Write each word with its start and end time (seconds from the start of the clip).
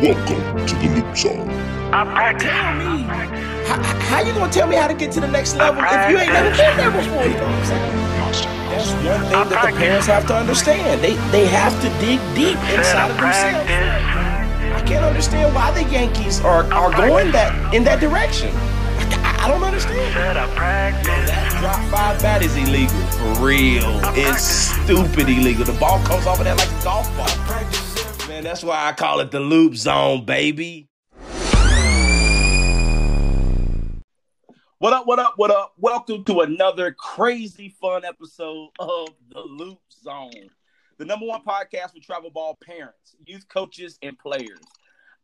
Welcome 0.00 0.64
to 0.64 0.74
the 0.76 0.88
Loop 0.94 1.16
Zone. 1.16 1.48
Tell 1.90 2.74
me, 2.76 3.02
how, 3.66 3.82
how 3.82 4.20
you 4.20 4.32
gonna 4.32 4.52
tell 4.52 4.68
me 4.68 4.76
how 4.76 4.86
to 4.86 4.94
get 4.94 5.10
to 5.10 5.20
the 5.20 5.26
next 5.26 5.56
level 5.56 5.82
if 5.82 6.10
you 6.10 6.18
ain't 6.18 6.32
never 6.32 6.56
been 6.56 6.76
there 6.76 6.92
before? 6.92 7.24
You 7.26 7.34
know 7.34 7.42
what 7.42 7.58
I'm 7.58 7.64
saying? 7.64 7.96
That's 8.70 8.92
one 8.92 9.22
thing 9.22 9.50
that 9.50 9.72
the 9.72 9.76
parents 9.76 10.06
have 10.06 10.24
to 10.28 10.36
understand. 10.36 11.02
They 11.02 11.14
they 11.32 11.48
have 11.48 11.74
to 11.82 11.88
dig 11.98 12.20
deep 12.36 12.56
inside 12.78 13.10
of 13.10 13.16
themselves. 13.16 13.68
I 14.70 14.84
can't 14.86 15.04
understand 15.04 15.52
why 15.52 15.72
the 15.72 15.82
Yankees 15.90 16.40
are, 16.42 16.72
are 16.72 16.92
going 16.92 17.32
that 17.32 17.74
in 17.74 17.82
that 17.82 17.98
direction. 17.98 18.54
I, 18.54 19.46
I 19.46 19.48
don't 19.48 19.64
understand. 19.64 20.14
That 20.14 21.58
drop 21.58 21.82
five 21.90 22.22
bat 22.22 22.44
is 22.44 22.56
illegal 22.56 22.94
for 23.18 23.44
real. 23.44 23.98
It's 24.14 24.44
stupid 24.44 25.28
illegal. 25.28 25.64
The 25.64 25.76
ball 25.80 25.98
comes 26.04 26.24
off 26.24 26.38
of 26.38 26.44
that 26.44 26.56
like 26.56 26.70
a 26.70 26.84
golf 26.84 27.10
ball. 27.16 27.87
Man, 28.38 28.44
that's 28.44 28.62
why 28.62 28.86
I 28.86 28.92
call 28.92 29.18
it 29.18 29.32
the 29.32 29.40
loop 29.40 29.74
zone, 29.74 30.24
baby. 30.24 30.88
What 34.78 34.92
up, 34.92 35.08
what 35.08 35.18
up, 35.18 35.34
what 35.38 35.50
up? 35.50 35.72
Welcome 35.76 36.22
to 36.26 36.42
another 36.42 36.92
crazy 36.92 37.74
fun 37.80 38.04
episode 38.04 38.68
of 38.78 39.08
The 39.32 39.40
Loop 39.40 39.80
Zone, 40.04 40.50
the 40.98 41.04
number 41.04 41.26
one 41.26 41.42
podcast 41.42 41.94
for 41.94 42.00
travel 42.00 42.30
ball 42.30 42.56
parents, 42.64 43.16
youth 43.26 43.48
coaches, 43.48 43.98
and 44.02 44.16
players. 44.16 44.60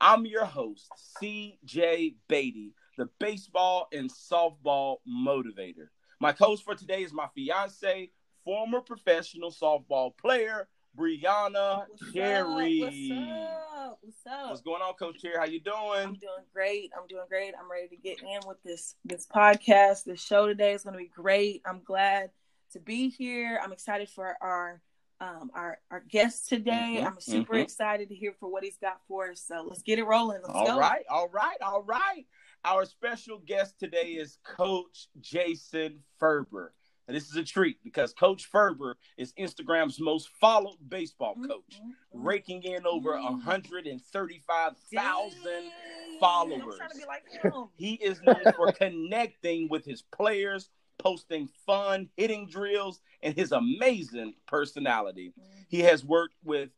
I'm 0.01 0.27
your 0.27 0.45
host, 0.45 0.91
CJ 1.23 2.15
Beatty, 2.27 2.75
the 2.99 3.09
baseball 3.21 3.87
and 3.93 4.11
softball 4.11 4.97
motivator. 5.09 5.87
My 6.19 6.33
coach 6.33 6.65
for 6.65 6.75
today 6.75 7.05
is 7.05 7.13
my 7.13 7.29
fiance, 7.33 8.11
former 8.45 8.81
professional 8.81 9.53
softball 9.53 10.17
player, 10.17 10.67
Brianna 10.97 11.87
What's 11.89 12.13
Cherry. 12.13 12.83
Up? 12.83 12.91
What's 12.91 13.71
up? 13.77 13.99
What's 14.03 14.27
up? 14.27 14.51
What's 14.51 14.61
going 14.63 14.83
on, 14.83 14.95
Coach 14.95 15.21
Cherry? 15.21 15.37
How 15.37 15.45
you 15.45 15.61
doing? 15.61 15.77
I'm 15.95 16.15
doing? 16.15 16.45
great. 16.53 16.91
I'm 16.97 17.07
doing 17.09 17.25
great. 17.29 17.55
I'm 17.59 17.71
ready 17.71 17.89
to 17.89 17.97
get 17.97 18.21
in 18.21 18.41
with 18.47 18.63
this 18.65 18.95
this 19.05 19.27
podcast. 19.27 20.05
This 20.05 20.23
show 20.23 20.47
today 20.47 20.73
is 20.73 20.85
going 20.85 20.95
to 20.95 20.99
be 20.99 21.11
great. 21.15 21.63
I'm 21.67 21.83
glad 21.85 22.31
to 22.73 22.81
be 22.81 23.09
here. 23.09 23.61
I'm 23.63 23.73
excited 23.73 24.09
for 24.09 24.37
our 24.41 24.81
um 25.21 25.51
our 25.55 25.79
our 25.91 26.01
guest 26.09 26.49
today. 26.49 26.99
Mhm, 27.01 27.07
I'm 27.07 27.21
super 27.21 27.55
mhm. 27.55 27.63
excited 27.63 28.09
to 28.09 28.15
hear 28.15 28.33
for 28.39 28.51
what 28.51 28.63
he's 28.65 28.79
got 28.79 29.01
for 29.09 29.31
us. 29.31 29.43
So 29.47 29.65
let's 29.69 29.83
get 29.83 29.99
it 29.99 30.05
rolling. 30.05 30.43
Let's 30.43 30.55
All 30.55 30.67
go. 30.67 30.79
right, 30.79 31.05
all 31.11 31.29
right, 31.29 31.57
all 31.61 31.83
right. 31.83 32.27
Our 32.65 32.85
special 32.85 33.39
guest 33.45 33.79
today 33.79 34.13
is 34.13 34.39
Coach 34.45 35.09
Jason 35.21 36.03
Ferber. 36.19 36.73
And 37.07 37.15
this 37.17 37.29
is 37.29 37.37
a 37.37 37.45
treat 37.45 37.83
because 37.85 38.15
Coach 38.15 38.47
Ferber 38.47 38.97
is 39.19 39.33
Instagram's 39.35 40.01
most 40.01 40.29
followed 40.41 40.79
baseball 40.89 41.35
Mhm, 41.37 41.49
coach, 41.49 41.81
mhm. 41.83 41.93
raking 42.13 42.63
in 42.63 42.87
over 42.87 43.13
Mm. 43.13 43.23
135,000 43.25 45.73
followers. 46.19 46.63
I'm 46.63 46.77
trying 46.79 46.91
to 46.91 46.97
be 46.97 47.05
like. 47.05 47.25
He 47.77 47.95
is 47.95 48.23
known 48.23 48.41
for 48.57 48.73
connecting 48.73 49.69
with 49.69 49.85
his 49.85 50.01
players, 50.03 50.71
posting 50.99 51.47
fun 51.67 52.09
hitting 52.17 52.47
drills, 52.49 53.01
and 53.23 53.35
his 53.35 53.53
amazing 53.53 54.35
personality. 54.47 55.35
He 55.69 55.81
has 55.81 56.03
worked 56.05 56.37
with 56.43 56.71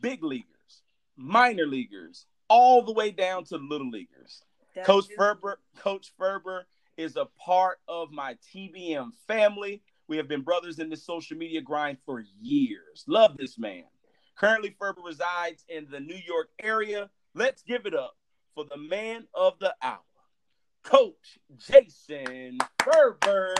big 0.00 0.22
leaguers, 0.24 0.82
minor 1.16 1.66
leaguers, 1.66 2.24
all 2.48 2.80
the 2.82 2.92
way 2.92 3.10
down 3.10 3.44
to 3.44 3.58
little 3.58 3.90
leaguers. 3.90 4.42
That 4.74 4.86
Coach 4.86 5.10
is- 5.10 5.16
Ferber, 5.16 5.60
Coach 5.76 6.10
Ferber 6.16 6.66
is 6.96 7.16
a 7.16 7.26
part 7.44 7.78
of 7.88 8.10
my 8.10 8.36
TBM 8.54 9.10
family. 9.26 9.82
We 10.08 10.16
have 10.18 10.28
been 10.28 10.42
brothers 10.42 10.78
in 10.78 10.90
the 10.90 10.96
social 10.96 11.36
media 11.36 11.60
grind 11.60 11.98
for 12.04 12.22
years. 12.40 13.04
Love 13.06 13.36
this 13.36 13.58
man. 13.58 13.84
Currently, 14.36 14.74
Ferber 14.78 15.00
resides 15.04 15.64
in 15.68 15.86
the 15.90 16.00
New 16.00 16.18
York 16.26 16.50
area. 16.62 17.08
Let's 17.34 17.62
give 17.62 17.86
it 17.86 17.94
up 17.94 18.16
for 18.54 18.64
the 18.64 18.76
man 18.76 19.26
of 19.34 19.58
the 19.60 19.74
hour, 19.82 20.00
Coach 20.82 21.38
Jason 21.56 22.58
Ferber. 22.82 23.54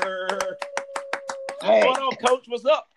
Hey, 1.62 1.84
What's 1.86 1.98
going 1.98 2.08
on, 2.10 2.16
Coach? 2.16 2.44
What's 2.48 2.64
up? 2.66 2.88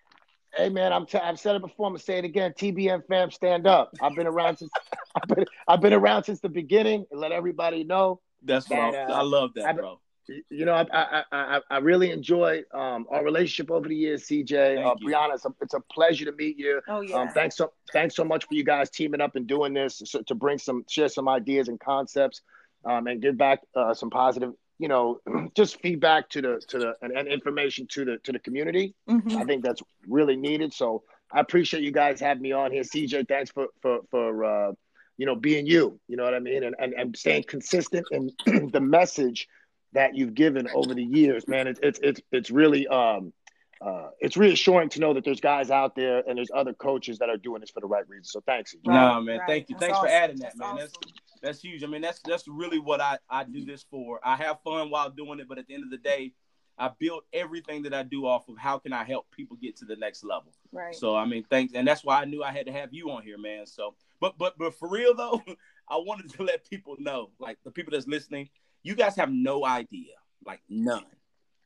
hey, 0.55 0.69
man! 0.69 0.91
I'm 0.91 1.05
t- 1.05 1.17
I've 1.19 1.39
said 1.39 1.55
it 1.55 1.61
before. 1.61 1.87
I'm 1.87 1.93
gonna 1.93 1.99
say 2.03 2.17
it 2.17 2.25
again. 2.25 2.53
TBM 2.57 3.03
fam, 3.07 3.31
stand 3.31 3.65
up. 3.67 3.93
I've 4.01 4.15
been 4.15 4.27
around 4.27 4.57
since 4.57 4.71
I've 5.21 5.27
been, 5.35 5.45
I've 5.67 5.81
been 5.81 5.93
around 5.93 6.23
since 6.23 6.39
the 6.41 6.49
beginning, 6.49 7.05
and 7.11 7.19
let 7.19 7.31
everybody 7.31 7.83
know. 7.83 8.19
That's 8.43 8.69
what 8.69 8.79
I, 8.79 8.89
uh, 8.89 9.13
I 9.13 9.21
love 9.21 9.51
that, 9.55 9.65
I've- 9.67 9.79
bro. 9.79 9.99
You 10.49 10.65
know, 10.65 10.73
I 10.73 10.85
I 10.91 11.23
I, 11.31 11.61
I 11.69 11.77
really 11.77 12.11
enjoy 12.11 12.63
um, 12.73 13.05
our 13.09 13.23
relationship 13.23 13.71
over 13.71 13.87
the 13.87 13.95
years, 13.95 14.27
CJ. 14.27 14.85
Uh. 14.85 14.95
Brianna, 14.95 15.35
it's 15.35 15.45
a, 15.45 15.53
it's 15.61 15.73
a 15.73 15.79
pleasure 15.91 16.25
to 16.25 16.31
meet 16.33 16.57
you. 16.57 16.81
Oh 16.87 17.01
yeah. 17.01 17.15
Um, 17.15 17.29
thanks 17.29 17.55
so 17.55 17.71
thanks 17.93 18.15
so 18.15 18.23
much 18.23 18.45
for 18.45 18.53
you 18.53 18.63
guys 18.63 18.89
teaming 18.89 19.21
up 19.21 19.35
and 19.35 19.47
doing 19.47 19.73
this 19.73 20.01
so, 20.05 20.21
to 20.21 20.35
bring 20.35 20.57
some 20.57 20.83
share 20.89 21.09
some 21.09 21.27
ideas 21.29 21.69
and 21.69 21.79
concepts, 21.79 22.41
um, 22.85 23.07
and 23.07 23.21
give 23.21 23.37
back 23.37 23.61
uh, 23.75 23.93
some 23.93 24.09
positive, 24.09 24.53
you 24.79 24.87
know, 24.87 25.19
just 25.55 25.79
feedback 25.81 26.29
to 26.29 26.41
the 26.41 26.61
to 26.67 26.79
the 26.79 26.93
and, 27.01 27.11
and 27.11 27.27
information 27.27 27.87
to 27.91 28.05
the 28.05 28.17
to 28.23 28.31
the 28.31 28.39
community. 28.39 28.95
Mhm. 29.09 29.35
I 29.35 29.45
think 29.45 29.63
that's 29.63 29.81
really 30.07 30.35
needed. 30.35 30.73
So 30.73 31.03
I 31.31 31.39
appreciate 31.39 31.83
you 31.83 31.91
guys 31.91 32.19
having 32.19 32.43
me 32.43 32.51
on 32.51 32.71
here. 32.71 32.83
CJ, 32.83 33.27
thanks 33.27 33.51
for 33.51 33.67
for 33.81 33.99
for 34.11 34.43
uh, 34.43 34.71
you 35.17 35.25
know 35.25 35.35
being 35.35 35.65
you. 35.65 35.99
You 36.07 36.17
know 36.17 36.23
what 36.23 36.33
I 36.33 36.39
mean, 36.39 36.63
and 36.63 36.75
and, 36.79 36.93
and 36.93 37.15
staying 37.15 37.43
consistent 37.43 38.07
in 38.11 38.31
the 38.71 38.81
message 38.81 39.47
that 39.93 40.15
you've 40.15 40.33
given 40.33 40.67
over 40.73 40.93
the 40.93 41.03
years, 41.03 41.47
man. 41.47 41.67
It's 41.67 41.79
it's 41.81 41.99
it's 42.01 42.21
it's 42.31 42.51
really 42.51 42.87
um 42.87 43.33
uh 43.81 44.09
it's 44.19 44.35
reassuring 44.37 44.89
to 44.89 44.99
know 44.99 45.13
that 45.13 45.23
there's 45.23 45.41
guys 45.41 45.69
out 45.71 45.95
there 45.95 46.23
and 46.27 46.37
there's 46.37 46.51
other 46.53 46.73
coaches 46.73 47.19
that 47.19 47.29
are 47.29 47.37
doing 47.37 47.61
this 47.61 47.69
for 47.69 47.79
the 47.79 47.87
right 47.87 48.07
reason. 48.07 48.25
So 48.25 48.41
thanks. 48.45 48.73
CJ. 48.75 48.93
Nah, 48.93 49.19
man, 49.21 49.41
thank 49.47 49.69
you. 49.69 49.75
That's 49.79 49.91
Thanks 49.91 49.99
for 49.99 50.07
adding 50.07 50.37
that, 50.39 50.57
man. 50.57 50.75
That's 50.77 50.93
awesome. 50.95 51.13
that's 51.41 51.61
huge. 51.61 51.83
I 51.83 51.87
mean, 51.87 52.01
that's 52.01 52.19
that's 52.25 52.47
really 52.47 52.79
what 52.79 53.01
I 53.01 53.17
I 53.29 53.43
do 53.43 53.65
this 53.65 53.85
for. 53.89 54.19
I 54.23 54.35
have 54.35 54.61
fun 54.63 54.89
while 54.89 55.09
doing 55.09 55.39
it, 55.39 55.47
but 55.47 55.57
at 55.57 55.67
the 55.67 55.73
end 55.73 55.83
of 55.83 55.91
the 55.91 55.97
day, 55.97 56.33
I 56.79 56.91
build 56.99 57.23
everything 57.33 57.83
that 57.83 57.93
I 57.93 58.03
do 58.03 58.27
off 58.27 58.47
of 58.49 58.57
how 58.57 58.77
can 58.77 58.93
I 58.93 59.03
help 59.03 59.25
people 59.31 59.57
get 59.57 59.75
to 59.77 59.85
the 59.85 59.95
next 59.95 60.23
level. 60.23 60.53
right. 60.71 60.95
So 60.95 61.15
I 61.15 61.25
mean, 61.25 61.43
thanks, 61.49 61.73
and 61.73 61.87
that's 61.87 62.03
why 62.03 62.21
I 62.21 62.25
knew 62.25 62.43
I 62.43 62.51
had 62.51 62.67
to 62.67 62.71
have 62.71 62.93
you 62.93 63.09
on 63.11 63.23
here, 63.23 63.37
man. 63.37 63.65
So, 63.65 63.95
but 64.19 64.37
but 64.37 64.57
but 64.57 64.77
for 64.77 64.87
real 64.87 65.15
though, 65.15 65.41
I 65.89 65.97
wanted 65.97 66.31
to 66.33 66.43
let 66.43 66.69
people 66.69 66.95
know, 66.99 67.31
like 67.39 67.57
the 67.63 67.71
people 67.71 67.91
that's 67.91 68.07
listening, 68.07 68.49
you 68.87 68.95
guys 68.95 69.15
have 69.17 69.31
no 69.31 69.65
idea, 69.65 70.13
like 70.45 70.61
none, 70.69 71.05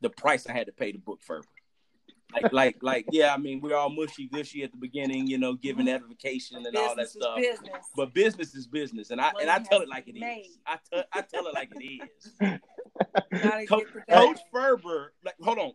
the 0.00 0.10
price 0.10 0.46
I 0.46 0.52
had 0.52 0.66
to 0.66 0.72
pay 0.72 0.92
to 0.92 0.98
book 0.98 1.20
Ferber. 1.22 1.46
Like 2.32 2.52
like 2.52 2.76
like 2.82 3.06
yeah, 3.12 3.32
I 3.32 3.36
mean 3.36 3.60
we're 3.60 3.76
all 3.76 3.90
mushy 3.90 4.26
gushy 4.26 4.62
at 4.64 4.72
the 4.72 4.78
beginning, 4.78 5.26
you 5.26 5.38
know, 5.38 5.54
giving 5.54 5.86
Mhm. 5.86 5.94
edification 5.94 6.64
and 6.66 6.76
all 6.76 6.96
that 6.96 7.08
stuff. 7.08 7.36
Business. 7.36 7.86
But 7.94 8.12
business 8.14 8.54
is 8.54 8.66
business, 8.66 9.10
and 9.10 9.20
I 9.20 9.32
and 9.40 9.48
I 9.50 9.58
tell 9.60 9.80
it 9.82 9.88
like 9.88 10.06
to 10.06 10.10
it 10.16 10.20
made. 10.20 10.46
is. 10.46 10.58
I 10.66 10.78
tell 10.92 11.04
I 11.12 11.20
tell 11.22 11.46
it 11.46 11.54
like 11.54 11.70
it 11.78 11.84
is. 11.84 12.32
Gotta 13.42 13.66
Coach, 13.66 13.84
get 13.84 13.94
the 13.94 14.00
bag. 14.08 14.18
Coach 14.18 14.40
Ferber, 14.52 15.12
like, 15.24 15.34
hold 15.42 15.58
on, 15.58 15.72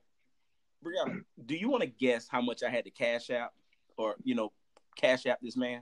Brianna, 0.83 1.21
do 1.45 1.55
you 1.55 1.69
want 1.69 1.81
to 1.83 1.87
guess 1.87 2.27
how 2.29 2.41
much 2.41 2.61
I 2.63 2.69
had 2.69 2.85
to 2.85 2.91
cash 2.91 3.29
out, 3.29 3.51
or 3.97 4.15
you 4.23 4.35
know, 4.35 4.51
cash 4.95 5.25
out 5.25 5.37
this 5.41 5.55
man, 5.57 5.81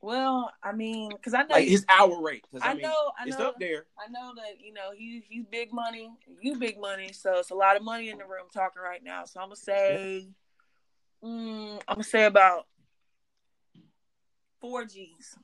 Well, 0.00 0.52
I 0.62 0.72
mean, 0.72 1.10
because 1.10 1.34
I 1.34 1.42
know 1.42 1.54
like 1.54 1.66
his 1.66 1.84
hour 1.88 2.22
rate. 2.22 2.44
I, 2.62 2.70
I 2.70 2.74
mean, 2.74 2.82
know, 2.82 3.12
I 3.18 3.26
it's 3.26 3.36
up 3.36 3.58
there. 3.58 3.86
I 3.98 4.10
know 4.10 4.32
that 4.36 4.60
you 4.60 4.72
know 4.72 4.92
he 4.96 5.24
he's 5.28 5.44
big 5.50 5.72
money, 5.72 6.10
you 6.40 6.56
big 6.56 6.80
money, 6.80 7.12
so 7.12 7.38
it's 7.38 7.50
a 7.50 7.54
lot 7.54 7.76
of 7.76 7.82
money 7.82 8.08
in 8.10 8.18
the 8.18 8.24
room 8.24 8.46
talking 8.52 8.80
right 8.82 9.02
now. 9.02 9.24
So 9.24 9.40
I'm 9.40 9.46
gonna 9.46 9.56
say, 9.56 10.28
mm, 11.24 11.80
I'm 11.88 11.94
gonna 11.94 12.04
say 12.04 12.24
about 12.26 12.66
four 14.60 14.84
G's 14.84 15.36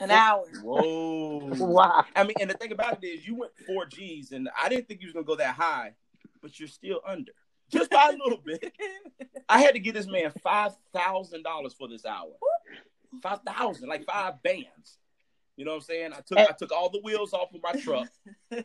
an 0.00 0.10
hour. 0.10 0.44
Whoa. 0.62 1.50
Wow. 1.58 2.04
I 2.14 2.24
mean, 2.24 2.34
and 2.40 2.50
the 2.50 2.54
thing 2.54 2.72
about 2.72 3.02
it 3.02 3.06
is, 3.06 3.26
you 3.26 3.36
went 3.36 3.52
four 3.66 3.86
G's, 3.86 4.32
and 4.32 4.48
I 4.60 4.68
didn't 4.68 4.88
think 4.88 5.00
you 5.00 5.06
was 5.06 5.14
gonna 5.14 5.24
go 5.24 5.36
that 5.36 5.54
high, 5.54 5.94
but 6.42 6.58
you're 6.60 6.68
still 6.68 7.00
under, 7.06 7.32
just 7.70 7.90
by 7.90 8.10
a 8.12 8.22
little 8.22 8.42
bit. 8.44 8.72
I 9.48 9.60
had 9.60 9.72
to 9.74 9.80
give 9.80 9.94
this 9.94 10.06
man 10.06 10.32
five 10.42 10.72
thousand 10.92 11.44
dollars 11.44 11.72
for 11.72 11.88
this 11.88 12.04
hour. 12.04 12.32
Five 13.20 13.40
thousand, 13.46 13.88
like 13.88 14.04
five 14.04 14.42
bands. 14.42 14.98
You 15.56 15.66
know 15.66 15.72
what 15.72 15.78
I'm 15.78 15.82
saying? 15.82 16.12
I 16.12 16.20
took 16.26 16.38
I 16.38 16.52
took 16.58 16.72
all 16.72 16.88
the 16.88 17.00
wheels 17.04 17.34
off 17.34 17.52
of 17.54 17.60
my 17.62 17.72
truck 17.72 18.08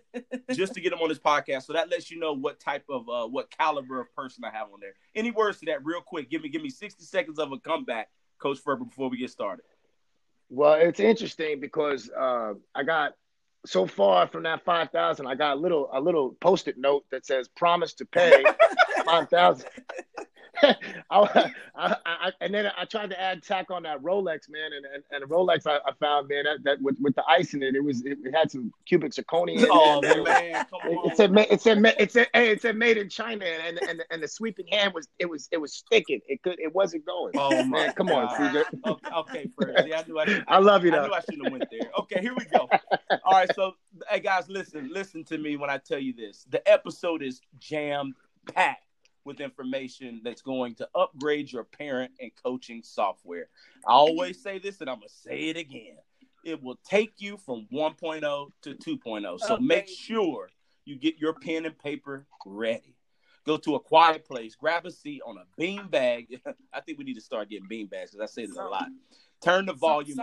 just 0.53 0.73
to 0.73 0.81
get 0.81 0.93
him 0.93 0.99
on 0.99 1.09
this 1.09 1.19
podcast. 1.19 1.63
So 1.63 1.73
that 1.73 1.89
lets 1.89 2.09
you 2.09 2.19
know 2.19 2.33
what 2.33 2.59
type 2.59 2.85
of 2.89 3.09
uh, 3.09 3.27
what 3.27 3.51
caliber 3.51 3.99
of 3.99 4.13
person 4.15 4.43
I 4.45 4.51
have 4.51 4.67
on 4.73 4.79
there. 4.79 4.93
Any 5.13 5.31
words 5.31 5.59
to 5.59 5.65
that, 5.65 5.85
real 5.85 6.01
quick? 6.01 6.29
Give 6.29 6.41
me 6.41 6.49
give 6.49 6.61
me 6.61 6.69
60 6.69 7.03
seconds 7.03 7.39
of 7.39 7.51
a 7.51 7.59
comeback, 7.59 8.09
Coach 8.39 8.59
Ferber, 8.59 8.85
before 8.85 9.09
we 9.09 9.17
get 9.17 9.29
started. 9.29 9.65
Well, 10.49 10.75
it's 10.75 11.01
interesting 11.01 11.59
because 11.59 12.09
uh, 12.09 12.53
I 12.73 12.83
got 12.83 13.13
so 13.65 13.85
far 13.85 14.27
from 14.27 14.43
that 14.43 14.63
five 14.63 14.89
thousand, 14.91 15.27
I 15.27 15.35
got 15.35 15.57
a 15.57 15.59
little 15.59 15.89
a 15.91 15.99
little 15.99 16.37
post-it 16.39 16.77
note 16.77 17.03
that 17.11 17.25
says 17.25 17.49
"promise 17.49 17.93
to 17.95 18.05
pay 18.05 18.43
five 19.05 19.29
thousand. 19.29 19.67
I, 21.09 21.51
I, 21.75 21.95
I, 22.05 22.31
and 22.41 22.53
then 22.53 22.71
I 22.77 22.85
tried 22.85 23.09
to 23.11 23.19
add 23.19 23.43
tack 23.43 23.71
on 23.71 23.83
that 23.83 24.01
Rolex, 24.01 24.49
man, 24.49 24.71
and 24.75 24.85
and, 24.85 25.03
and 25.11 25.29
Rolex 25.29 25.67
I, 25.67 25.77
I 25.77 25.93
found, 25.99 26.29
man, 26.29 26.45
that, 26.45 26.63
that 26.63 26.81
with, 26.81 26.95
with 26.99 27.15
the 27.15 27.23
ice 27.27 27.53
in 27.53 27.63
it, 27.63 27.75
it 27.75 27.83
was 27.83 28.03
it, 28.05 28.17
it 28.23 28.33
had 28.33 28.51
some 28.51 28.73
cubic 28.85 29.11
zirconia. 29.11 29.67
Oh 29.69 30.01
man, 30.01 30.23
man, 30.23 30.65
come 30.69 30.79
on. 30.81 31.11
It 31.11 31.17
said 31.17 31.35
it 31.37 31.61
said 31.61 31.85
it 31.99 32.11
said 32.11 32.27
hey, 32.33 32.51
it 32.51 32.61
said 32.61 32.75
made 32.75 32.97
in 32.97 33.09
China, 33.09 33.45
and 33.45 33.79
and 33.87 34.03
and 34.09 34.23
the 34.23 34.27
sweeping 34.27 34.67
hand 34.67 34.93
was 34.93 35.07
it 35.19 35.29
was 35.29 35.47
it 35.51 35.57
was 35.57 35.73
sticking. 35.73 36.21
It 36.27 36.41
could 36.41 36.59
it 36.59 36.73
wasn't 36.73 37.05
going. 37.05 37.33
Oh 37.37 37.63
man, 37.63 37.93
come 37.93 38.09
on, 38.09 38.27
CJ. 38.29 38.63
Okay, 38.85 39.15
okay, 39.15 39.49
Fred. 39.55 39.85
See, 39.85 39.93
I 39.93 40.03
knew 40.07 40.19
I 40.19 40.25
should. 40.25 40.45
I 40.47 40.59
love 40.59 40.83
you 40.83 40.91
Though. 40.91 41.03
I 41.03 41.07
knew 41.07 41.13
I 41.13 41.19
shouldn't 41.19 41.43
have 41.43 41.51
went 41.51 41.67
there. 41.69 41.89
Okay, 41.99 42.21
here 42.21 42.33
we 42.35 42.45
go. 42.45 42.67
All 43.23 43.33
right, 43.33 43.53
so 43.55 43.73
hey 44.09 44.19
guys, 44.19 44.49
listen, 44.49 44.89
listen 44.91 45.23
to 45.25 45.37
me 45.37 45.57
when 45.57 45.69
I 45.69 45.77
tell 45.77 45.99
you 45.99 46.13
this. 46.13 46.45
The 46.49 46.67
episode 46.69 47.21
is 47.21 47.41
jammed 47.59 48.15
packed 48.53 48.86
with 49.27 49.41
information 49.41 50.21
that's 50.23 50.41
going 50.41 50.73
to 50.75 50.87
upgrade 50.95 51.51
your 51.51 51.65
parent 51.65 52.11
and 52.19 52.31
coaching 52.41 52.81
software. 52.81 53.49
I 53.85 53.91
always 53.91 54.41
say 54.41 54.57
this, 54.57 54.79
and 54.81 54.89
I'm 54.89 54.95
gonna 54.99 55.09
say 55.09 55.49
it 55.49 55.57
again. 55.57 55.97
It 56.43 56.63
will 56.63 56.79
take 56.89 57.15
you 57.17 57.37
from 57.37 57.67
1.0 57.73 58.51
to 58.61 58.73
2.0. 58.75 59.37
So 59.41 59.55
Okay. 59.55 59.63
make 59.63 59.87
sure 59.89 60.49
you 60.85 60.95
get 60.95 61.17
your 61.17 61.33
pen 61.33 61.65
and 61.65 61.77
paper 61.77 62.25
ready. 62.45 62.95
Go 63.45 63.57
to 63.57 63.75
a 63.75 63.79
quiet 63.79 64.25
place, 64.25 64.55
grab 64.55 64.85
a 64.85 64.91
seat 64.91 65.21
on 65.25 65.37
a 65.37 65.43
bean 65.57 65.87
bag. 65.89 66.41
I 66.73 66.79
think 66.79 66.97
we 66.97 67.03
need 67.03 67.15
to 67.15 67.21
start 67.21 67.49
getting 67.49 67.67
bean 67.67 67.87
bags 67.87 68.11
because 68.11 68.29
I 68.29 68.31
say 68.33 68.45
this 68.45 68.57
a 68.57 68.63
lot. 68.63 68.87
Turn 69.41 69.65
the 69.65 69.73
volume 69.73 70.19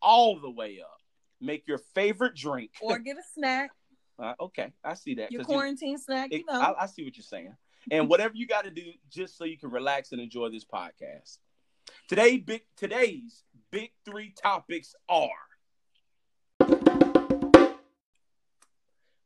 all 0.00 0.40
the 0.40 0.50
way 0.50 0.80
up. 0.80 0.98
Make 1.42 1.68
your 1.68 1.78
favorite 1.78 2.34
drink. 2.34 2.70
Or 2.80 2.98
get 2.98 3.16
a 3.18 3.22
snack, 3.34 3.70
Uh, 4.18 4.32
okay, 4.40 4.72
I 4.82 4.94
see 4.94 5.12
that. 5.16 5.30
your 5.30 5.42
'cause 5.42 5.52
you- 5.52 5.58
quarantine 5.58 5.98
snack, 5.98 6.32
you 6.32 6.42
know. 6.46 6.58
I, 6.58 6.84
I 6.84 6.86
see 6.86 7.04
what 7.04 7.14
you're 7.18 7.22
saying. 7.22 7.54
And 7.90 8.08
whatever 8.08 8.34
you 8.34 8.46
got 8.46 8.64
to 8.64 8.70
do, 8.70 8.82
just 9.10 9.38
so 9.38 9.44
you 9.44 9.58
can 9.58 9.70
relax 9.70 10.12
and 10.12 10.20
enjoy 10.20 10.50
this 10.50 10.64
podcast. 10.64 11.38
Today, 12.08 12.36
big 12.36 12.62
today's 12.76 13.44
big 13.70 13.90
three 14.04 14.32
topics 14.40 14.94
are 15.08 15.28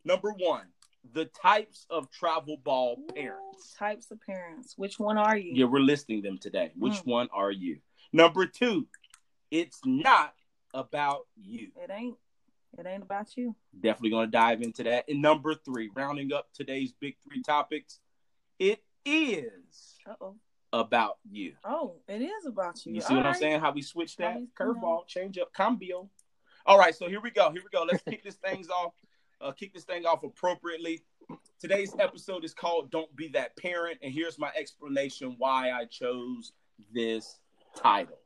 number 0.04 0.32
one, 0.32 0.66
the 1.12 1.26
types 1.26 1.86
of 1.90 2.10
travel 2.10 2.56
ball 2.62 3.02
parents. 3.14 3.74
Types 3.78 4.10
of 4.10 4.20
parents. 4.20 4.74
Which 4.76 4.98
one 4.98 5.16
are 5.18 5.36
you? 5.36 5.52
Yeah, 5.54 5.66
we're 5.66 5.80
listing 5.80 6.22
them 6.22 6.38
today. 6.38 6.72
Which 6.76 6.94
Mm. 6.94 7.06
one 7.06 7.28
are 7.32 7.50
you? 7.50 7.80
Number 8.12 8.46
two, 8.46 8.88
it's 9.50 9.80
not 9.84 10.34
about 10.74 11.26
you. 11.36 11.72
It 11.76 11.90
ain't. 11.90 12.16
It 12.78 12.86
ain't 12.86 13.02
about 13.02 13.36
you. 13.36 13.56
Definitely 13.78 14.10
going 14.10 14.28
to 14.28 14.30
dive 14.30 14.62
into 14.62 14.84
that. 14.84 15.08
And 15.08 15.20
number 15.20 15.54
three, 15.54 15.90
rounding 15.94 16.32
up 16.32 16.52
today's 16.52 16.92
big 16.92 17.16
three 17.20 17.42
topics, 17.42 18.00
it 18.60 18.82
is 19.04 19.96
Uh 20.06 20.14
oh. 20.20 20.36
about 20.72 21.16
you. 21.28 21.54
Oh, 21.64 21.96
it 22.06 22.20
is 22.22 22.46
about 22.46 22.84
you. 22.86 22.94
You 22.94 23.00
see 23.00 23.14
what 23.14 23.26
All 23.26 23.32
I'm 23.32 23.38
saying? 23.38 23.60
How 23.60 23.72
we 23.72 23.82
switch 23.82 24.16
that 24.18 24.36
curveball, 24.54 25.06
change 25.08 25.38
up, 25.38 25.52
cambio. 25.52 26.08
All 26.66 26.78
right, 26.78 26.94
so 26.94 27.08
here 27.08 27.20
we 27.20 27.30
go. 27.30 27.50
Here 27.50 27.62
we 27.62 27.70
go. 27.76 27.84
Let's 27.84 28.02
kick 28.04 28.22
this 28.22 28.34
things 28.44 28.68
off. 28.68 28.92
Uh, 29.40 29.52
kick 29.52 29.72
this 29.72 29.84
thing 29.84 30.04
off 30.04 30.22
appropriately. 30.22 31.00
Today's 31.58 31.94
episode 31.98 32.44
is 32.44 32.52
called 32.52 32.90
"Don't 32.90 33.14
Be 33.16 33.28
That 33.28 33.56
Parent," 33.56 33.98
and 34.02 34.12
here's 34.12 34.38
my 34.38 34.50
explanation 34.54 35.36
why 35.38 35.70
I 35.70 35.86
chose 35.86 36.52
this 36.92 37.38
title. 37.74 38.18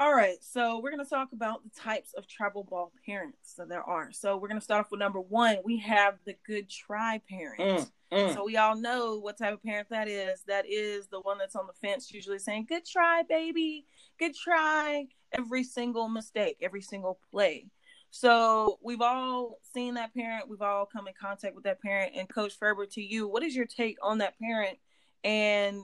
All 0.00 0.14
right, 0.14 0.42
so 0.42 0.80
we're 0.80 0.90
going 0.90 1.04
to 1.04 1.10
talk 1.10 1.28
about 1.34 1.62
the 1.62 1.78
types 1.78 2.14
of 2.16 2.26
travel 2.26 2.64
ball 2.64 2.90
parents 3.04 3.52
that 3.58 3.68
there 3.68 3.82
are. 3.82 4.10
So 4.12 4.38
we're 4.38 4.48
going 4.48 4.58
to 4.58 4.64
start 4.64 4.86
off 4.86 4.90
with 4.90 4.98
number 4.98 5.20
one. 5.20 5.58
We 5.62 5.76
have 5.80 6.14
the 6.24 6.36
good 6.46 6.70
try 6.70 7.20
parent. 7.28 7.60
Mm, 7.60 7.90
mm. 8.10 8.34
So 8.34 8.46
we 8.46 8.56
all 8.56 8.74
know 8.74 9.18
what 9.18 9.36
type 9.36 9.52
of 9.52 9.62
parent 9.62 9.90
that 9.90 10.08
is. 10.08 10.42
That 10.46 10.64
is 10.66 11.08
the 11.08 11.20
one 11.20 11.36
that's 11.36 11.54
on 11.54 11.66
the 11.66 11.74
fence, 11.86 12.10
usually 12.10 12.38
saying, 12.38 12.64
Good 12.66 12.86
try, 12.86 13.24
baby. 13.28 13.84
Good 14.18 14.34
try. 14.34 15.04
Every 15.32 15.64
single 15.64 16.08
mistake, 16.08 16.56
every 16.62 16.80
single 16.80 17.18
play. 17.30 17.66
So 18.10 18.78
we've 18.82 19.02
all 19.02 19.58
seen 19.74 19.94
that 19.94 20.14
parent. 20.14 20.48
We've 20.48 20.62
all 20.62 20.86
come 20.86 21.08
in 21.08 21.14
contact 21.20 21.54
with 21.54 21.64
that 21.64 21.82
parent. 21.82 22.12
And 22.16 22.26
Coach 22.26 22.58
Ferber, 22.58 22.86
to 22.86 23.02
you, 23.02 23.28
what 23.28 23.42
is 23.42 23.54
your 23.54 23.66
take 23.66 23.98
on 24.02 24.16
that 24.18 24.38
parent? 24.38 24.78
And 25.24 25.82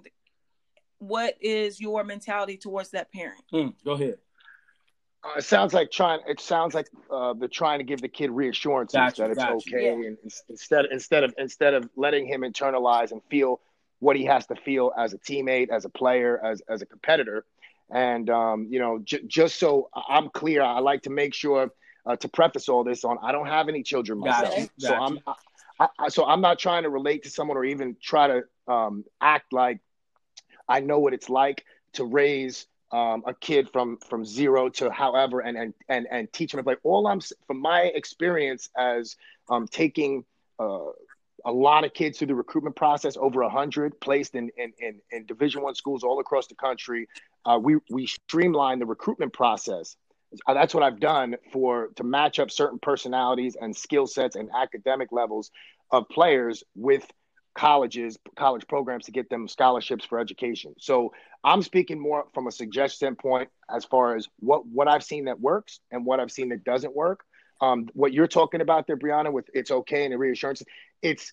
what 0.99 1.35
is 1.41 1.81
your 1.81 2.05
mentality 2.05 2.57
towards 2.57 2.91
that 2.91 3.13
parent? 3.13 3.43
Mm, 3.53 3.75
go 3.85 3.93
ahead. 3.93 4.19
Uh, 5.25 5.39
it 5.39 5.45
sounds 5.45 5.75
like 5.75 5.91
trying. 5.91 6.21
It 6.27 6.41
sounds 6.41 6.75
like 6.75 6.87
uh, 7.11 7.35
they're 7.35 7.49
trying 7.49 7.79
to 7.81 7.85
give 7.85 8.01
the 8.01 8.09
kid 8.09 8.31
reassurances 8.31 8.95
Gotcha, 8.95 9.23
that 9.23 9.31
it's 9.31 9.39
gotcha. 9.39 9.55
okay, 9.69 9.87
Yeah. 9.87 10.09
and 10.09 10.19
instead 10.49 10.85
instead 10.91 11.25
of 11.25 11.35
instead 11.39 11.75
of 11.75 11.89
letting 11.97 12.27
him 12.27 12.43
internalize 12.43 13.13
and 13.13 13.21
feel 13.31 13.61
what 13.99 14.17
he 14.17 14.25
has 14.27 14.47
to 14.47 14.55
feel 14.57 14.93
as 14.97 15.15
a 15.15 15.19
teammate, 15.19 15.71
as 15.71 15.85
a 15.85 15.89
player, 15.89 16.41
as 16.45 16.63
as 16.69 16.83
a 16.83 16.87
competitor, 16.87 17.45
and 17.91 18.31
um, 18.31 18.67
you 18.71 18.79
know, 18.79 19.01
j- 19.03 19.23
just 19.27 19.59
so 19.59 19.89
I- 19.95 20.17
I'm 20.17 20.29
clear, 20.29 20.63
I 20.63 20.79
like 20.79 21.03
to 21.03 21.11
make 21.11 21.35
sure 21.35 21.71
uh, 22.05 22.15
to 22.17 22.29
preface 22.29 22.69
all 22.69 22.85
this 22.85 23.05
on 23.05 23.19
I 23.23 23.33
don't 23.33 23.47
have 23.49 23.69
any 23.69 23.83
children 23.83 24.21
Gotcha, 24.21 24.43
myself, 24.49 24.71
so 24.79 24.89
gotcha. 24.91 25.03
I'm 25.03 25.19
I, 25.81 25.89
I, 25.99 26.09
so 26.09 26.25
I'm 26.25 26.41
not 26.41 26.59
trying 26.59 26.85
to 26.85 26.91
relate 26.91 27.25
to 27.25 27.31
someone 27.31 27.57
or 27.57 27.65
even 27.65 27.97
try 28.03 28.29
to 28.29 28.43
um, 28.73 29.05
act 29.21 29.53
like 29.53 29.81
I 30.69 30.81
know 30.81 30.99
what 30.99 31.15
it's 31.15 31.29
like 31.29 31.65
to 31.95 32.05
raise 32.05 32.67
um, 32.93 33.25
a 33.27 33.35
kid 33.35 33.69
from 33.73 33.99
from 33.99 34.25
zero 34.25 34.69
to 34.69 34.91
however 34.91 35.41
and 35.41 35.57
and 35.57 35.75
and, 35.89 36.07
and 36.11 36.33
teach 36.33 36.55
him 36.55 36.59
to 36.59 36.65
play. 36.65 36.77
All 36.83 37.07
I'm 37.07 37.21
from 37.47 37.61
my 37.61 37.83
experience 37.83 38.69
as 38.77 39.17
um, 39.49 39.67
taking 39.67 40.25
uh, 40.59 40.91
a 41.45 41.53
lot 41.53 41.85
of 41.85 41.95
kids 41.95 42.19
through 42.19 42.29
the 42.29 42.35
recruitment 42.35 42.77
process, 42.77 43.17
over 43.17 43.49
hundred 43.49 44.01
placed 44.01 44.35
in 44.35 44.51
in, 44.57 44.73
in, 44.79 45.01
in 45.11 45.27
Division 45.27 45.63
One 45.63 45.75
schools 45.75 46.05
all 46.05 46.21
across 46.21 46.47
the 46.47 46.55
country. 46.55 47.09
Uh, 47.45 47.59
we 47.61 47.77
we 47.91 48.07
streamline 48.07 48.79
the 48.79 48.87
recruitment 48.87 49.33
process. 49.33 49.97
Uh, 50.47 50.55
That's 50.55 50.75
what 50.75 50.83
I've 50.83 51.01
done 51.01 51.37
for 51.53 51.89
to 51.97 52.05
match 52.05 52.39
up 52.39 52.51
certain 52.51 52.79
personalities 52.79 53.57
and 53.61 53.77
skill 53.77 54.07
sets 54.07 54.37
and 54.37 54.51
academic 54.55 55.13
levels 55.13 55.51
of 55.91 56.09
players 56.09 56.65
with 56.75 57.07
colleges, 57.57 58.19
college 58.37 58.69
programs 58.69 59.07
to 59.07 59.11
get 59.11 59.31
them 59.31 59.49
scholarships 59.49 60.05
for 60.05 60.19
education. 60.21 60.75
So 60.79 61.13
I'm 61.43 61.63
speaking 61.63 61.99
more 61.99 62.27
from 62.35 62.47
a 62.47 62.53
suggestion 62.53 62.97
standpoint 62.97 63.49
as 63.75 63.85
far 63.85 64.15
as 64.15 64.29
what 64.41 64.67
what 64.67 64.89
I've 64.89 65.03
seen 65.03 65.25
that 65.25 65.41
works 65.41 65.81
and 65.91 66.05
what 66.05 66.21
I've 66.21 66.31
seen 66.31 66.51
that 66.51 66.65
doesn't 66.65 66.95
work. 66.95 67.25
Um, 67.61 67.89
what 67.95 68.13
you're 68.13 68.29
talking 68.29 68.61
about 68.61 68.87
there, 68.87 68.99
Brianna, 68.99 69.33
with 69.33 69.49
it's 69.55 69.71
okay 69.71 70.05
and 70.05 70.13
the 70.13 70.19
reassurance, 70.19 70.63
it's 71.01 71.33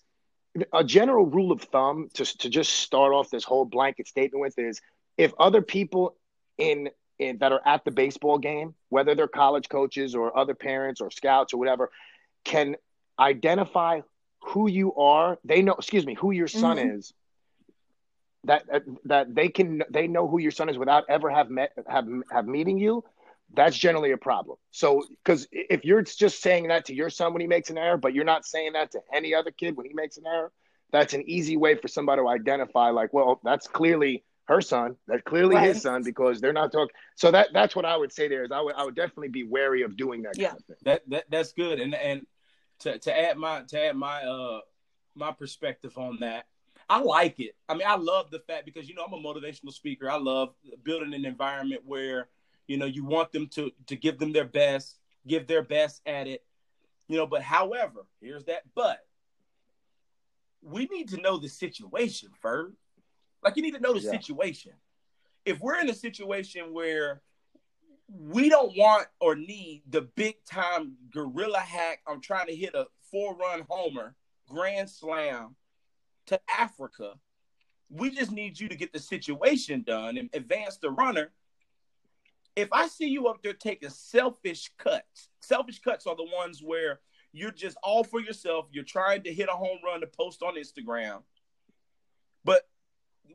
a 0.72 0.82
general 0.82 1.26
rule 1.26 1.52
of 1.52 1.60
thumb 1.62 2.08
to 2.14 2.24
to 2.38 2.48
just 2.48 2.72
start 2.72 3.12
off 3.12 3.28
this 3.28 3.44
whole 3.44 3.66
blanket 3.66 4.08
statement 4.08 4.40
with 4.40 4.58
is 4.58 4.80
if 5.18 5.34
other 5.38 5.60
people 5.60 6.16
in 6.56 6.88
in 7.18 7.38
that 7.38 7.52
are 7.52 7.60
at 7.66 7.84
the 7.84 7.90
baseball 7.90 8.38
game, 8.38 8.74
whether 8.88 9.14
they're 9.14 9.28
college 9.28 9.68
coaches 9.68 10.14
or 10.14 10.36
other 10.36 10.54
parents 10.54 11.02
or 11.02 11.10
scouts 11.10 11.52
or 11.52 11.58
whatever, 11.58 11.90
can 12.44 12.76
identify 13.18 14.00
who 14.44 14.68
you 14.68 14.94
are, 14.94 15.38
they 15.44 15.62
know, 15.62 15.74
excuse 15.74 16.06
me, 16.06 16.14
who 16.14 16.30
your 16.30 16.48
son 16.48 16.76
Mhm. 16.76 16.98
is. 16.98 17.12
That, 18.44 18.66
that 18.66 18.82
that 19.04 19.34
they 19.34 19.48
can 19.48 19.82
they 19.88 20.06
know 20.06 20.28
who 20.28 20.38
your 20.38 20.50
son 20.50 20.68
is 20.68 20.76
without 20.76 21.04
ever 21.08 21.30
have 21.30 21.48
met 21.48 21.72
have 21.88 22.06
have 22.30 22.46
meeting 22.46 22.78
you. 22.78 23.02
That's 23.54 23.76
generally 23.76 24.10
a 24.12 24.18
problem. 24.18 24.58
So 24.70 25.02
because 25.08 25.48
if 25.50 25.84
you're 25.84 26.02
just 26.02 26.42
saying 26.42 26.68
that 26.68 26.84
to 26.86 26.94
your 26.94 27.08
son 27.08 27.32
when 27.32 27.40
he 27.40 27.46
makes 27.46 27.70
an 27.70 27.78
error, 27.78 27.96
but 27.96 28.12
you're 28.12 28.24
not 28.24 28.44
saying 28.44 28.74
that 28.74 28.90
to 28.92 29.00
any 29.14 29.34
other 29.34 29.50
kid 29.50 29.76
when 29.76 29.86
he 29.86 29.94
makes 29.94 30.18
an 30.18 30.24
error, 30.26 30.52
that's 30.92 31.14
an 31.14 31.22
easy 31.26 31.56
way 31.56 31.74
for 31.74 31.88
somebody 31.88 32.20
to 32.20 32.28
identify. 32.28 32.90
Like, 32.90 33.14
well, 33.14 33.40
that's 33.44 33.66
clearly 33.66 34.24
her 34.46 34.60
son. 34.60 34.96
That's 35.06 35.22
clearly 35.22 35.54
Right. 35.56 35.68
his 35.68 35.80
son 35.80 36.02
because 36.02 36.42
they're 36.42 36.52
not 36.52 36.70
talking. 36.70 36.94
So 37.16 37.30
that 37.30 37.48
that's 37.54 37.74
what 37.74 37.86
I 37.86 37.96
would 37.96 38.12
say. 38.12 38.28
There 38.28 38.44
is 38.44 38.52
I 38.52 38.60
would 38.60 38.74
I 38.74 38.84
would 38.84 38.94
definitely 38.94 39.28
be 39.28 39.44
wary 39.44 39.82
of 39.82 39.96
doing 39.96 40.22
that 40.22 40.36
Yeah. 40.36 40.48
kind 40.50 40.60
of 40.60 40.66
thing. 40.66 40.76
That 40.82 41.02
that 41.08 41.24
that's 41.30 41.52
good. 41.54 41.80
And 41.80 41.94
and 41.94 42.26
to 42.80 42.98
to 42.98 43.18
add 43.18 43.36
my 43.36 43.62
to 43.68 43.80
add 43.80 43.96
my 43.96 44.22
uh 44.22 44.60
my 45.14 45.32
perspective 45.32 45.96
on 45.96 46.18
that, 46.20 46.46
I 46.88 47.00
like 47.00 47.38
it. 47.40 47.56
I 47.68 47.74
mean, 47.74 47.86
I 47.86 47.96
love 47.96 48.30
the 48.30 48.40
fact 48.40 48.64
because 48.64 48.88
you 48.88 48.94
know 48.94 49.04
I'm 49.04 49.12
a 49.12 49.18
motivational 49.18 49.72
speaker. 49.72 50.10
I 50.10 50.16
love 50.16 50.54
building 50.82 51.14
an 51.14 51.24
environment 51.24 51.82
where 51.84 52.28
you 52.66 52.76
know 52.76 52.86
you 52.86 53.04
want 53.04 53.32
them 53.32 53.48
to 53.48 53.70
to 53.86 53.96
give 53.96 54.18
them 54.18 54.32
their 54.32 54.44
best, 54.44 54.98
give 55.26 55.46
their 55.46 55.62
best 55.62 56.02
at 56.06 56.26
it. 56.26 56.44
You 57.08 57.16
know, 57.18 57.26
but 57.26 57.42
however, 57.42 58.06
here's 58.20 58.44
that 58.44 58.62
but. 58.74 58.98
We 60.66 60.86
need 60.86 61.10
to 61.10 61.20
know 61.20 61.36
the 61.36 61.50
situation, 61.50 62.30
Ferg. 62.42 62.72
Like 63.42 63.56
you 63.56 63.62
need 63.62 63.74
to 63.74 63.80
know 63.80 63.92
the 63.92 64.00
Yeah. 64.00 64.12
situation. 64.12 64.72
If 65.44 65.60
we're 65.60 65.78
in 65.78 65.90
a 65.90 65.94
situation 65.94 66.72
where 66.72 67.20
we 68.08 68.48
don't 68.48 68.76
want 68.76 69.06
or 69.20 69.34
need 69.34 69.82
the 69.88 70.02
big 70.02 70.36
time 70.44 70.96
gorilla 71.12 71.60
hack. 71.60 72.00
I'm 72.06 72.20
trying 72.20 72.46
to 72.46 72.54
hit 72.54 72.74
a 72.74 72.86
four 73.10 73.36
run 73.36 73.64
homer, 73.68 74.14
grand 74.48 74.90
slam 74.90 75.56
to 76.26 76.40
Africa. 76.48 77.14
We 77.90 78.10
just 78.10 78.32
need 78.32 78.58
you 78.58 78.68
to 78.68 78.76
get 78.76 78.92
the 78.92 78.98
situation 78.98 79.82
done 79.82 80.16
and 80.16 80.28
advance 80.32 80.78
the 80.78 80.90
runner. 80.90 81.32
If 82.56 82.68
I 82.72 82.86
see 82.88 83.08
you 83.08 83.26
up 83.26 83.42
there 83.42 83.52
taking 83.52 83.90
selfish 83.90 84.70
cuts, 84.78 85.28
selfish 85.40 85.80
cuts 85.80 86.06
are 86.06 86.16
the 86.16 86.28
ones 86.34 86.62
where 86.62 87.00
you're 87.32 87.50
just 87.50 87.76
all 87.82 88.04
for 88.04 88.20
yourself. 88.20 88.66
You're 88.70 88.84
trying 88.84 89.22
to 89.24 89.34
hit 89.34 89.48
a 89.48 89.56
home 89.56 89.78
run 89.84 90.00
to 90.00 90.06
post 90.06 90.42
on 90.42 90.54
Instagram. 90.56 91.22
But 92.44 92.68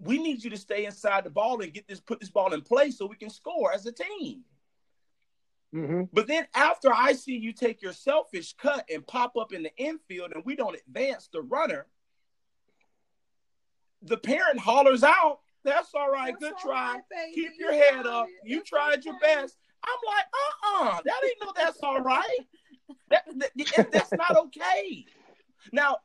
we 0.02 0.20
need 0.20 0.44
you 0.44 0.50
to 0.52 0.58
stay 0.58 0.86
inside 0.86 1.26
the 1.26 1.30
ball 1.30 1.62
and 1.62 1.74
get 1.74 1.88
this 1.88 2.00
put 2.00 2.20
this 2.20 2.30
ball 2.30 2.54
in 2.54 2.62
place 2.62 2.98
so 2.98 3.06
we 3.06 3.18
can 3.18 3.30
score 3.30 3.74
as 3.74 3.86
a 3.86 3.92
team. 3.92 4.44
Mm-hmm. 5.74 6.04
But 6.12 6.28
then 6.28 6.48
after 6.56 6.92
I 6.94 7.14
see 7.14 7.36
you 7.38 7.54
take 7.54 7.82
your 7.82 7.94
selfish 7.94 8.54
cut 8.54 8.86
and 8.92 9.06
pop 9.06 9.38
up 9.38 9.54
in 9.54 9.64
the 9.64 9.76
infield 9.78 10.32
and 10.34 10.44
we 10.46 10.56
don't 10.56 10.76
advance 10.88 11.30
the 11.32 11.42
runner, 11.42 11.86
the 14.02 14.18
parent 14.18 14.60
hollers 14.60 15.04
out, 15.04 15.40
that's 15.64 15.94
all 15.94 16.10
right, 16.10 16.34
That's 16.40 16.40
good 16.40 16.54
all 16.54 16.72
try. 16.72 16.94
right. 16.94 17.02
Keep 17.36 17.52
You 17.58 17.66
your 17.66 17.74
head 17.74 18.08
up. 18.08 18.28
You 18.44 18.64
tried 18.64 19.04
your 19.06 19.20
best. 19.20 19.58
I'm 19.84 20.00
like, 20.08 20.26
uh-uh, 20.96 21.02
that 21.06 21.22
ain't 21.26 21.36
no 21.42 21.52
that's 21.56 21.80
all 21.84 22.02
right. 22.02 22.26
That, 23.10 23.26
that- 23.76 23.92
that's 23.92 24.12
not 24.14 24.36
okay. 24.38 25.06
Now, 25.72 25.98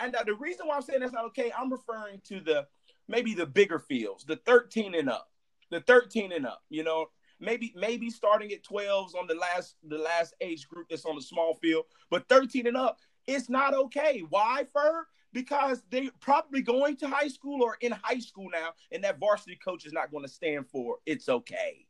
and 0.00 0.14
uh, 0.16 0.24
the 0.24 0.34
reason 0.34 0.66
why 0.66 0.76
I'm 0.76 0.82
saying 0.82 1.00
that's 1.00 1.12
not 1.12 1.26
okay, 1.26 1.52
I'm 1.56 1.70
referring 1.70 2.20
to 2.28 2.40
the 2.40 2.66
maybe 3.08 3.34
the 3.34 3.46
bigger 3.46 3.78
fields, 3.78 4.24
the 4.24 4.36
13 4.36 4.94
and 4.94 5.08
up, 5.08 5.30
the 5.70 5.80
13 5.80 6.32
and 6.32 6.46
up. 6.46 6.62
You 6.70 6.82
know, 6.84 7.06
maybe 7.42 7.72
maybe 7.76 8.08
starting 8.08 8.52
at 8.52 8.62
12s 8.62 9.14
on 9.14 9.26
the 9.26 9.34
last 9.34 9.74
the 9.86 9.98
last 9.98 10.34
age 10.40 10.66
group 10.68 10.86
that's 10.88 11.04
on 11.04 11.16
the 11.16 11.22
small 11.22 11.54
field, 11.54 11.84
but 12.08 12.26
13 12.28 12.66
and 12.68 12.76
up, 12.76 12.98
it's 13.26 13.50
not 13.50 13.74
okay. 13.74 14.22
Why, 14.30 14.64
Ferb? 14.74 15.02
Because 15.32 15.82
they're 15.90 16.10
probably 16.20 16.62
going 16.62 16.96
to 16.98 17.08
high 17.08 17.28
school 17.28 17.62
or 17.62 17.76
in 17.80 17.92
high 17.92 18.18
school 18.20 18.48
now, 18.52 18.70
and 18.92 19.02
that 19.04 19.18
varsity 19.18 19.56
coach 19.56 19.84
is 19.84 19.92
not 19.92 20.10
going 20.10 20.24
to 20.24 20.30
stand 20.30 20.66
for 20.68 20.96
it's 21.04 21.28
okay. 21.28 21.86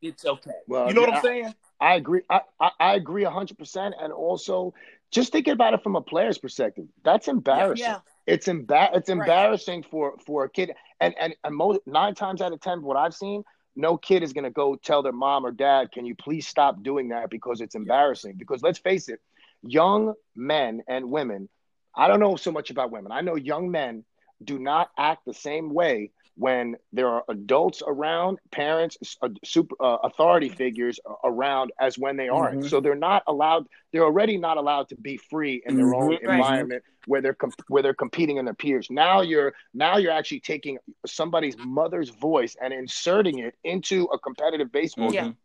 It's 0.00 0.24
okay. 0.24 0.50
Well, 0.66 0.88
you 0.88 0.94
know 0.94 1.00
what 1.02 1.14
I'm 1.14 1.22
saying? 1.22 1.54
I 1.80 1.94
agree. 1.94 2.22
I, 2.30 2.40
I, 2.60 2.70
I 2.78 2.94
agree 2.94 3.24
hundred 3.24 3.58
percent. 3.58 3.94
And 4.00 4.12
also, 4.12 4.74
just 5.10 5.32
thinking 5.32 5.52
about 5.52 5.74
it 5.74 5.82
from 5.82 5.96
a 5.96 6.00
player's 6.00 6.38
perspective, 6.38 6.86
that's 7.04 7.28
embarrassing. 7.28 7.84
Yeah. 7.86 7.98
It's 8.26 8.46
emba- 8.46 8.94
It's 8.94 9.08
Right. 9.08 9.18
embarrassing 9.18 9.84
for 9.90 10.16
for 10.24 10.44
a 10.44 10.50
kid. 10.50 10.72
And 11.00 11.14
and 11.18 11.34
and 11.42 11.54
most, 11.54 11.80
nine 11.86 12.14
times 12.14 12.40
out 12.42 12.52
of 12.52 12.60
ten, 12.60 12.82
what 12.82 12.96
I've 12.96 13.14
seen, 13.14 13.44
no 13.76 13.96
kid 13.96 14.22
is 14.22 14.32
gonna 14.32 14.50
go 14.50 14.76
tell 14.76 15.02
their 15.02 15.12
mom 15.12 15.44
or 15.44 15.50
dad, 15.50 15.92
"Can 15.92 16.06
you 16.06 16.14
please 16.14 16.46
stop 16.46 16.82
doing 16.82 17.08
that?" 17.08 17.30
Because 17.30 17.60
it's 17.60 17.74
embarrassing. 17.74 18.36
Because 18.36 18.62
let's 18.62 18.78
face 18.78 19.08
it, 19.08 19.20
young 19.62 20.14
men 20.34 20.82
and 20.88 21.10
women. 21.10 21.48
I 21.94 22.08
don't 22.08 22.20
know 22.20 22.36
so 22.36 22.50
much 22.52 22.70
about 22.70 22.90
women. 22.90 23.12
I 23.12 23.20
know 23.20 23.36
young 23.36 23.70
men 23.70 24.04
do 24.42 24.58
not 24.58 24.90
act 24.98 25.24
the 25.24 25.34
same 25.34 25.72
way 25.72 26.10
when 26.36 26.76
there 26.92 27.08
are 27.08 27.24
adults 27.28 27.82
around, 27.86 28.38
parents, 28.50 28.96
uh, 29.22 29.28
super 29.44 29.76
uh, 29.80 29.98
authority 30.02 30.48
figures 30.48 30.98
around, 31.22 31.72
as 31.80 31.96
when 31.98 32.16
they 32.16 32.28
aren't. 32.28 32.62
Mhm. 32.62 32.70
So 32.70 32.80
they're 32.80 32.94
not 32.96 33.22
allowed. 33.28 33.66
They're 33.92 34.04
already 34.04 34.36
not 34.36 34.56
allowed 34.56 34.88
to 34.88 34.96
be 34.96 35.16
free 35.16 35.62
in 35.64 35.76
their 35.76 35.94
own 35.94 36.10
Mhm. 36.10 36.26
Right. 36.26 36.36
environment 36.38 36.82
where 37.06 37.20
they're 37.20 37.34
com- 37.34 37.52
where 37.68 37.82
they're 37.82 37.94
competing 37.94 38.38
in 38.38 38.44
their 38.44 38.54
peers. 38.54 38.88
Now 38.90 39.20
you're 39.20 39.54
now 39.74 39.96
you're 39.98 40.10
actually 40.12 40.40
taking 40.40 40.78
somebody's 41.06 41.56
mother's 41.58 42.08
voice 42.10 42.56
and 42.60 42.72
inserting 42.72 43.38
it 43.38 43.54
into 43.62 44.04
a 44.06 44.18
competitive 44.18 44.72
baseball 44.72 45.12
Yeah. 45.14 45.24
game. 45.24 45.36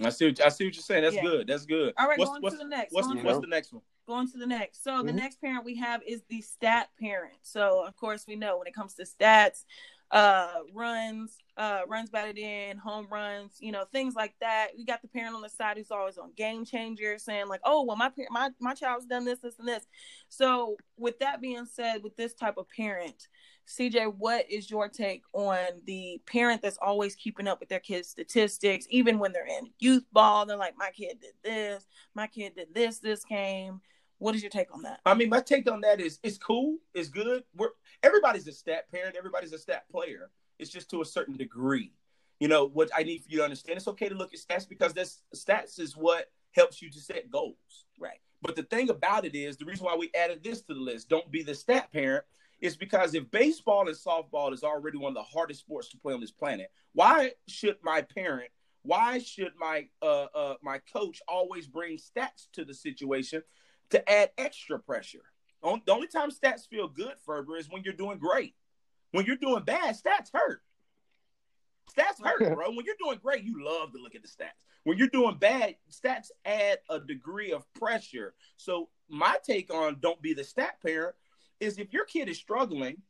Mhm. 0.00 0.06
I 0.06 0.08
see. 0.10 0.26
What, 0.28 0.40
I 0.46 0.48
see 0.48 0.64
what 0.64 0.74
you're 0.74 0.82
saying. 0.82 1.02
That's 1.04 1.16
Yeah. 1.16 1.22
good. 1.22 1.46
That's 1.46 1.66
good. 1.66 1.92
All 1.98 2.08
right, 2.08 2.18
what's, 2.18 2.30
going 2.30 2.42
what's, 2.42 2.54
to 2.56 2.62
the 2.62 2.68
next. 2.68 2.94
What's, 2.94 3.06
going, 3.08 3.22
what's 3.22 3.40
the 3.40 3.46
next 3.48 3.72
one? 3.72 3.82
Going 4.10 4.30
to 4.30 4.38
the 4.38 4.46
next. 4.46 4.82
So 4.82 5.02
the 5.02 5.12
Mhm. 5.12 5.16
next 5.16 5.40
parent 5.40 5.64
we 5.64 5.76
have 5.76 6.02
is 6.02 6.22
the 6.28 6.40
stat 6.42 6.90
parent. 6.98 7.38
So 7.42 7.84
of 7.86 7.96
course 7.96 8.26
we 8.26 8.36
know 8.36 8.58
when 8.58 8.66
it 8.66 8.74
comes 8.74 8.94
to 8.94 9.04
stats, 9.04 9.64
uh, 10.10 10.62
runs, 10.72 11.38
uh, 11.56 11.82
runs 11.86 12.10
batted 12.10 12.36
in, 12.36 12.76
home 12.76 13.06
runs, 13.10 13.56
you 13.60 13.70
know, 13.70 13.84
things 13.84 14.16
like 14.16 14.34
that. 14.40 14.70
We 14.76 14.84
got 14.84 15.02
the 15.02 15.08
parent 15.08 15.36
on 15.36 15.42
the 15.42 15.48
side 15.48 15.76
who's 15.76 15.92
always 15.92 16.18
on 16.18 16.32
game 16.32 16.64
changer, 16.64 17.16
saying 17.16 17.46
like, 17.46 17.60
"Oh, 17.62 17.84
well, 17.84 17.96
my 17.96 18.08
par- 18.08 18.26
my 18.30 18.50
my 18.58 18.74
child's 18.74 19.06
done 19.06 19.24
this, 19.24 19.38
this, 19.38 19.58
and 19.60 19.68
this." 19.68 19.86
So 20.28 20.76
with 20.96 21.18
that 21.20 21.40
being 21.40 21.64
said, 21.64 22.02
with 22.02 22.16
this 22.16 22.34
type 22.34 22.56
of 22.56 22.68
parent. 22.68 23.28
CJ, 23.66 24.08
what 24.08 24.50
is 24.50 24.68
your 24.68 24.88
take 24.88 25.22
on 25.32 25.64
the 25.84 26.20
parent 26.26 26.60
that's 26.60 26.78
always 26.78 27.14
keeping 27.14 27.46
up 27.46 27.60
with 27.60 27.68
their 27.68 27.78
kids' 27.78 28.08
statistics, 28.08 28.84
even 28.90 29.20
when 29.20 29.30
they're 29.30 29.46
in 29.46 29.72
youth 29.78 30.04
ball? 30.12 30.44
They're 30.44 30.56
like, 30.56 30.76
my 30.76 30.90
kid 30.90 31.20
did 31.20 31.34
this, 31.44 31.86
my 32.14 32.26
kid 32.26 32.56
did 32.56 32.74
this 32.74 32.98
this 32.98 33.24
game. 33.24 33.80
What 34.20 34.34
is 34.34 34.42
your 34.42 34.50
take 34.50 34.72
on 34.72 34.82
that? 34.82 35.00
I 35.06 35.14
mean, 35.14 35.30
my 35.30 35.40
take 35.40 35.68
on 35.70 35.80
that 35.80 35.98
is 35.98 36.20
it's 36.22 36.36
cool, 36.36 36.76
it's 36.94 37.08
good. 37.08 37.42
We're 37.56 37.70
everybody's 38.02 38.46
a 38.46 38.52
stat 38.52 38.90
parent, 38.92 39.16
everybody's 39.16 39.54
a 39.54 39.58
stat 39.58 39.84
player. 39.90 40.30
It's 40.58 40.70
just 40.70 40.90
to 40.90 41.00
a 41.00 41.06
certain 41.06 41.38
degree. 41.38 41.94
You 42.38 42.48
know, 42.48 42.66
what 42.66 42.90
I 42.94 43.02
need 43.02 43.22
for 43.22 43.30
you 43.30 43.38
to 43.38 43.44
understand, 43.44 43.78
it's 43.78 43.88
okay 43.88 44.10
to 44.10 44.14
look 44.14 44.34
at 44.34 44.40
stats 44.40 44.68
because 44.68 44.92
that's 44.92 45.22
stats 45.34 45.80
is 45.80 45.96
what 45.96 46.30
helps 46.52 46.82
you 46.82 46.90
to 46.90 47.00
set 47.00 47.30
goals. 47.30 47.86
Right. 47.98 48.20
But 48.42 48.56
the 48.56 48.62
thing 48.62 48.90
about 48.90 49.24
it 49.24 49.34
is 49.34 49.56
the 49.56 49.64
reason 49.64 49.86
why 49.86 49.96
we 49.96 50.10
added 50.14 50.44
this 50.44 50.60
to 50.62 50.74
the 50.74 50.80
list, 50.80 51.08
don't 51.08 51.30
be 51.30 51.42
the 51.42 51.54
stat 51.54 51.90
parent, 51.90 52.24
is 52.60 52.76
because 52.76 53.14
if 53.14 53.30
baseball 53.30 53.88
and 53.88 53.96
softball 53.96 54.52
is 54.52 54.62
already 54.62 54.98
one 54.98 55.10
of 55.10 55.14
the 55.16 55.22
hardest 55.22 55.60
sports 55.60 55.88
to 55.90 55.96
play 55.96 56.12
on 56.12 56.20
this 56.20 56.30
planet, 56.30 56.70
why 56.92 57.32
should 57.48 57.76
my 57.82 58.02
parent, 58.02 58.50
why 58.82 59.18
should 59.18 59.52
my 59.58 59.86
uh, 60.02 60.26
uh 60.34 60.54
my 60.62 60.78
coach 60.92 61.22
always 61.26 61.66
bring 61.66 61.96
stats 61.96 62.48
to 62.52 62.66
the 62.66 62.74
situation 62.74 63.42
to 63.90 64.10
add 64.10 64.30
extra 64.38 64.78
pressure? 64.78 65.24
On- 65.62 65.82
The 65.84 65.92
only 65.92 66.06
time 66.08 66.30
stats 66.30 66.66
feel 66.68 66.88
good, 66.88 67.14
Ferber, 67.24 67.56
is 67.56 67.68
when 67.68 67.82
you're 67.84 67.94
doing 67.94 68.18
great. 68.18 68.54
When 69.12 69.26
you're 69.26 69.36
doing 69.36 69.64
bad, 69.64 69.94
stats 69.96 70.30
hurt. 70.32 70.62
Stats 71.96 72.22
hurt, 72.24 72.38
bro. 72.54 72.70
When 72.70 72.84
you're 72.84 72.94
doing 73.02 73.18
great, 73.22 73.44
you 73.44 73.64
love 73.64 73.92
to 73.92 73.98
look 73.98 74.14
at 74.14 74.22
the 74.22 74.28
stats. 74.28 74.64
When 74.84 74.96
you're 74.96 75.08
doing 75.08 75.36
bad, 75.38 75.76
stats 75.90 76.30
add 76.44 76.78
a 76.88 77.00
degree 77.00 77.52
of 77.52 77.70
pressure. 77.74 78.34
So 78.56 78.88
my 79.08 79.36
take 79.44 79.72
on 79.72 79.98
don't 80.00 80.22
be 80.22 80.32
the 80.32 80.44
stat 80.44 80.80
parent 80.84 81.14
is 81.58 81.78
if 81.78 81.92
your 81.92 82.04
kid 82.04 82.28
is 82.28 82.38
struggling, 82.38 83.02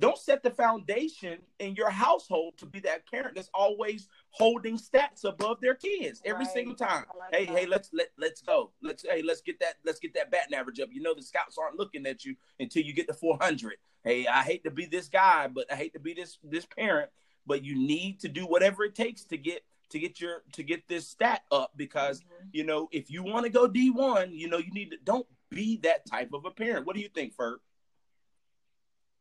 don't 0.00 0.18
set 0.18 0.42
the 0.42 0.50
foundation 0.50 1.38
in 1.58 1.74
your 1.74 1.90
household 1.90 2.54
to 2.58 2.66
be 2.66 2.80
that 2.80 3.08
parent 3.08 3.34
that's 3.34 3.50
always 3.52 4.08
holding 4.30 4.76
stats 4.76 5.24
above 5.24 5.60
their 5.60 5.74
kids 5.74 6.20
every 6.24 6.44
Right. 6.44 6.52
single 6.52 6.74
time. 6.74 7.04
Hey, 7.32 7.46
that. 7.46 7.58
hey, 7.58 7.66
let's 7.66 7.90
let 7.92 8.08
let's 8.18 8.40
go. 8.42 8.72
Let's 8.82 9.02
hey, 9.02 9.22
let's 9.22 9.40
get 9.40 9.58
that 9.60 9.76
let's 9.84 9.98
get 9.98 10.14
that 10.14 10.30
batting 10.30 10.54
average 10.54 10.80
up. 10.80 10.88
You 10.92 11.00
know 11.02 11.14
the 11.14 11.22
scouts 11.22 11.58
aren't 11.58 11.76
looking 11.76 12.06
at 12.06 12.24
you 12.24 12.36
until 12.60 12.82
you 12.82 12.92
get 12.92 13.06
to 13.08 13.14
400. 13.14 13.76
Hey, 14.04 14.26
I 14.26 14.42
hate 14.42 14.64
to 14.64 14.70
be 14.70 14.86
this 14.86 15.08
guy, 15.08 15.48
but 15.48 15.70
I 15.72 15.76
hate 15.76 15.92
to 15.94 16.00
be 16.00 16.14
this 16.14 16.38
this 16.42 16.66
parent, 16.66 17.10
but 17.46 17.64
you 17.64 17.74
need 17.76 18.20
to 18.20 18.28
do 18.28 18.46
whatever 18.46 18.84
it 18.84 18.94
takes 18.94 19.24
to 19.26 19.36
get 19.36 19.64
to 19.90 19.98
get 19.98 20.20
your 20.20 20.42
to 20.52 20.62
get 20.62 20.86
this 20.86 21.08
stat 21.08 21.42
up 21.50 21.72
because 21.76 22.20
Mhm. 22.20 22.48
you 22.52 22.64
know 22.64 22.88
if 22.92 23.10
you 23.10 23.22
want 23.22 23.44
to 23.44 23.50
go 23.50 23.66
D1, 23.68 24.32
you 24.32 24.48
know 24.48 24.58
you 24.58 24.70
need 24.70 24.90
to 24.90 24.98
don't 24.98 25.26
be 25.50 25.78
that 25.78 26.04
type 26.06 26.32
of 26.34 26.44
a 26.44 26.50
parent. 26.50 26.86
What 26.86 26.94
do 26.94 27.00
you 27.02 27.08
think, 27.08 27.34
Ferg? 27.34 27.56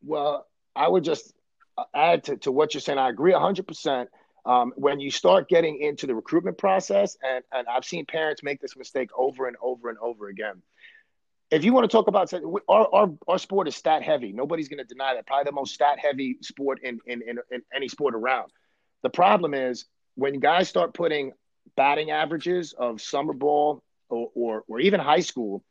Well, 0.04 0.48
I 0.76 0.88
would 0.88 1.04
just 1.04 1.34
uh, 1.78 1.86
add 1.94 2.26
to, 2.26 2.38
to 2.38 2.52
what 2.52 2.74
you're 2.74 2.82
saying. 2.82 3.00
I 3.00 3.10
agree 3.10 3.32
100%. 3.34 4.08
Um, 4.48 4.72
when 4.78 5.02
you 5.02 5.12
start 5.12 5.50
getting 5.50 5.82
into 5.82 6.08
the 6.08 6.16
recruitment 6.16 6.58
process, 6.58 7.18
and, 7.22 7.44
and 7.52 7.68
I've 7.68 7.84
seen 7.84 8.06
parents 8.06 8.42
make 8.42 8.62
this 8.62 8.78
mistake 8.78 9.10
over 9.18 9.46
and 9.48 9.58
over 9.62 9.90
and 9.90 9.98
over 10.00 10.30
again. 10.30 10.62
If 11.52 11.66
you 11.66 11.74
want 11.74 11.84
to 11.84 11.94
talk 11.96 12.08
about 12.08 12.34
our, 12.70 12.96
our, 12.96 13.10
our 13.28 13.40
sport 13.40 13.68
is 13.68 13.76
stat 13.76 14.04
heavy, 14.04 14.32
nobody's 14.32 14.70
going 14.70 14.80
to 14.80 14.86
deny 14.86 15.16
that. 15.16 15.28
Probably 15.28 15.44
the 15.44 15.52
most 15.52 15.74
stat 15.74 16.00
heavy 16.00 16.38
sport 16.42 16.80
in, 16.82 17.00
in, 17.06 17.22
in, 17.28 17.40
in 17.52 17.62
any 17.76 17.90
sport 17.90 18.16
around. 18.16 18.50
The 19.04 19.10
problem 19.10 19.54
is 19.54 19.86
when 20.16 20.40
guys 20.40 20.70
start 20.70 20.94
putting 20.94 21.34
batting 21.76 22.12
averages 22.12 22.74
of 22.74 23.02
summer 23.02 23.34
ball 23.34 23.84
or, 24.10 24.32
or, 24.34 24.64
or 24.70 24.80
even 24.80 25.02
high 25.02 25.20
school 25.20 25.64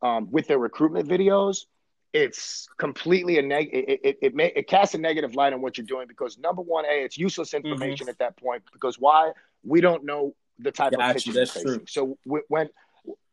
um, 0.00 0.30
with 0.30 0.46
their 0.46 0.58
recruitment 0.58 1.08
videos, 1.08 1.66
it's 2.12 2.68
completely 2.76 3.38
a 3.38 3.42
neg. 3.42 3.70
It 3.72 4.00
it 4.04 4.18
it, 4.22 4.34
may, 4.34 4.52
it 4.54 4.68
casts 4.68 4.94
a 4.94 4.98
negative 4.98 5.34
light 5.34 5.52
on 5.52 5.60
what 5.60 5.78
you're 5.78 5.86
doing 5.86 6.06
because 6.06 6.38
number 6.38 6.62
one, 6.62 6.84
a 6.84 7.04
it's 7.04 7.16
useless 7.16 7.50
mm-hmm. 7.50 7.66
information 7.66 8.08
at 8.08 8.18
that 8.18 8.36
point 8.36 8.62
because 8.72 8.98
why 8.98 9.32
we 9.64 9.80
don't 9.80 10.04
know 10.04 10.34
the 10.58 10.70
type 10.70 10.92
of 10.92 11.00
pitches 11.00 11.26
you're 11.26 11.46
true. 11.46 11.46
facing. 11.46 11.86
So 11.86 12.18
wh- 12.24 12.50
when 12.50 12.68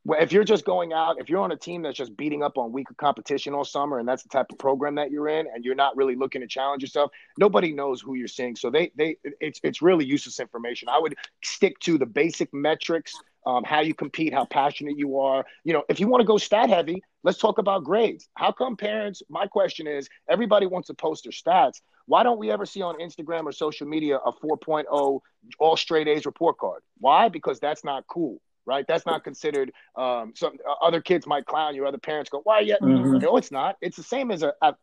when- 0.04 0.22
if 0.22 0.32
you're 0.32 0.46
just 0.46 0.66
going 0.66 0.94
out, 0.94 1.20
if 1.20 1.30
you're 1.30 1.42
on 1.42 1.52
a 1.52 1.58
team 1.58 1.82
that's 1.82 1.98
just 1.98 2.16
beating 2.16 2.42
up 2.42 2.58
on 2.58 2.72
weaker 2.72 2.96
competition 2.96 3.54
all 3.54 3.66
summer, 3.66 4.00
and 4.00 4.08
that's 4.08 4.24
the 4.24 4.30
type 4.30 4.48
of 4.50 4.58
program 4.58 4.96
that 4.96 5.12
you're 5.12 5.28
in, 5.28 5.46
and 5.54 5.64
you're 5.64 5.76
not 5.76 5.96
really 5.96 6.16
looking 6.16 6.42
to 6.42 6.48
challenge 6.48 6.82
yourself, 6.82 7.12
nobody 7.38 7.74
knows 7.74 8.02
who 8.02 8.16
you're 8.16 8.28
seeing. 8.28 8.56
So 8.56 8.70
they 8.70 8.92
they 8.96 9.18
it's 9.24 9.60
it's 9.62 9.82
really 9.82 10.06
useless 10.06 10.40
information. 10.40 10.90
I 10.90 11.00
would 11.00 11.16
stick 11.44 11.78
to 11.82 11.98
the 11.98 12.06
basic 12.06 12.54
metrics, 12.54 13.14
um, 13.46 13.64
how 13.64 13.82
you 13.82 13.94
compete, 13.94 14.34
how 14.34 14.46
passionate 14.46 14.98
you 14.98 15.20
are. 15.20 15.46
You 15.64 15.74
know, 15.74 15.84
if 15.90 16.00
you 16.00 16.08
want 16.08 16.22
to 16.22 16.26
go 16.26 16.38
stat 16.38 16.70
heavy, 16.70 17.02
let's 17.24 17.38
talk 17.38 17.58
about 17.58 17.84
grades. 17.84 18.28
How 18.36 18.52
come 18.52 18.76
parents? 18.76 19.22
My 19.30 19.48
question 19.48 19.88
is, 19.88 20.10
everybody 20.30 20.66
wants 20.66 20.88
to 20.88 20.94
post 20.94 21.24
their 21.26 21.32
stats. 21.32 21.82
Why 22.06 22.24
don't 22.24 22.40
we 22.40 22.52
ever 22.52 22.66
see 22.66 22.82
on 22.82 23.00
Instagram 23.00 23.46
or 23.46 23.52
social 23.52 23.88
media 23.88 24.18
a 24.18 24.32
4.0 24.32 25.20
all 25.60 25.78
straight 25.78 26.08
A's 26.08 26.26
report 26.26 26.58
card? 26.58 26.82
Why? 26.98 27.30
Because 27.30 27.60
that's 27.60 27.84
not 27.84 28.06
cool 28.08 28.42
right? 28.66 28.86
That's 28.88 29.06
not 29.06 29.24
considered. 29.24 29.72
Um, 29.96 30.34
some 30.36 30.54
uh, 30.68 30.86
other 30.86 31.02
kids 31.02 31.26
might 31.26 31.46
clown 31.48 31.74
you. 31.74 31.88
Other 31.88 31.98
parents 31.98 32.30
go, 32.30 32.42
"Why 32.44 32.60
yet?" 32.60 32.82
Mhm. 32.82 33.20
No, 33.20 33.36
it's 33.38 33.52
not. 33.52 33.78
It's 33.82 33.98
the 33.98 34.04
same 34.04 34.30
as 34.30 34.44
a. 34.44 34.54
a 34.62 34.76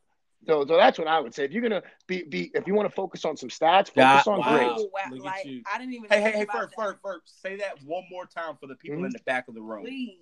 so, 0.47 0.65
so 0.67 0.77
that's 0.77 0.99
what 0.99 1.09
I 1.09 1.19
would 1.21 1.35
say. 1.35 1.45
If 1.45 1.53
you're 1.53 1.63
gonna 1.63 1.83
be, 2.07 2.23
be 2.23 2.51
if 2.55 2.67
you 2.67 2.75
want 2.75 2.89
to 2.89 2.95
focus 2.95 3.25
on 3.25 3.37
some 3.37 3.49
stats, 3.49 3.89
focus 3.89 3.95
Got- 3.97 4.27
on 4.29 4.39
wow. 4.41 4.57
grades. 4.57 4.73
Oh, 4.77 4.91
wow. 4.93 5.01
Look 5.11 5.19
at 5.21 5.25
Like, 5.25 5.45
you. 5.45 5.63
I 5.73 5.79
didn't 5.79 5.95
even 5.95 6.09
Hey, 6.09 6.17
hey, 6.19 6.25
think 6.25 6.37
hey, 6.37 6.43
about 6.43 6.71
Ferg, 6.73 6.77
that. 6.77 7.03
Ferg, 7.03 7.15
Ferg, 7.15 7.19
say 7.25 7.57
that 7.57 7.83
one 7.85 8.05
more 8.11 8.27
time 8.27 8.57
for 8.61 8.67
the 8.67 8.75
people 8.77 8.99
Mhm. 9.03 9.07
in 9.07 9.13
the 9.13 9.21
back 9.27 9.49
of 9.49 9.55
the 9.55 9.63
room. 9.63 9.85
Please. 9.85 10.19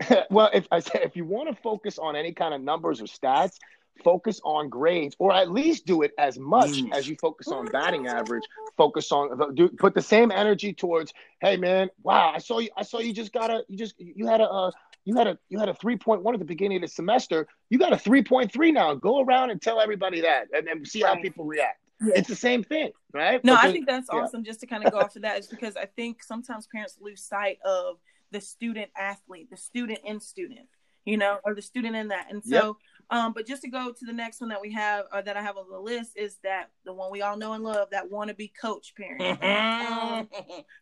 well, 0.30 0.50
if 0.52 0.66
I 0.70 0.80
said 0.80 1.02
if 1.02 1.16
you 1.16 1.24
want 1.24 1.48
to 1.54 1.62
focus 1.62 1.98
on 1.98 2.16
any 2.16 2.32
kind 2.32 2.54
of 2.54 2.60
numbers 2.62 3.00
or 3.00 3.04
stats, 3.04 3.58
focus 4.02 4.40
on 4.44 4.68
grades, 4.70 5.14
or 5.18 5.32
at 5.32 5.50
least 5.50 5.84
do 5.84 6.02
it 6.02 6.12
as 6.18 6.38
much 6.38 6.70
Mm. 6.70 6.92
as 6.94 7.06
you 7.06 7.16
focus 7.20 7.48
on 7.48 7.66
batting 7.66 8.06
average. 8.06 8.42
Focus 8.78 9.12
on 9.12 9.54
do, 9.54 9.68
put 9.68 9.94
the 9.94 10.00
same 10.00 10.30
energy 10.30 10.72
towards. 10.72 11.12
Hey, 11.42 11.58
man, 11.58 11.90
wow, 12.02 12.32
I 12.34 12.38
saw 12.38 12.60
you. 12.60 12.70
I 12.76 12.82
saw 12.82 12.98
you 13.00 13.12
just 13.12 13.30
got 13.32 13.50
a. 13.50 13.62
You 13.68 13.76
just 13.76 13.94
you 14.00 14.26
had 14.26 14.40
a. 14.40 14.44
Uh, 14.48 14.70
you 15.10 15.16
had 15.16 15.26
a 15.26 15.36
you 15.48 15.58
had 15.58 15.68
a 15.68 15.74
three 15.74 15.96
point 15.96 16.22
one 16.22 16.34
at 16.34 16.38
the 16.38 16.46
beginning 16.46 16.76
of 16.76 16.82
the 16.82 16.88
semester. 16.88 17.48
You 17.68 17.78
got 17.78 17.92
a 17.92 17.98
three 17.98 18.22
point 18.22 18.52
three 18.52 18.70
now. 18.70 18.94
Go 18.94 19.20
around 19.20 19.50
and 19.50 19.60
tell 19.60 19.80
everybody 19.80 20.20
that, 20.20 20.46
and 20.54 20.64
then 20.64 20.84
see 20.84 21.00
how 21.00 21.16
people 21.16 21.44
react. 21.44 21.80
It's 22.00 22.28
the 22.28 22.36
same 22.36 22.62
thing, 22.62 22.92
right? 23.12 23.44
No, 23.44 23.56
But 23.56 23.64
I 23.64 23.72
think 23.72 23.88
that's 23.88 24.08
yeah. 24.10 24.20
awesome. 24.20 24.44
Just 24.44 24.60
to 24.60 24.66
kind 24.66 24.86
of 24.86 24.92
go 24.92 25.00
off 25.00 25.16
of 25.16 25.22
that 25.22 25.40
is 25.40 25.48
because 25.48 25.76
I 25.76 25.86
think 25.86 26.22
sometimes 26.22 26.68
parents 26.68 26.96
lose 27.00 27.22
sight 27.24 27.58
of 27.64 27.96
the 28.30 28.40
student 28.40 28.92
athlete, 28.96 29.50
the 29.50 29.56
student 29.56 29.98
in 30.04 30.20
student, 30.20 30.68
you 31.04 31.16
know, 31.16 31.38
or 31.44 31.56
the 31.56 31.62
student 31.62 31.96
in 31.96 32.08
that. 32.08 32.28
And 32.30 32.44
so, 32.44 32.76
um, 33.10 33.32
but 33.32 33.46
just 33.46 33.62
to 33.62 33.68
go 33.68 33.92
to 33.92 34.04
the 34.04 34.12
next 34.12 34.40
one 34.40 34.48
that 34.50 34.60
we 34.60 34.72
have 34.72 35.04
or 35.12 35.22
that 35.22 35.36
I 35.36 35.42
have 35.42 35.56
on 35.56 35.68
the 35.70 35.78
list 35.78 36.12
is 36.16 36.36
that 36.44 36.70
the 36.84 36.92
one 36.92 37.10
we 37.10 37.22
all 37.22 37.36
know 37.36 37.52
and 37.54 37.64
love, 37.64 37.88
that 37.90 38.10
wannabe 38.10 38.52
coach 38.60 38.94
parent. 38.96 39.42
um, 39.42 40.28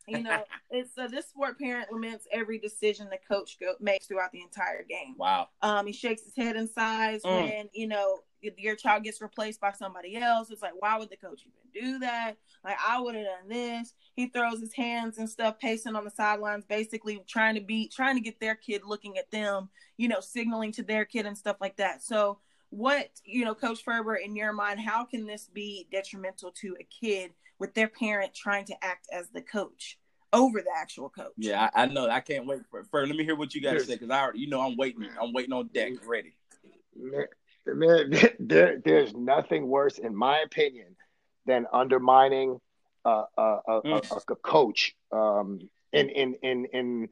you 0.07 0.23
know, 0.23 0.45
it's 0.71 0.97
uh, 0.99 1.09
this 1.09 1.29
sport 1.29 1.59
parent 1.59 1.91
laments 1.93 2.27
every 2.33 2.59
decision 2.59 3.09
the 3.11 3.19
coach 3.27 3.59
go- 3.59 3.75
makes 3.81 4.07
throughout 4.07 4.33
the 4.33 4.41
entire 4.43 4.83
game. 4.85 5.15
wow. 5.19 5.49
Um, 5.63 5.87
he 5.87 5.93
shakes 5.93 6.23
his 6.23 6.37
head 6.37 6.57
and 6.57 6.69
sighs 6.69 7.23
Mm. 7.25 7.43
when 7.45 7.69
you 7.73 7.89
know 7.89 8.21
your 8.41 8.77
child 8.77 9.05
gets 9.05 9.21
replaced 9.21 9.61
by 9.61 9.73
somebody 9.73 10.17
else. 10.17 10.51
It's 10.51 10.63
like, 10.63 10.75
why 10.79 10.99
would 10.99 11.11
the 11.11 11.17
coach 11.17 11.43
even 11.47 11.93
do 11.93 11.99
that? 12.01 12.37
Like, 12.65 12.77
I 12.87 13.01
would 13.01 13.15
have 13.15 13.25
done 13.25 13.49
this. 13.49 13.95
He 14.15 14.27
throws 14.27 14.61
his 14.61 14.73
hands 14.73 15.19
and 15.19 15.29
stuff, 15.29 15.59
pacing 15.59 15.97
on 15.97 16.05
the 16.05 16.11
sidelines, 16.11 16.65
basically 16.65 17.23
trying 17.27 17.55
to 17.55 17.61
be 17.61 17.89
trying 17.89 18.17
to 18.17 18.21
get 18.21 18.41
their 18.41 18.55
kid 18.55 18.83
looking 18.85 19.19
at 19.19 19.31
them, 19.31 19.69
you 19.97 20.09
know, 20.09 20.21
signaling 20.21 20.73
to 20.73 20.83
their 20.83 21.05
kid 21.05 21.27
and 21.27 21.37
stuff 21.37 21.57
like 21.61 21.77
that. 21.77 22.03
So, 22.03 22.39
what 22.71 23.09
you 23.25 23.45
know, 23.45 23.55
Coach 23.55 23.83
Ferber, 23.83 24.17
in 24.17 24.37
your 24.37 24.53
mind, 24.53 24.81
how 24.81 25.05
can 25.05 25.27
this 25.27 25.49
be 25.53 25.87
detrimental 25.91 26.53
to 26.61 26.77
a 26.81 26.85
kid 26.85 27.33
with 27.59 27.75
their 27.75 27.89
parent 27.89 28.35
trying 28.35 28.65
to 28.67 28.85
act 28.85 29.09
as 29.13 29.31
the 29.31 29.43
coach 29.43 29.99
over 30.33 30.61
the 30.61 30.73
actual 30.77 31.09
coach? 31.09 31.33
Yeah, 31.37 31.71
I, 31.75 31.83
I 31.83 31.87
know. 31.87 32.09
I 32.09 32.21
can't 32.21 32.47
wait 32.47 32.61
for. 32.71 32.85
for 32.85 33.07
let 33.07 33.17
me 33.17 33.25
hear 33.25 33.37
what 33.37 33.55
you 33.55 33.63
got 33.63 33.75
to 33.75 33.81
say 33.81 33.95
because 33.95 34.11
I 34.11 34.21
already, 34.21 34.41
you 34.41 34.49
know, 34.49 34.61
I'm 34.61 34.77
waiting. 34.77 35.09
I'm 35.21 35.33
waiting 35.33 35.53
on 35.53 35.69
deck, 35.69 35.93
mm-hmm. 35.93 36.09
ready. 36.09 36.35
Man, 37.75 38.13
there, 38.41 38.81
there's 38.85 39.15
nothing 39.15 39.69
worse, 39.69 39.99
in 39.99 40.15
my 40.15 40.39
opinion, 40.41 40.97
than 41.47 41.67
undermining 41.73 42.61
uh, 43.05 43.25
a, 43.37 43.43
a, 43.43 43.77
a, 43.79 43.81
Mm. 43.87 44.23
a 44.31 44.37
coach 44.37 44.95
um, 45.13 45.61
in, 45.93 46.09
in 46.11 46.35
in 46.43 46.65
in 46.73 47.09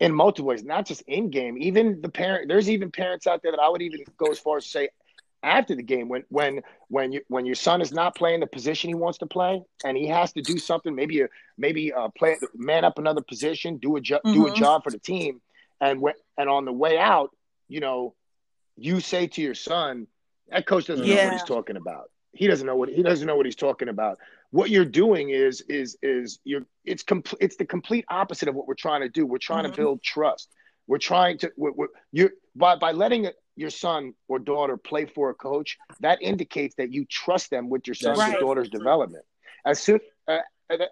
in 0.00 0.14
multiple 0.14 0.48
ways, 0.48 0.64
not 0.64 0.86
just 0.86 1.02
in 1.06 1.30
game. 1.30 1.56
Even 1.58 2.00
the 2.00 2.08
parent, 2.08 2.48
there's 2.48 2.68
even 2.70 2.90
parents 2.90 3.26
out 3.26 3.42
there 3.42 3.52
that 3.52 3.60
I 3.60 3.68
would 3.68 3.82
even 3.82 4.00
go 4.18 4.30
as 4.30 4.38
far 4.38 4.56
as 4.58 4.64
to 4.64 4.70
say 4.70 4.88
after 5.42 5.74
the 5.74 5.82
game 5.82 6.08
when 6.08 6.24
when 6.28 6.62
when 6.88 7.12
you 7.12 7.20
when 7.28 7.46
your 7.46 7.54
son 7.54 7.80
is 7.80 7.92
not 7.92 8.14
playing 8.14 8.40
the 8.40 8.46
position 8.46 8.88
he 8.88 8.94
wants 8.94 9.18
to 9.18 9.26
play 9.26 9.62
and 9.84 9.96
he 9.96 10.06
has 10.06 10.32
to 10.32 10.42
do 10.42 10.58
something, 10.58 10.94
maybe 10.94 11.20
a, 11.22 11.28
maybe 11.56 11.92
uh, 11.92 12.08
play 12.18 12.36
man 12.54 12.84
up 12.84 12.98
another 12.98 13.22
position, 13.22 13.78
do 13.78 13.96
a 13.96 14.00
jo- 14.00 14.20
do 14.32 14.46
a 14.46 14.50
Mhm. 14.50 14.54
job 14.54 14.84
for 14.84 14.90
the 14.90 14.98
team, 14.98 15.40
and 15.80 16.00
when 16.00 16.14
and 16.36 16.48
on 16.48 16.64
the 16.64 16.72
way 16.72 16.98
out, 16.98 17.30
you 17.68 17.80
know 17.80 18.14
you 18.80 19.00
say 19.00 19.26
to 19.28 19.42
your 19.42 19.54
son, 19.54 20.06
that 20.48 20.66
coach 20.66 20.86
doesn't 20.86 21.06
know 21.06 21.14
what 21.24 21.32
he's 21.32 21.44
talking 21.44 21.76
about. 21.76 22.10
He 22.32 22.46
doesn't 22.46 22.66
know 22.66 22.76
what 22.76 22.88
he 22.88 23.02
doesn't 23.02 23.26
know 23.26 23.36
what 23.36 23.46
he's 23.46 23.56
talking 23.56 23.88
about. 23.88 24.18
What 24.50 24.70
you're 24.70 24.84
doing 24.84 25.30
is 25.30 25.60
is 25.68 25.96
is 26.02 26.38
you're 26.44 26.62
it's 26.84 27.02
complete 27.02 27.38
it's 27.40 27.56
the 27.56 27.64
complete 27.66 28.04
opposite 28.08 28.48
of 28.48 28.54
what 28.54 28.66
we're 28.66 28.74
trying 28.74 29.02
to 29.02 29.08
do. 29.08 29.26
We're 29.26 29.38
trying 29.38 29.64
Mhm. 29.64 29.72
to 29.72 29.76
build 29.76 30.02
trust. 30.02 30.48
We're 30.86 30.98
trying 30.98 31.38
to 31.38 31.52
we're, 31.56 31.72
we're, 31.72 31.88
you're 32.12 32.30
by 32.56 32.76
by 32.76 32.92
letting 32.92 33.28
your 33.56 33.70
son 33.70 34.14
or 34.28 34.38
daughter 34.38 34.76
play 34.76 35.04
for 35.04 35.28
a 35.30 35.34
coach, 35.34 35.76
that 36.00 36.22
indicates 36.22 36.74
that 36.76 36.92
you 36.92 37.04
trust 37.04 37.50
them 37.50 37.68
with 37.68 37.86
your 37.86 37.94
son's 37.94 38.18
Right. 38.18 38.36
or 38.36 38.40
daughter's 38.40 38.70
development. 38.70 39.24
As 39.66 39.80
soon, 39.80 40.00
uh, 40.26 40.38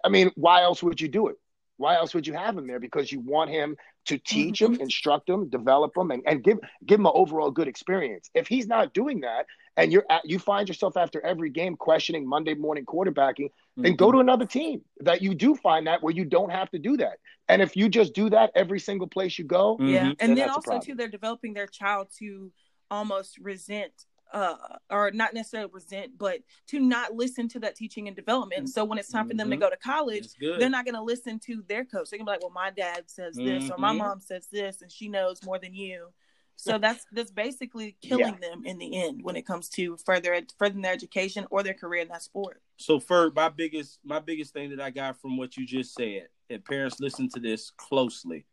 I 0.05 0.09
mean, 0.09 0.31
why 0.35 0.61
else 0.61 0.83
would 0.83 1.01
you 1.01 1.07
do 1.07 1.29
it? 1.29 1.37
Why 1.77 1.95
else 1.95 2.13
would 2.13 2.27
you 2.27 2.33
have 2.33 2.57
him 2.57 2.67
there? 2.67 2.79
Because 2.79 3.11
you 3.11 3.21
want 3.21 3.49
him 3.49 3.77
to 4.09 4.17
teach 4.17 4.61
him, 4.61 4.75
instruct 4.75 5.29
him, 5.29 5.49
develop 5.49 5.95
him, 5.95 6.11
and, 6.11 6.21
and 6.25 6.43
give 6.43 6.59
give 6.85 6.99
him 6.99 7.05
an 7.05 7.11
overall 7.15 7.51
good 7.51 7.67
experience. 7.67 8.29
If 8.33 8.47
he's 8.47 8.67
not 8.67 8.93
doing 8.93 9.21
that, 9.21 9.45
and 9.77 9.91
you're 9.93 10.05
at, 10.09 10.21
you 10.25 10.39
find 10.39 10.67
yourself 10.67 10.97
after 10.97 11.19
every 11.25 11.49
game 11.49 11.75
questioning 11.75 12.27
Monday 12.27 12.55
morning 12.55 12.85
quarterbacking, 12.85 13.49
then 13.77 13.93
Mm-hmm. 13.93 13.95
go 13.95 14.11
to 14.11 14.19
another 14.19 14.45
team 14.45 14.81
that 14.99 15.21
you 15.21 15.33
do 15.33 15.55
find 15.55 15.87
that 15.87 16.03
where 16.03 16.13
you 16.13 16.25
don't 16.25 16.51
have 16.51 16.69
to 16.71 16.79
do 16.79 16.97
that. 16.97 17.17
And 17.47 17.61
if 17.61 17.77
you 17.77 17.87
just 17.87 18.13
do 18.13 18.29
that 18.31 18.51
every 18.53 18.79
single 18.79 19.07
place 19.07 19.39
you 19.39 19.45
go. 19.45 19.77
Yeah, 19.79 20.03
then 20.03 20.15
and 20.19 20.29
then 20.31 20.47
that's 20.47 20.67
also 20.67 20.79
too, 20.79 20.95
they're 20.95 21.07
developing 21.07 21.53
their 21.53 21.67
child 21.67 22.07
to 22.19 22.51
almost 22.91 23.37
resent, 23.37 23.93
uh, 24.31 24.55
or 24.89 25.11
not 25.11 25.33
necessarily 25.33 25.69
resent, 25.73 26.17
but 26.17 26.39
to 26.67 26.79
not 26.79 27.13
listen 27.13 27.47
to 27.49 27.59
that 27.59 27.75
teaching 27.75 28.07
and 28.07 28.15
development. 28.15 28.69
So 28.69 28.85
when 28.85 28.97
it's 28.99 29.11
time 29.11 29.27
for 29.27 29.33
them 29.33 29.49
to 29.49 29.55
Mhm. 29.55 29.59
go 29.59 29.69
to 29.69 29.77
college, 29.77 30.27
they're 30.59 30.69
not 30.69 30.85
going 30.85 30.95
to 30.95 31.01
listen 31.01 31.39
to 31.41 31.63
their 31.67 31.83
coach. 31.85 32.09
They're 32.09 32.19
going 32.19 32.25
to 32.27 32.31
be 32.31 32.35
like, 32.35 32.41
"Well, 32.41 32.51
my 32.51 32.69
dad 32.69 33.09
says 33.09 33.35
this, 33.35 33.69
or 33.71 33.77
my 33.77 33.93
Mhm. 33.93 33.97
mom 33.97 34.19
says 34.21 34.47
this, 34.47 34.81
and 34.81 34.91
she 34.91 35.07
knows 35.09 35.43
more 35.43 35.57
than 35.59 35.73
you." 35.73 36.13
So 36.55 36.77
that's 36.77 37.05
that's 37.11 37.31
basically 37.31 37.95
killing 38.01 38.39
them 38.41 38.63
in 38.65 38.77
the 38.77 38.93
end 38.95 39.23
when 39.23 39.35
it 39.37 39.45
comes 39.45 39.69
to 39.69 39.95
further 39.97 40.33
ed- 40.33 40.53
furthering 40.59 40.81
their 40.81 40.93
education 40.93 41.47
or 41.49 41.63
their 41.63 41.73
career 41.73 42.01
in 42.01 42.09
that 42.09 42.21
sport. 42.21 42.61
So, 42.77 42.99
Ferg, 42.99 43.33
my 43.33 43.49
biggest 43.49 43.99
my 44.03 44.19
biggest 44.19 44.53
thing 44.53 44.69
that 44.71 44.81
I 44.81 44.89
got 44.89 45.19
from 45.21 45.37
what 45.37 45.55
you 45.57 45.65
just 45.65 45.93
said, 45.93 46.27
and 46.49 46.63
parents 46.65 46.99
listen 46.99 47.29
to 47.29 47.39
this 47.39 47.71
closely. 47.71 48.45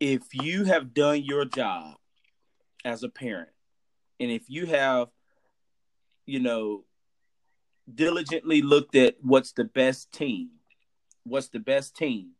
If 0.00 0.34
you 0.34 0.64
have 0.64 0.94
done 0.94 1.22
your 1.22 1.44
job 1.44 1.96
as 2.84 3.02
a 3.02 3.08
parent, 3.08 3.50
and 4.22 4.30
if 4.30 4.48
you 4.48 4.66
have, 4.66 5.08
you 6.26 6.38
know, 6.38 6.84
diligently 7.92 8.62
looked 8.62 8.94
at 8.94 9.16
what's 9.20 9.50
the 9.50 9.64
best 9.64 10.12
team, 10.12 10.50
what's 11.24 11.48
the 11.48 11.58
best 11.58 11.96
team, 11.96 12.30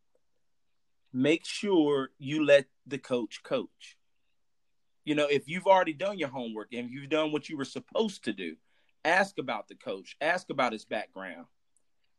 make 1.13 1.45
sure 1.45 2.11
you 2.21 2.47
let 2.47 2.67
the 2.87 2.99
coach 2.99 3.43
coach. 3.43 3.99
You 5.05 5.17
know, 5.17 5.27
if 5.27 5.49
you've 5.49 5.67
already 5.67 5.93
done 5.93 6.21
your 6.21 6.29
homework 6.29 6.69
and 6.73 6.89
you've 6.89 7.11
done 7.11 7.33
what 7.33 7.49
you 7.49 7.57
were 7.57 7.65
supposed 7.65 8.23
to 8.27 8.33
do, 8.33 8.55
ask 9.05 9.41
about 9.41 9.67
the 9.67 9.75
coach, 9.75 10.17
ask 10.21 10.51
about 10.51 10.73
his 10.73 10.85
background, 10.85 11.47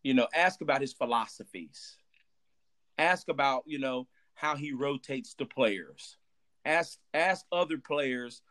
you 0.03 0.13
know, 0.13 0.27
ask 0.35 0.59
about 0.59 0.81
his 0.81 0.91
philosophies, 0.91 1.95
ask 2.97 3.29
about, 3.29 3.63
you 3.65 3.79
know, 3.79 4.09
how 4.35 4.57
he 4.57 4.73
rotates 4.73 5.35
the 5.35 5.45
players. 5.45 6.17
Ask 6.65 6.97
ask 7.13 7.45
other 7.51 7.77
players, 7.77 8.41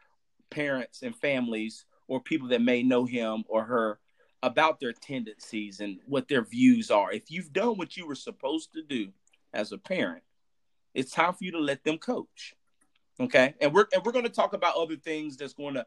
parents 0.52 1.02
and 1.02 1.16
families 1.16 1.86
or 2.06 2.20
people 2.20 2.48
that 2.48 2.60
may 2.60 2.82
know 2.82 3.04
him 3.04 3.42
or 3.48 3.64
her 3.64 3.98
about 4.42 4.80
their 4.80 4.92
tendencies 4.92 5.80
and 5.80 5.98
what 6.06 6.28
their 6.28 6.42
views 6.42 6.90
are. 6.90 7.10
If 7.12 7.30
you've 7.30 7.52
done 7.52 7.78
what 7.78 7.96
you 7.96 8.06
were 8.06 8.14
supposed 8.14 8.72
to 8.74 8.82
do 8.82 9.08
as 9.54 9.72
a 9.72 9.78
parent, 9.78 10.22
it's 10.94 11.12
time 11.12 11.32
for 11.32 11.44
you 11.44 11.52
to 11.52 11.58
let 11.58 11.84
them 11.84 11.98
coach. 11.98 12.54
Okay? 13.18 13.54
And 13.60 13.72
we're 13.72 13.86
and 13.94 14.04
we're 14.04 14.12
going 14.12 14.24
to 14.24 14.30
talk 14.30 14.52
about 14.52 14.76
other 14.76 14.96
things 14.96 15.36
that's 15.36 15.54
going 15.54 15.74
to 15.74 15.86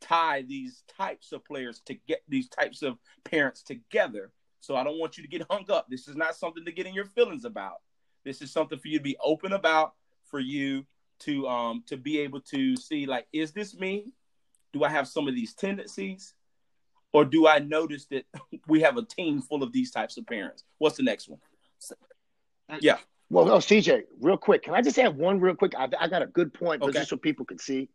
tie 0.00 0.42
these 0.42 0.82
types 0.96 1.32
of 1.32 1.44
players 1.44 1.80
to 1.86 1.94
get 1.94 2.22
these 2.28 2.48
types 2.48 2.82
of 2.82 2.98
parents 3.24 3.62
together. 3.62 4.32
So 4.60 4.76
I 4.76 4.84
don't 4.84 4.98
want 4.98 5.16
you 5.16 5.22
to 5.22 5.28
get 5.28 5.46
hung 5.50 5.70
up. 5.70 5.86
This 5.88 6.08
is 6.08 6.16
not 6.16 6.34
something 6.34 6.64
to 6.64 6.72
get 6.72 6.86
in 6.86 6.94
your 6.94 7.04
feelings 7.04 7.44
about. 7.44 7.76
This 8.24 8.42
is 8.42 8.50
something 8.50 8.78
for 8.78 8.88
you 8.88 8.98
to 8.98 9.04
be 9.04 9.16
open 9.22 9.52
about, 9.52 9.94
for 10.24 10.40
you 10.40 10.84
to 11.20 11.46
um 11.48 11.82
to 11.86 11.96
be 11.96 12.18
able 12.20 12.40
to 12.40 12.76
see 12.76 13.06
like, 13.06 13.26
is 13.32 13.52
this 13.52 13.74
me? 13.78 14.12
Do 14.72 14.84
I 14.84 14.88
have 14.88 15.08
some 15.08 15.28
of 15.28 15.34
these 15.34 15.54
tendencies? 15.54 16.34
Or 17.12 17.24
do 17.24 17.46
I 17.48 17.58
notice 17.58 18.06
that 18.06 18.24
we 18.68 18.80
have 18.82 18.96
a 18.96 19.02
team 19.02 19.42
full 19.42 19.62
of 19.62 19.72
these 19.72 19.90
types 19.90 20.16
of 20.16 20.26
parents? 20.26 20.64
What's 20.78 20.96
the 20.96 21.02
next 21.02 21.28
one? 21.28 21.40
Yeah. 22.80 22.98
Well, 23.30 23.44
no, 23.46 23.56
CJ, 23.56 24.02
real 24.20 24.36
quick. 24.36 24.62
Can 24.64 24.74
I 24.74 24.82
just 24.82 24.98
add 24.98 25.16
one 25.16 25.38
real 25.40 25.54
quick? 25.54 25.72
I, 25.76 25.88
I 25.98 26.08
got 26.08 26.22
a 26.22 26.26
good 26.26 26.52
point, 26.52 26.80
but 26.80 26.88
Okay. 26.90 26.98
just 26.98 27.10
so 27.10 27.16
people 27.16 27.44
can 27.44 27.58
see. 27.58 27.88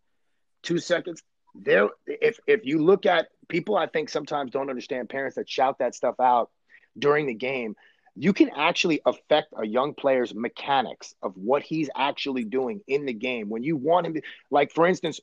Two 0.63 0.79
seconds. 0.79 1.21
There, 1.53 1.89
if 2.05 2.39
if 2.47 2.65
you 2.65 2.79
look 2.83 3.05
at 3.05 3.27
people, 3.47 3.77
I 3.77 3.87
think 3.87 4.09
sometimes 4.09 4.51
don't 4.51 4.69
understand 4.69 5.09
parents 5.09 5.35
that 5.35 5.49
shout 5.49 5.79
that 5.79 5.95
stuff 5.95 6.15
out 6.19 6.49
during 6.97 7.27
the 7.27 7.33
game. 7.33 7.75
You 8.15 8.33
can 8.33 8.49
actually 8.55 9.01
affect 9.05 9.53
a 9.57 9.65
young 9.65 9.93
player's 9.93 10.33
mechanics 10.33 11.13
of 11.21 11.35
what 11.35 11.63
he's 11.63 11.89
actually 11.95 12.45
doing 12.45 12.81
in 12.87 13.05
the 13.05 13.13
game. 13.13 13.49
When 13.49 13.63
you 13.63 13.75
want 13.75 14.07
him 14.07 14.13
to, 14.13 14.21
like 14.49 14.71
for 14.71 14.87
instance, 14.87 15.19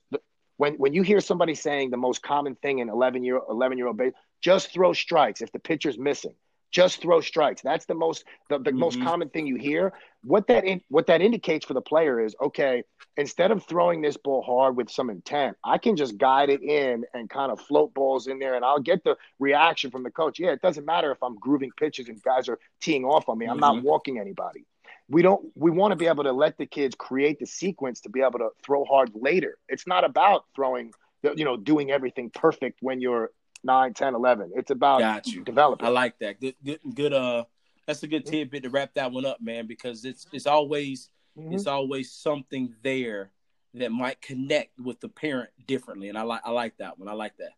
when 0.59 0.75
when 0.75 0.93
you 0.93 1.03
hear 1.03 1.21
somebody 1.21 1.55
saying 1.55 1.91
the 1.91 1.97
most 1.97 2.23
common 2.23 2.55
thing 2.57 2.81
in 2.81 2.89
eleven 2.89 3.25
year 3.25 3.41
eleven 3.49 3.79
year 3.79 3.87
old 3.87 3.97
base, 3.97 4.13
just 4.41 4.73
throw 4.73 4.93
strikes 4.93 5.41
if 5.41 5.51
the 5.53 5.59
pitcher's 5.59 5.99
missing. 5.99 6.35
Just 6.73 7.03
throw 7.03 7.21
strikes. 7.21 7.63
That's 7.63 7.87
the 7.87 7.95
most 7.95 8.25
the, 8.49 8.59
the 8.59 8.73
most 8.73 8.99
Mhm. 8.99 9.05
common 9.05 9.29
thing 9.31 9.47
you 9.47 9.57
hear. 9.57 9.93
What 10.25 10.47
that 10.49 10.65
in, 10.65 10.81
what 10.89 11.07
that 11.07 11.21
indicates 11.21 11.67
for 11.67 11.75
the 11.75 11.83
player 11.83 12.21
is 12.21 12.35
okay. 12.43 12.83
Instead 13.19 13.51
of 13.51 13.65
throwing 13.65 14.01
this 14.01 14.17
ball 14.17 14.43
hard 14.43 14.77
with 14.77 14.91
some 14.91 15.11
intent, 15.11 15.57
I 15.63 15.79
can 15.79 15.97
just 15.97 16.17
guide 16.19 16.49
it 16.49 16.63
in 16.63 17.05
and 17.15 17.29
kind 17.29 17.53
of 17.53 17.61
float 17.61 17.93
balls 17.95 18.27
in 18.27 18.39
there, 18.39 18.55
and 18.55 18.65
I'll 18.65 18.81
get 18.81 19.05
the 19.05 19.17
reaction 19.39 19.91
from 19.91 20.03
the 20.03 20.11
coach. 20.11 20.41
Yeah, 20.41 20.53
it 20.53 20.63
doesn't 20.63 20.87
matter 20.87 21.13
if 21.13 21.23
I'm 21.23 21.37
grooving 21.37 21.73
pitches 21.77 22.09
and 22.09 22.23
guys 22.23 22.49
are 22.49 22.59
teeing 22.81 23.05
off 23.05 23.29
on 23.29 23.39
me. 23.39 23.47
I'm 23.47 23.59
not 23.61 23.77
Mhm. 23.77 23.83
walking 23.83 24.19
anybody. 24.19 24.65
we 25.09 25.21
don't 25.21 25.53
we 25.57 25.71
want 25.71 25.93
to 25.93 25.97
be 25.97 26.07
able 26.07 26.25
to 26.25 26.33
let 26.33 26.57
the 26.57 26.65
kids 26.65 26.95
create 26.95 27.39
the 27.39 27.47
sequence 27.47 28.01
to 28.03 28.09
be 28.09 28.21
able 28.23 28.39
to 28.39 28.51
throw 28.65 28.85
hard 28.85 29.11
later. 29.15 29.59
It's 29.69 29.87
not 29.87 30.05
about 30.05 30.45
throwing 30.55 30.95
you 31.23 31.45
know 31.45 31.57
doing 31.57 31.91
everything 31.91 32.31
perfect 32.31 32.79
when 32.81 33.01
you're 33.01 33.31
9, 33.65 33.95
10, 33.95 34.15
11. 34.15 34.53
It's 34.55 34.71
about 34.71 35.01
Got 35.01 35.27
you. 35.29 35.45
developing. 35.45 35.87
I 35.87 35.91
like 35.91 36.19
that. 36.21 36.41
Good, 36.41 36.55
good, 36.65 36.81
good. 36.95 37.13
Uh, 37.13 37.45
that's 37.87 38.03
a 38.03 38.07
good 38.09 38.27
tidbit 38.27 38.63
to 38.65 38.71
wrap 38.71 38.95
that 38.95 39.11
one 39.13 39.25
up, 39.27 39.41
man. 39.41 39.67
Because 39.67 40.05
it's 40.05 40.27
it's 40.33 40.47
always 40.47 41.11
Mhm. 41.37 41.55
it's 41.55 41.67
always 41.67 42.13
something 42.13 42.75
there 42.83 43.33
that 43.75 43.91
might 43.91 44.21
connect 44.21 44.79
with 44.79 45.01
the 45.01 45.09
parent 45.09 45.51
differently, 45.67 46.09
and 46.09 46.19
I 46.19 46.23
like 46.23 46.43
I 46.45 46.51
like 46.51 46.77
that 46.79 46.99
one. 46.99 47.09
I 47.09 47.13
like 47.13 47.37
that. 47.39 47.53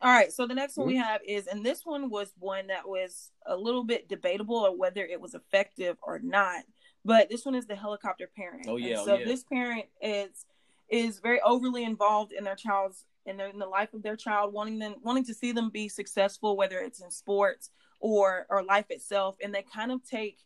All 0.00 0.10
right, 0.10 0.30
so 0.32 0.46
the 0.46 0.54
next 0.54 0.76
one 0.76 0.86
we 0.86 0.96
have 0.96 1.22
is, 1.26 1.46
and 1.46 1.64
this 1.64 1.86
one 1.86 2.10
was 2.10 2.32
one 2.38 2.66
that 2.66 2.86
was 2.86 3.30
a 3.46 3.56
little 3.56 3.84
bit 3.84 4.06
debatable 4.08 4.56
or 4.56 4.76
whether 4.76 5.04
it 5.04 5.18
was 5.18 5.34
effective 5.34 5.96
or 6.02 6.18
not. 6.18 6.64
But 7.06 7.30
this 7.30 7.44
one 7.46 7.54
is 7.54 7.66
the 7.66 7.74
helicopter 7.76 8.30
parent. 8.36 8.66
Oh, 8.68 8.76
yeah, 8.76 8.88
And 8.88 8.96
oh, 8.98 9.04
so 9.06 9.14
yeah. 9.18 9.24
this 9.24 9.44
parent 9.44 9.86
is 10.02 10.44
is 10.90 11.18
very 11.20 11.40
overly 11.40 11.84
involved 11.84 12.32
in 12.32 12.44
their 12.44 12.54
child's 12.56 13.06
in, 13.26 13.36
their, 13.36 13.48
in 13.48 13.58
the 13.58 13.66
life 13.66 13.94
of 13.94 14.02
their 14.02 14.16
child, 14.16 14.52
wanting 14.52 14.78
them 14.78 14.96
wanting 15.02 15.24
to 15.24 15.34
see 15.34 15.52
them 15.52 15.70
be 15.70 15.88
successful, 15.88 16.56
whether 16.56 16.78
it's 16.78 17.00
in 17.00 17.10
sports 17.10 17.70
or 18.00 18.46
or 18.50 18.62
life 18.62 18.86
itself, 18.90 19.36
and 19.42 19.54
they 19.54 19.62
kind 19.62 19.92
of 19.92 20.04
take 20.04 20.38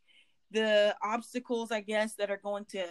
the 0.51 0.97
obstacles 1.03 1.71
i 1.71 1.81
guess 1.81 2.15
that 2.15 2.31
are 2.31 2.39
going 2.39 2.65
to 2.65 2.83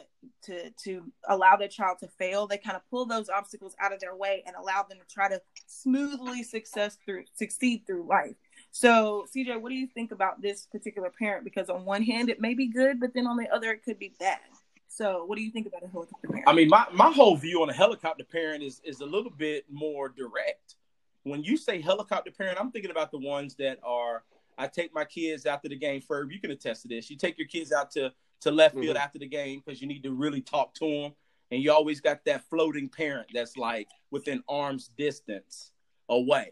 to 0.44 0.70
to 0.84 1.04
allow 1.28 1.56
their 1.56 1.68
child 1.68 1.98
to 2.00 2.08
fail. 2.08 2.48
They 2.48 2.58
kind 2.58 2.76
of 2.76 2.88
pull 2.90 3.06
those 3.06 3.30
obstacles 3.30 3.76
out 3.80 3.94
of 3.94 4.00
their 4.00 4.16
way 4.16 4.44
and 4.46 4.56
allow 4.56 4.84
them 4.84 5.00
to 5.00 5.14
try 5.14 5.30
to 5.30 5.42
smoothly 5.66 6.44
success 6.44 6.98
through 7.04 7.24
succeed 7.34 7.84
through 7.86 8.08
life. 8.08 8.36
So 8.72 9.26
cj 9.36 9.60
what 9.60 9.70
do 9.70 9.76
you 9.76 9.88
think 9.88 10.12
about 10.12 10.42
this 10.42 10.68
particular 10.72 11.10
parent? 11.10 11.44
Because 11.44 11.70
on 11.70 11.86
one 11.86 12.04
hand 12.04 12.30
it 12.30 12.40
may 12.40 12.54
be 12.54 12.68
good 12.68 13.00
but 13.00 13.14
then 13.14 13.28
on 13.28 13.38
the 13.38 13.50
other 13.50 13.72
it 13.72 13.84
could 13.84 14.00
be 14.00 14.14
bad 14.20 14.40
so 14.88 15.26
what 15.26 15.38
do 15.38 15.44
you 15.44 15.52
think 15.52 15.68
about 15.68 15.84
a 15.84 15.88
helicopter 15.88 16.28
parent 16.28 16.48
I 16.48 16.54
mean, 16.54 16.70
my, 16.70 16.86
my 16.94 17.12
whole 17.12 17.36
view 17.36 17.62
on 17.62 17.70
a 17.70 17.74
helicopter 17.74 18.24
parent 18.24 18.64
is 18.64 18.82
is 18.84 19.02
a 19.02 19.06
little 19.06 19.32
bit 19.32 19.66
more 19.72 20.10
direct. 20.10 20.76
When 21.24 21.44
you 21.44 21.58
say 21.58 21.82
helicopter 21.82 22.32
parent, 22.32 22.58
I'm 22.60 22.72
thinking 22.72 22.92
about 22.92 23.12
the 23.12 23.20
ones 23.20 23.56
that 23.56 23.80
are. 23.84 24.24
I 24.58 24.68
take 24.68 24.92
my 24.94 25.06
kids 25.06 25.46
after 25.46 25.70
the 25.70 25.76
game. 25.76 26.02
Ferb, 26.02 26.32
you 26.32 26.40
can 26.40 26.50
attest 26.52 26.82
to 26.84 26.88
this. 26.88 27.12
You 27.12 27.18
take 27.18 27.38
your 27.38 27.48
kids 27.48 27.72
out 27.72 27.92
to 27.92 28.12
to 28.42 28.52
left 28.52 28.76
field 28.80 28.96
Mhm. 28.96 29.02
after 29.02 29.20
the 29.20 29.28
game 29.28 29.62
because 29.64 29.82
you 29.82 29.88
need 29.88 30.04
to 30.04 30.14
really 30.14 30.42
talk 30.42 30.74
to 30.76 30.86
them, 30.90 31.14
and 31.52 31.62
you 31.62 31.72
always 31.72 32.00
got 32.02 32.24
that 32.26 32.44
floating 32.50 32.88
parent 32.88 33.28
that's 33.34 33.58
like 33.58 33.88
within 34.10 34.42
arm's 34.48 34.90
distance 34.98 35.74
away. 36.10 36.52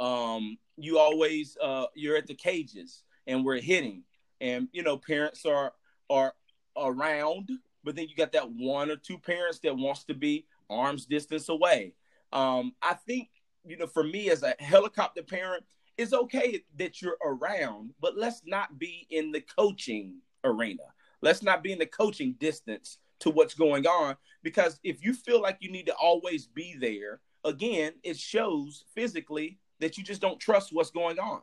Um, 0.00 0.58
you 0.76 0.98
always 0.98 1.56
uh, 1.62 1.86
you're 1.94 2.16
at 2.16 2.26
the 2.26 2.34
cages 2.34 3.04
and 3.26 3.44
we're 3.44 3.60
hitting, 3.60 4.02
and 4.40 4.68
you 4.72 4.82
know 4.82 4.96
parents 4.96 5.46
are 5.46 5.74
are 6.10 6.34
around, 6.76 7.50
but 7.88 7.96
then 7.96 8.06
you 8.06 8.14
got 8.14 8.32
that 8.32 8.50
one 8.50 8.90
or 8.90 8.96
two 8.96 9.16
parents 9.16 9.60
that 9.60 9.74
wants 9.74 10.04
to 10.04 10.12
be 10.12 10.44
arm's 10.68 11.06
distance 11.06 11.48
away. 11.48 11.94
Um, 12.34 12.74
I 12.82 12.92
think 12.92 13.30
you 13.64 13.78
know 13.78 13.86
for 13.86 14.04
me 14.04 14.28
as 14.28 14.42
a 14.42 14.54
helicopter 14.58 15.22
parent, 15.22 15.64
it's 15.96 16.12
okay 16.12 16.62
that 16.76 17.00
you're 17.00 17.16
around, 17.24 17.94
but 17.98 18.14
let's 18.14 18.42
not 18.44 18.78
be 18.78 19.06
in 19.08 19.32
the 19.32 19.40
coaching 19.40 20.16
arena. 20.44 20.82
Let's 21.22 21.42
not 21.42 21.62
be 21.62 21.72
in 21.72 21.78
the 21.78 21.86
coaching 21.86 22.34
distance 22.38 22.98
to 23.20 23.30
what's 23.30 23.54
going 23.54 23.86
on 23.86 24.16
because 24.42 24.78
if 24.84 25.02
you 25.02 25.14
feel 25.14 25.40
like 25.40 25.56
you 25.60 25.72
need 25.72 25.86
to 25.86 25.94
always 25.94 26.46
be 26.46 26.76
there, 26.78 27.22
again, 27.42 27.94
it 28.02 28.18
shows 28.18 28.84
physically 28.94 29.60
that 29.80 29.96
you 29.96 30.04
just 30.04 30.20
don't 30.20 30.38
trust 30.38 30.74
what's 30.74 30.90
going 30.90 31.18
on. 31.18 31.40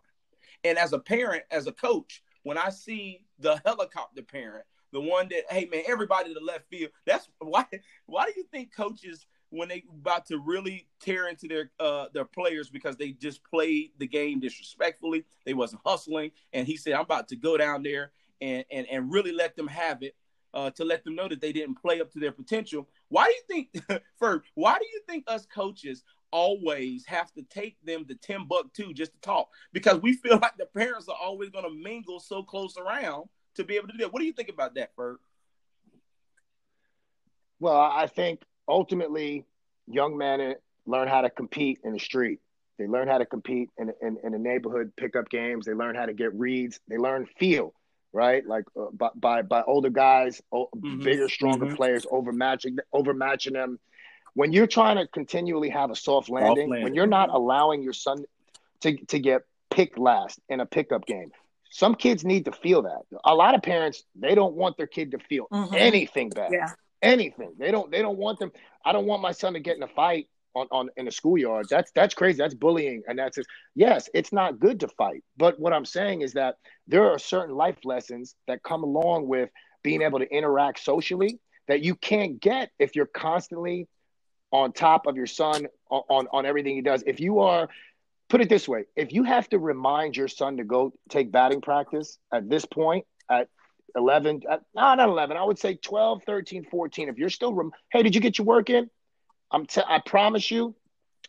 And 0.63 0.77
as 0.77 0.93
a 0.93 0.99
parent, 0.99 1.41
as 1.49 1.65
a 1.65 1.71
coach, 1.71 2.21
when 2.43 2.59
I 2.59 2.69
see 2.69 3.25
the 3.39 3.59
helicopter 3.65 4.21
parent, 4.21 4.65
the 4.95 5.01
one 5.01 5.27
that, 5.27 5.43
hey 5.49 5.67
man, 5.69 5.83
everybody 5.87 6.29
to 6.29 6.33
the 6.33 6.45
left 6.45 6.69
field, 6.69 6.89
that's 7.05 7.27
why 7.39 7.65
why 8.05 8.25
do 8.25 8.31
you 8.37 8.45
think 8.51 8.73
coaches 8.73 9.27
when 9.49 9.67
they 9.67 9.83
about 9.89 10.25
to 10.25 10.39
really 10.39 10.87
tear 11.01 11.27
into 11.27 11.47
their 11.47 11.69
uh 11.79 12.05
their 12.13 12.25
players 12.25 12.69
because 12.69 12.95
they 12.95 13.11
just 13.11 13.43
played 13.43 13.91
the 13.99 14.07
game 14.07 14.39
disrespectfully, 14.39 15.25
they 15.45 15.53
wasn't 15.53 15.81
hustling, 15.85 16.31
and 16.53 16.65
he 16.65 16.77
said, 16.77 16.93
I'm 16.93 17.01
about 17.01 17.27
to 17.27 17.35
go 17.35 17.57
down 17.57 17.83
there 17.83 18.11
and 18.39 18.63
and, 18.71 18.87
and 18.89 19.11
really 19.11 19.33
let 19.33 19.55
them 19.55 19.67
have 19.67 20.01
it. 20.01 20.15
Uh, 20.53 20.69
to 20.69 20.85
let 20.85 21.03
them 21.03 21.15
know 21.15 21.27
that 21.27 21.41
they 21.41 21.51
didn't 21.51 21.75
play 21.75 21.99
up 21.99 22.09
to 22.09 22.17
their 22.17 22.31
potential. 22.31 22.87
Why 23.09 23.25
do 23.25 23.31
you 23.33 23.65
think, 23.65 24.01
Ferg, 24.21 24.43
why 24.53 24.79
do 24.79 24.85
you 24.85 25.01
think 25.05 25.25
us 25.27 25.45
coaches 25.45 26.05
always 26.31 27.05
have 27.07 27.29
to 27.33 27.41
take 27.49 27.75
them 27.83 28.05
to 28.05 28.15
Timbuktu 28.15 28.93
just 28.93 29.11
to 29.11 29.19
talk? 29.19 29.49
Because 29.73 30.01
we 30.01 30.13
feel 30.13 30.39
like 30.41 30.55
the 30.55 30.67
parents 30.67 31.09
are 31.09 31.17
always 31.21 31.49
going 31.49 31.65
to 31.65 31.83
mingle 31.83 32.21
so 32.21 32.41
close 32.41 32.77
around 32.77 33.27
to 33.55 33.63
be 33.63 33.75
able 33.75 33.87
to 33.87 33.93
do 33.93 33.99
that. 33.99 34.13
What 34.13 34.19
do 34.19 34.25
you 34.25 34.33
think 34.33 34.49
about 34.49 34.75
that, 34.75 34.95
Ferg? 34.95 35.17
Well, 37.59 37.75
I 37.79 38.07
think 38.07 38.41
ultimately 38.67 39.45
young 39.87 40.17
men 40.17 40.55
learn 40.85 41.07
how 41.07 41.21
to 41.21 41.29
compete 41.29 41.79
in 41.83 41.93
the 41.93 41.99
street. 41.99 42.39
They 42.77 42.87
learn 42.87 43.07
how 43.07 43.17
to 43.19 43.25
compete 43.25 43.69
in, 43.77 43.91
in, 44.01 44.17
in 44.23 44.33
the 44.33 44.39
neighborhood 44.39 44.91
pickup 44.97 45.29
games. 45.29 45.65
They 45.65 45.73
learn 45.73 45.95
how 45.95 46.05
to 46.05 46.13
get 46.13 46.33
reads. 46.37 46.79
They 46.89 46.97
learn 46.97 47.25
feel, 47.39 47.73
right? 48.11 48.45
Like 48.45 48.65
uh, 48.77 48.87
by, 48.91 49.09
by 49.15 49.41
by 49.43 49.61
older 49.63 49.89
guys, 49.89 50.41
Mhm. 50.53 51.03
bigger, 51.03 51.29
stronger 51.29 51.67
Mhm. 51.67 51.75
players 51.77 52.05
overmatching 52.05 52.77
overmatching 52.93 53.53
them. 53.53 53.79
When 54.33 54.51
you're 54.51 54.67
trying 54.67 54.97
to 54.97 55.07
continually 55.07 55.69
have 55.69 55.89
a 55.91 55.95
soft 55.95 56.29
landing, 56.29 56.67
when 56.67 56.79
landing. 56.81 56.95
you're 56.95 57.07
not 57.07 57.29
allowing 57.29 57.81
your 57.81 57.93
son 57.93 58.25
to 58.81 58.97
to 59.05 59.19
get 59.19 59.43
picked 59.69 59.97
last 59.97 60.37
in 60.49 60.59
a 60.59 60.65
pickup 60.65 61.05
game, 61.05 61.31
some 61.75 61.93
kids 61.93 62.23
need 62.23 62.45
to 62.45 62.53
feel 62.53 62.83
that. 62.83 63.01
A 63.25 63.35
lot 63.35 63.53
of 63.53 63.61
parents 63.61 64.03
they 64.15 64.33
don't 64.33 64.55
want 64.55 64.77
their 64.77 64.87
kid 64.87 65.11
to 65.11 65.19
feel 65.19 65.47
Mhm. 65.51 65.75
anything 65.75 66.29
bad 66.29 66.51
yeah 66.51 66.71
anything. 67.01 67.53
They 67.57 67.71
don't 67.71 67.91
they 67.91 68.01
don't 68.01 68.17
want 68.17 68.39
them. 68.39 68.51
I 68.83 68.91
don't 68.93 69.05
want 69.05 69.21
my 69.21 69.31
son 69.31 69.53
to 69.53 69.59
get 69.59 69.77
in 69.77 69.83
a 69.83 69.87
fight 69.87 70.27
on, 70.55 70.67
on 70.71 70.89
in 70.97 71.07
a 71.07 71.11
schoolyard. 71.11 71.67
That's 71.69 71.91
that's 71.91 72.15
crazy. 72.15 72.37
That's 72.37 72.53
bullying. 72.55 73.03
And 73.07 73.19
that's 73.19 73.35
just 73.35 73.49
yes, 73.75 74.09
it's 74.13 74.33
not 74.33 74.59
good 74.59 74.79
to 74.79 74.87
fight. 74.87 75.23
But 75.37 75.59
what 75.59 75.73
I'm 75.73 75.85
saying 75.85 76.21
is 76.21 76.33
that 76.33 76.55
there 76.87 77.11
are 77.11 77.19
certain 77.19 77.55
life 77.55 77.77
lessons 77.83 78.35
that 78.47 78.63
come 78.63 78.83
along 78.83 79.27
with 79.27 79.49
being 79.83 80.01
able 80.01 80.19
to 80.19 80.29
interact 80.33 80.79
socially 80.79 81.39
that 81.67 81.81
you 81.81 81.95
can't 81.95 82.39
get 82.39 82.71
if 82.79 82.95
you're 82.95 83.05
constantly 83.05 83.87
on 84.51 84.71
top 84.71 85.07
of 85.07 85.15
your 85.17 85.27
son 85.27 85.67
on, 85.89 86.01
on, 86.09 86.27
on 86.31 86.45
everything 86.45 86.75
he 86.75 86.81
does. 86.81 87.03
If 87.05 87.19
you 87.19 87.39
are 87.39 87.67
put 88.29 88.41
it 88.41 88.49
this 88.49 88.67
way, 88.67 88.85
if 88.95 89.11
you 89.13 89.23
have 89.23 89.47
to 89.49 89.59
remind 89.59 90.17
your 90.17 90.27
son 90.27 90.57
to 90.57 90.63
go 90.63 90.93
take 91.09 91.31
batting 91.31 91.61
practice 91.61 92.17
at 92.33 92.49
this 92.49 92.65
point 92.65 93.05
at 93.29 93.49
11 93.95 94.41
uh, 94.49 94.57
no 94.75 94.81
not 94.95 94.99
11 94.99 95.37
i 95.37 95.43
would 95.43 95.57
say 95.57 95.75
12 95.75 96.21
13 96.25 96.65
14 96.69 97.07
if 97.07 97.17
you're 97.17 97.29
still 97.29 97.53
rem- 97.53 97.71
hey 97.91 98.03
did 98.03 98.13
you 98.13 98.19
get 98.19 98.37
your 98.37 98.45
work 98.45 98.69
in 98.69 98.89
i'm 99.51 99.65
t- 99.65 99.81
i 99.87 99.99
promise 100.05 100.51
you 100.51 100.75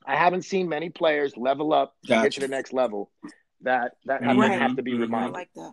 i 0.04 0.16
haven't 0.16 0.42
seen 0.42 0.68
many 0.68 0.90
players 0.90 1.36
level 1.36 1.72
up 1.72 1.94
to 2.06 2.14
get 2.14 2.32
to 2.32 2.40
the 2.40 2.48
next 2.48 2.72
level 2.72 3.12
that 3.60 3.92
that 4.06 4.22
have, 4.22 4.36
Right. 4.36 4.60
have 4.60 4.74
to 4.76 4.82
be 4.82 4.92
Mhm. 4.92 5.14
i 5.14 5.26
like 5.28 5.48
that 5.54 5.72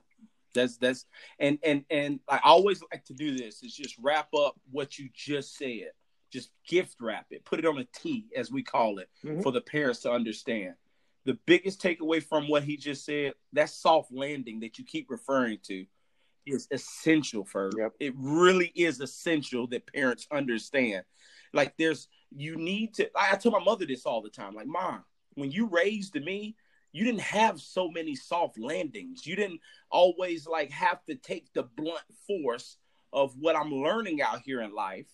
That's 0.54 0.78
that's 0.78 1.06
and 1.40 1.58
and 1.64 1.84
and 1.90 2.20
I 2.30 2.40
always 2.44 2.82
like 2.92 3.04
to 3.06 3.14
do 3.14 3.36
this 3.36 3.64
is 3.64 3.74
just 3.76 3.96
wrap 4.00 4.32
up 4.36 4.54
what 4.72 5.00
you 5.00 5.10
just 5.16 5.58
said. 5.58 5.90
Just 6.32 6.52
gift 6.68 6.98
wrap 7.02 7.26
it, 7.32 7.44
put 7.44 7.58
it 7.60 7.66
on 7.66 7.80
a 7.80 7.86
T 7.86 8.28
as 8.36 8.52
we 8.52 8.62
call 8.62 9.00
it 9.00 9.10
Mhm. 9.26 9.42
for 9.42 9.52
the 9.52 9.62
parents 9.62 10.02
to 10.02 10.12
understand. 10.12 10.76
The 11.26 11.38
biggest 11.46 11.82
takeaway 11.82 12.22
from 12.22 12.50
what 12.50 12.64
he 12.64 12.76
just 12.76 13.06
said, 13.06 13.34
that 13.54 13.70
soft 13.70 14.12
landing 14.12 14.60
that 14.60 14.78
you 14.78 14.84
keep 14.84 15.10
referring 15.10 15.60
to, 15.64 15.86
is 16.46 16.68
essential 16.72 17.46
for 17.46 17.70
Yep. 17.78 17.94
it 18.00 18.14
really 18.18 18.72
is 18.76 19.00
essential 19.00 19.68
that 19.68 19.88
parents 19.88 20.28
understand. 20.32 21.06
Like 21.54 21.76
there's 21.78 22.08
you 22.36 22.56
need 22.56 22.96
to 22.96 23.10
I 23.18 23.34
I 23.34 23.36
tell 23.38 23.52
my 23.52 23.64
mother 23.64 23.86
this 23.86 24.06
all 24.06 24.22
the 24.22 24.30
time. 24.30 24.56
Like, 24.56 24.68
mom, 24.68 25.04
when 25.36 25.52
you 25.52 25.68
raised 25.68 26.16
me, 26.16 26.56
you 26.92 27.04
didn't 27.06 27.22
have 27.22 27.60
so 27.60 27.90
many 27.90 28.16
soft 28.16 28.60
landings. 28.60 29.26
You 29.26 29.36
didn't 29.36 29.62
always 29.90 30.48
like 30.48 30.72
have 30.72 31.04
to 31.06 31.16
take 31.16 31.54
the 31.54 31.64
blunt 31.64 32.04
force 32.28 32.78
of 33.12 33.36
what 33.40 33.56
I'm 33.56 33.72
learning 33.72 34.22
out 34.22 34.42
here 34.44 34.62
in 34.62 34.74
life. 34.74 35.08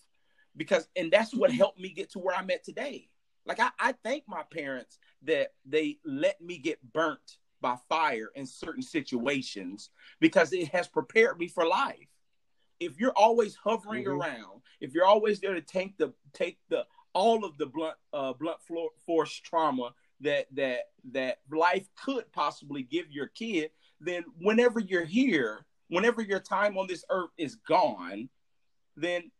Because 0.56 0.88
and 0.96 1.12
that's 1.12 1.34
what 1.34 1.52
helped 1.52 1.78
me 1.78 1.90
get 1.90 2.10
to 2.12 2.18
where 2.18 2.34
I'm 2.34 2.50
at 2.50 2.64
today. 2.64 3.09
Like 3.46 3.60
I, 3.60 3.70
I 3.78 3.92
thank 4.04 4.24
my 4.28 4.42
parents 4.50 4.98
that 5.22 5.54
they 5.64 5.98
let 6.04 6.40
me 6.40 6.58
get 6.58 6.80
burnt 6.92 7.38
by 7.60 7.76
fire 7.88 8.30
in 8.34 8.46
certain 8.46 8.82
situations 8.82 9.90
because 10.20 10.52
it 10.52 10.68
has 10.68 10.88
prepared 10.88 11.38
me 11.38 11.48
for 11.48 11.66
life. 11.66 12.08
If 12.78 12.98
you're 12.98 13.16
always 13.16 13.54
hovering 13.54 14.04
Mhm. 14.04 14.18
around, 14.18 14.62
if 14.80 14.94
you're 14.94 15.06
always 15.06 15.40
there 15.40 15.54
to 15.54 15.60
take 15.60 15.96
the 15.98 16.14
take 16.32 16.58
the 16.68 16.86
all 17.12 17.44
of 17.44 17.58
the 17.58 17.66
blunt 17.66 17.96
uh, 18.12 18.32
blunt 18.32 18.62
floor, 18.62 18.90
force 19.04 19.34
trauma 19.34 19.94
that 20.20 20.46
that 20.54 20.90
that 21.12 21.38
life 21.50 21.88
could 21.96 22.30
possibly 22.32 22.82
give 22.82 23.10
your 23.10 23.28
kid, 23.28 23.70
then 24.00 24.24
whenever 24.38 24.80
you're 24.80 25.04
here, 25.04 25.66
whenever 25.88 26.22
your 26.22 26.40
time 26.40 26.78
on 26.78 26.86
this 26.86 27.04
earth 27.10 27.30
is 27.36 27.56
gone, 27.56 28.28
then 28.96 29.30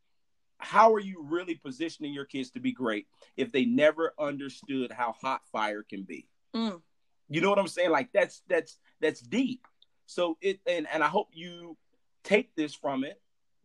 how 0.60 0.92
are 0.92 1.00
you 1.00 1.22
really 1.22 1.54
positioning 1.54 2.12
your 2.12 2.24
kids 2.24 2.50
to 2.52 2.60
be 2.60 2.72
great 2.72 3.06
if 3.36 3.52
they 3.52 3.64
never 3.64 4.14
understood 4.18 4.92
how 4.92 5.12
hot 5.20 5.42
fire 5.50 5.82
can 5.82 6.02
be? 6.02 6.28
Mm. 6.54 6.80
You 7.28 7.40
know 7.40 7.50
what 7.50 7.58
I'm 7.58 7.68
saying? 7.68 7.90
Like 7.90 8.10
that's 8.12 8.42
that's 8.48 8.78
that's 9.00 9.20
deep. 9.20 9.66
So 10.06 10.36
it 10.40 10.60
and 10.66 10.86
and 10.92 11.02
I 11.02 11.08
hope 11.08 11.28
you 11.32 11.76
take 12.24 12.54
this 12.56 12.74
from 12.74 13.04
it 13.04 13.20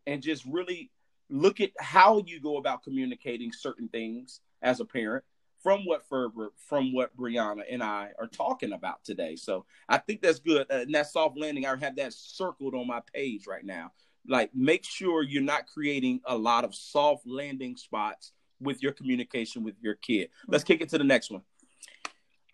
and 0.07 0.21
just 0.21 0.45
really 0.45 0.91
look 1.29 1.59
at 1.59 1.71
how 1.79 2.23
you 2.25 2.39
go 2.39 2.57
about 2.57 2.83
communicating 2.83 3.51
certain 3.51 3.87
things 3.87 4.41
as 4.61 4.79
a 4.79 4.85
parent 4.85 5.23
from 5.65 5.83
what 5.83 6.07
Ferber, 6.07 6.53
from 6.57 6.93
what 6.93 7.17
Brianna 7.17 7.63
and 7.67 7.81
I 7.81 8.09
are 8.19 8.27
talking 8.27 8.71
about 8.71 9.03
today. 9.03 9.35
So 9.35 9.65
I 9.89 9.97
think 9.97 10.21
that's 10.21 10.37
good. 10.37 10.67
Uh, 10.69 10.81
and 10.81 10.93
that 10.93 11.07
soft 11.07 11.39
landing, 11.39 11.65
I 11.65 11.75
have 11.75 11.95
that 11.95 12.13
circled 12.13 12.75
on 12.75 12.85
my 12.85 13.01
page 13.15 13.47
right 13.47 13.65
now. 13.65 13.91
Like, 14.27 14.51
make 14.55 14.83
sure 14.83 15.23
you're 15.23 15.43
not 15.43 15.67
creating 15.67 16.21
a 16.25 16.37
lot 16.37 16.63
of 16.63 16.73
soft 16.73 17.27
landing 17.27 17.77
spots 17.77 18.31
with 18.59 18.81
your 18.81 18.91
communication 18.91 19.63
with 19.63 19.75
your 19.81 19.95
kid. 19.95 20.29
Let's 20.47 20.63
kick 20.63 20.81
it 20.81 20.89
to 20.89 20.97
the 20.97 21.03
next 21.03 21.31
one. 21.31 21.41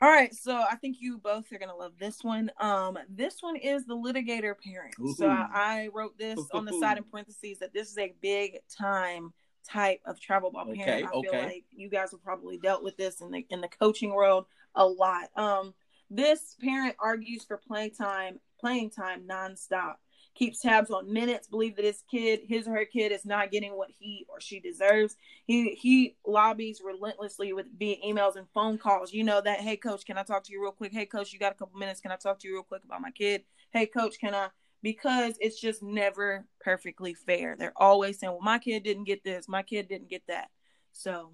All 0.02 0.10
right, 0.10 0.34
so 0.34 0.56
I 0.56 0.78
think 0.78 0.98
you 1.00 1.20
both 1.20 1.52
are 1.52 1.60
gonna 1.60 1.76
love 1.76 1.94
this 2.00 2.24
one. 2.24 2.52
Um, 2.60 2.98
this 3.08 3.38
one 3.42 3.56
is 3.56 3.86
the 3.86 3.96
litigator 3.96 4.56
parent. 4.58 4.96
Ooh. 5.00 5.14
So 5.14 5.28
I, 5.28 5.48
I, 5.54 5.90
wrote 5.94 6.18
this 6.18 6.40
Ooh. 6.40 6.48
on 6.56 6.66
the 6.66 6.74
side 6.80 6.98
in 6.98 7.04
parentheses 7.04 7.60
that 7.60 7.72
this 7.72 7.92
is 7.92 8.00
a 8.00 8.12
big 8.20 8.58
time 8.76 9.32
type 9.70 10.02
of 10.06 10.20
travel 10.20 10.50
ball 10.50 10.66
parent. 10.66 10.82
Okay, 10.82 11.04
I 11.04 11.08
feel 11.08 11.24
okay. 11.28 11.44
like 11.44 11.66
you 11.70 11.88
guys 11.88 12.10
have 12.12 12.24
probably 12.24 12.58
dealt 12.58 12.84
with 12.84 12.98
this 12.98 13.22
in 13.22 13.30
the 13.30 13.46
in 13.52 13.62
the 13.62 13.68
coaching 13.68 14.12
world 14.12 14.48
a 14.74 14.84
lot. 14.84 15.30
Um, 15.36 15.76
this 16.10 16.56
parent 16.60 16.96
argues 17.00 17.44
for 17.44 17.58
playing 17.58 17.92
time, 17.92 18.40
playing 18.60 18.90
time 18.90 19.28
nonstop 19.30 19.96
keeps 20.34 20.62
tabs 20.62 20.90
on 20.90 21.12
minutes, 21.12 21.48
believe 21.48 21.76
that 21.76 21.86
his 21.86 22.04
kid, 22.10 22.42
his 22.48 22.68
or 22.68 22.72
her 22.72 22.86
kid, 22.86 23.12
is 23.12 23.26
not 23.26 23.52
getting 23.52 23.76
what 23.76 23.90
he 24.00 24.26
or 24.30 24.40
she 24.40 24.60
deserves. 24.60 25.16
He 25.46 25.76
he 25.76 26.16
lobbies 26.26 26.82
relentlessly 26.84 27.54
with 27.54 27.68
via 27.78 27.98
emails 28.06 28.36
and 28.36 28.48
phone 28.54 28.78
calls. 28.78 29.14
You 29.14 29.24
know 29.24 29.42
that, 29.42 29.60
hey 29.60 29.78
coach, 29.78 30.06
can 30.06 30.18
I 30.18 30.24
talk 30.24 30.44
to 30.46 30.54
you 30.54 30.62
real 30.62 30.72
quick? 30.72 30.94
Hey 30.94 31.06
coach, 31.06 31.34
you 31.34 31.40
got 31.40 31.52
a 31.52 31.56
couple 31.56 31.78
minutes? 31.80 32.02
Can 32.02 32.12
I 32.12 32.16
talk 32.16 32.40
to 32.40 32.48
you 32.48 32.56
real 32.56 32.64
quick 32.64 32.84
about 32.84 33.02
my 33.02 33.12
kid? 33.12 33.44
Hey 33.72 33.86
coach, 33.86 34.20
can 34.20 34.34
I? 34.34 34.48
Because 34.82 35.36
it's 35.40 35.60
just 35.60 35.84
never 35.84 36.46
perfectly 36.60 37.14
fair. 37.14 37.56
They're 37.58 37.74
always 37.76 38.20
saying, 38.20 38.34
"Well, 38.34 38.42
my 38.42 38.58
kid 38.58 38.84
didn't 38.84 39.04
get 39.04 39.24
this, 39.24 39.48
my 39.48 39.64
kid 39.64 39.88
didn't 39.88 40.10
get 40.10 40.24
that." 40.28 40.50
So, 40.92 41.34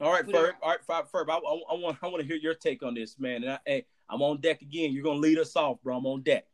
all 0.00 0.12
right, 0.12 0.26
Ferb. 0.26 0.52
All 0.62 0.70
right, 0.70 1.06
Ferb. 1.12 1.28
I, 1.28 1.34
I, 1.34 1.36
I, 1.36 1.74
want 1.74 1.98
I 2.02 2.06
want 2.06 2.20
to 2.20 2.26
hear 2.26 2.36
your 2.36 2.54
take 2.54 2.82
on 2.82 2.94
this, 2.94 3.18
man. 3.18 3.42
And 3.42 3.52
I, 3.52 3.58
hey, 3.66 3.86
I'm 4.08 4.22
on 4.22 4.40
deck 4.40 4.62
again. 4.62 4.92
You're 4.92 5.02
gonna 5.02 5.18
lead 5.18 5.38
us 5.38 5.56
off, 5.56 5.82
bro. 5.82 5.96
I'm 5.96 6.06
on 6.06 6.22
deck. 6.22 6.46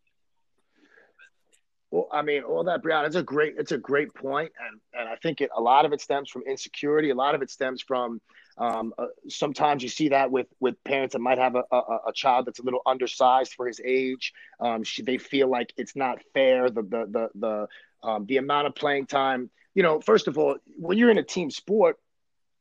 Well, 1.91 2.09
I 2.13 2.23
mean, 2.23 2.43
all 2.43 2.65
that, 2.65 2.83
Brianna, 2.83 3.07
it's 3.07 3.17
a 3.17 3.23
great, 3.23 3.55
it's 3.59 3.73
a 3.73 3.79
great 3.79 4.13
point, 4.15 4.53
and 4.61 4.81
and 4.93 5.09
I 5.09 5.17
think 5.17 5.41
it, 5.41 5.51
a 5.57 5.61
lot 5.61 5.85
of 5.85 5.93
it 5.93 6.01
stems 6.01 6.31
from 6.31 6.43
insecurity. 6.43 7.11
A 7.11 7.15
lot 7.15 7.35
of 7.35 7.43
it 7.43 7.51
stems 7.51 7.81
from 7.81 8.21
um, 8.59 8.95
uh, 8.99 9.07
sometimes 9.29 9.83
you 9.83 9.89
see 9.89 10.09
that 10.09 10.31
with 10.31 10.47
with 10.61 10.83
parents 10.85 11.13
that 11.13 11.21
might 11.21 11.39
have 11.39 11.55
a, 11.55 11.63
a, 11.71 11.99
a 12.09 12.13
child 12.15 12.47
that's 12.47 12.59
a 12.59 12.63
little 12.63 12.81
undersized 12.87 13.55
for 13.55 13.67
his 13.67 13.81
age. 13.85 14.33
Um, 14.61 14.83
she, 14.83 15.03
they 15.03 15.19
feel 15.19 15.49
like 15.49 15.73
it's 15.77 15.95
not 15.95 16.19
fair. 16.35 16.71
The 16.71 16.83
the 16.83 17.07
the 17.09 17.29
the 17.35 18.09
um, 18.09 18.27
the 18.27 18.39
amount 18.39 18.67
of 18.67 18.75
playing 18.75 19.07
time. 19.07 19.51
You 19.75 19.83
know, 19.83 20.01
first 20.01 20.27
of 20.27 20.39
all, 20.39 20.57
when 20.79 20.97
you're 20.97 21.11
in 21.11 21.19
a 21.19 21.23
team 21.23 21.51
sport, 21.51 21.99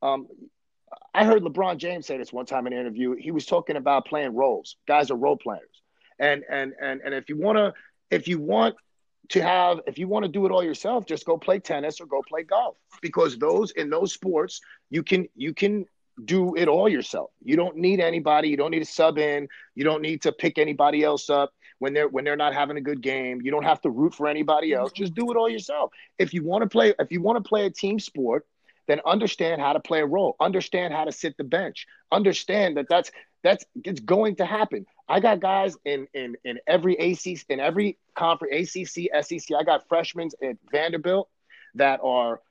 um, 0.02 0.28
I 1.14 1.24
heard 1.24 1.44
LeBron 1.44 1.78
James 1.78 2.06
say 2.06 2.18
this 2.18 2.34
one 2.34 2.46
time 2.46 2.68
in 2.68 2.74
an 2.74 2.80
interview. 2.80 3.16
He 3.16 3.32
was 3.32 3.46
talking 3.46 3.78
about 3.78 4.06
playing 4.06 4.36
roles. 4.36 4.76
Guys 4.88 5.12
are 5.12 5.18
role 5.18 5.38
players, 5.38 5.82
and 6.20 6.44
and 6.50 6.74
and 6.80 7.02
and 7.04 7.14
if 7.14 7.30
you 7.30 7.38
want 7.38 7.58
to, 7.58 7.74
if 8.12 8.28
you 8.28 8.40
want 8.40 8.76
to 9.30 9.42
have 9.42 9.80
if 9.88 9.98
you 9.98 10.08
want 10.08 10.26
to 10.26 10.32
do 10.32 10.46
it 10.46 10.52
all 10.52 10.64
yourself 10.64 11.06
just 11.06 11.26
go 11.26 11.38
play 11.38 11.60
tennis 11.60 12.00
or 12.00 12.06
go 12.06 12.22
play 12.28 12.44
golf. 12.44 12.76
Because 13.02 13.38
those 13.38 13.72
in 13.72 13.90
those 13.90 14.14
sports 14.14 14.62
you 14.90 15.04
can 15.04 15.28
you 15.36 15.54
can 15.54 15.86
do 16.24 16.56
it 16.56 16.68
all 16.68 16.88
yourself. 16.88 17.32
You 17.44 17.56
don't 17.56 17.76
need 17.78 18.00
anybody 18.00 18.50
you 18.50 18.58
don't 18.58 18.72
need 18.72 18.80
to 18.80 18.86
sub 18.86 19.18
in 19.18 19.48
you 19.76 19.84
don't 19.84 20.02
need 20.02 20.22
to 20.24 20.32
pick 20.32 20.58
anybody 20.58 21.04
else 21.04 21.30
up 21.30 21.54
when 21.80 21.94
they're 21.94 22.08
when 22.08 22.24
they're 22.24 22.36
not 22.36 22.54
having 22.54 22.78
a 22.78 22.82
good 22.82 23.02
game. 23.02 23.42
You 23.42 23.52
don't 23.52 23.64
have 23.64 23.82
to 23.82 23.90
root 23.90 24.14
for 24.14 24.28
anybody 24.28 24.74
else. 24.74 24.92
Mm-hmm. 24.92 25.04
Just 25.04 25.16
do 25.16 25.32
it 25.32 25.38
all 25.38 25.50
yourself. 25.50 25.92
If 26.20 26.34
you 26.34 26.44
want 26.44 26.64
to 26.64 26.70
play 26.70 26.94
if 27.00 27.12
you 27.12 27.22
want 27.22 27.44
to 27.44 27.48
play 27.48 27.66
a 27.66 27.70
team 27.70 28.00
sport 28.00 28.46
then 28.88 29.00
understand 29.06 29.62
how 29.62 29.74
to 29.74 29.80
play 29.80 30.02
a 30.02 30.06
role 30.06 30.36
understand 30.40 30.94
how 30.94 31.06
to 31.06 31.12
sit 31.12 31.36
the 31.38 31.44
bench 31.44 31.88
understand 32.12 32.78
that 32.78 32.88
that's 32.90 33.12
that's 33.44 33.66
it's 33.84 34.00
going 34.00 34.36
to 34.36 34.46
happen 34.46 34.86
I 35.08 35.20
got 35.20 35.40
guys 35.40 35.78
in 35.86 36.08
in 36.14 36.36
in 36.44 36.60
every 36.66 36.96
ACC 36.96 37.46
in 37.50 37.60
every 37.60 37.98
conference 38.16 38.76
ACC 38.76 39.10
SEC. 39.24 39.56
I 39.58 39.64
got 39.64 39.88
freshmen 39.88 40.30
at 40.42 40.58
Vanderbilt 40.72 41.30
that 41.76 42.00
are 42.04 42.42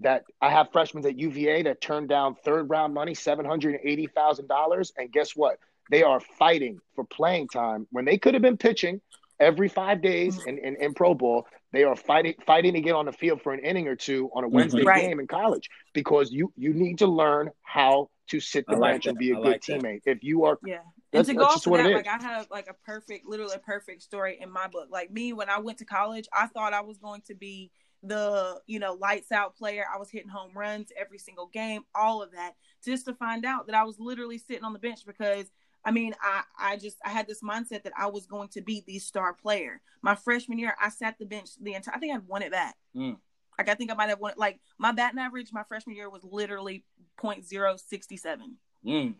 that 0.00 0.24
I 0.40 0.50
have 0.50 0.70
freshmen 0.72 1.04
at 1.06 1.18
UVA 1.18 1.62
that 1.64 1.80
turned 1.80 2.08
down 2.08 2.36
third 2.36 2.70
round 2.70 2.94
money, 2.94 3.14
seven 3.14 3.44
hundred 3.44 3.74
and 3.74 3.84
eighty 3.84 4.06
thousand 4.06 4.48
dollars, 4.48 4.92
and 4.96 5.10
guess 5.10 5.34
what? 5.34 5.58
They 5.90 6.02
are 6.02 6.20
fighting 6.20 6.80
for 6.94 7.04
playing 7.04 7.48
time 7.48 7.86
when 7.90 8.04
they 8.04 8.16
could 8.16 8.34
have 8.34 8.42
been 8.42 8.56
pitching 8.56 9.00
every 9.40 9.68
five 9.68 10.00
days 10.00 10.36
mm-hmm. 10.38 10.50
in, 10.50 10.58
in, 10.58 10.76
in, 10.76 10.94
pro 10.94 11.14
ball. 11.14 11.46
They 11.74 11.84
are 11.84 11.96
fighting 11.96 12.34
fighting 12.46 12.74
to 12.74 12.80
get 12.80 12.94
on 12.94 13.06
the 13.06 13.12
field 13.12 13.42
for 13.42 13.52
an 13.52 13.60
inning 13.60 13.88
or 13.88 13.96
two 13.96 14.30
on 14.34 14.44
a 14.44 14.46
mm-hmm. 14.46 14.56
Wednesday 14.56 14.82
right. 14.82 15.02
game 15.02 15.20
in 15.20 15.26
college 15.26 15.68
because 15.92 16.30
you 16.30 16.52
you 16.56 16.72
need 16.72 16.98
to 16.98 17.06
learn 17.06 17.50
how 17.62 18.10
to 18.28 18.40
sit 18.40 18.64
the 18.66 18.76
like 18.76 18.94
bench 18.94 19.04
that. 19.04 19.10
and 19.10 19.18
be 19.18 19.32
a 19.32 19.38
I 19.38 19.42
good 19.42 19.46
like 19.46 19.60
teammate. 19.62 20.02
If 20.06 20.22
you 20.22 20.44
are 20.44 20.58
yeah 20.64 20.78
and 21.12 21.26
to 21.26 21.34
go 21.34 21.44
off 21.44 21.66
of 21.66 21.72
that, 21.72 21.90
like 21.90 22.08
I 22.08 22.22
have 22.22 22.46
like 22.50 22.68
a 22.68 22.74
perfect, 22.84 23.26
literally 23.26 23.54
a 23.54 23.58
perfect 23.58 24.02
story 24.02 24.38
in 24.40 24.50
my 24.50 24.68
book. 24.68 24.88
Like 24.90 25.10
me, 25.10 25.32
when 25.32 25.48
I 25.48 25.58
went 25.58 25.78
to 25.78 25.84
college, 25.84 26.26
I 26.32 26.46
thought 26.46 26.72
I 26.72 26.80
was 26.80 26.98
going 26.98 27.22
to 27.26 27.34
be 27.34 27.70
the 28.02 28.60
you 28.66 28.78
know 28.78 28.94
lights 28.94 29.32
out 29.32 29.56
player. 29.56 29.84
I 29.92 29.98
was 29.98 30.10
hitting 30.10 30.28
home 30.28 30.52
runs 30.54 30.90
every 30.98 31.18
single 31.18 31.46
game, 31.46 31.82
all 31.94 32.22
of 32.22 32.32
that, 32.32 32.52
just 32.84 33.06
to 33.06 33.14
find 33.14 33.44
out 33.44 33.66
that 33.66 33.76
I 33.76 33.84
was 33.84 33.98
literally 33.98 34.38
sitting 34.38 34.64
on 34.64 34.72
the 34.72 34.78
bench 34.78 35.00
because 35.06 35.46
I 35.84 35.90
mean, 35.90 36.14
I 36.20 36.42
I 36.58 36.76
just 36.76 36.96
I 37.04 37.10
had 37.10 37.26
this 37.26 37.42
mindset 37.42 37.82
that 37.82 37.92
I 37.96 38.06
was 38.06 38.26
going 38.26 38.48
to 38.50 38.62
be 38.62 38.82
the 38.86 38.98
star 38.98 39.34
player. 39.34 39.80
My 40.02 40.14
freshman 40.14 40.58
year, 40.58 40.74
I 40.80 40.88
sat 40.88 41.18
the 41.18 41.26
bench 41.26 41.50
the 41.60 41.74
entire. 41.74 41.94
I 41.94 41.98
think 41.98 42.14
I 42.14 42.18
won 42.26 42.42
it 42.42 42.52
back. 42.52 42.76
Mm. 42.96 43.16
Like 43.58 43.68
I 43.68 43.74
think 43.74 43.90
I 43.90 43.94
might 43.94 44.08
have 44.08 44.20
won 44.20 44.32
it. 44.32 44.38
Like 44.38 44.60
my 44.78 44.92
batting 44.92 45.18
average, 45.18 45.52
my 45.52 45.62
freshman 45.64 45.96
year 45.96 46.10
was 46.10 46.24
literally 46.24 46.84
.067. 47.22 48.38
Mm. 48.86 49.14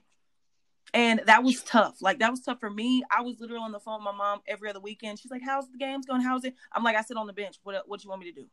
And 0.92 1.22
that 1.26 1.42
was 1.42 1.62
tough. 1.62 1.96
Like 2.00 2.18
that 2.20 2.30
was 2.30 2.40
tough 2.40 2.60
for 2.60 2.70
me. 2.70 3.02
I 3.10 3.22
was 3.22 3.40
literally 3.40 3.62
on 3.62 3.72
the 3.72 3.80
phone 3.80 4.00
with 4.00 4.04
my 4.04 4.12
mom 4.12 4.40
every 4.46 4.70
other 4.70 4.80
weekend. 4.80 5.18
She's 5.18 5.30
like, 5.30 5.42
"How's 5.44 5.70
the 5.70 5.78
games 5.78 6.06
going? 6.06 6.20
How's 6.20 6.44
it?" 6.44 6.54
I'm 6.72 6.84
like, 6.84 6.96
"I 6.96 7.02
sit 7.02 7.16
on 7.16 7.26
the 7.26 7.32
bench. 7.32 7.56
What 7.62 7.82
what 7.86 8.04
you 8.04 8.10
want 8.10 8.22
me 8.22 8.32
to 8.32 8.40
do?" 8.40 8.46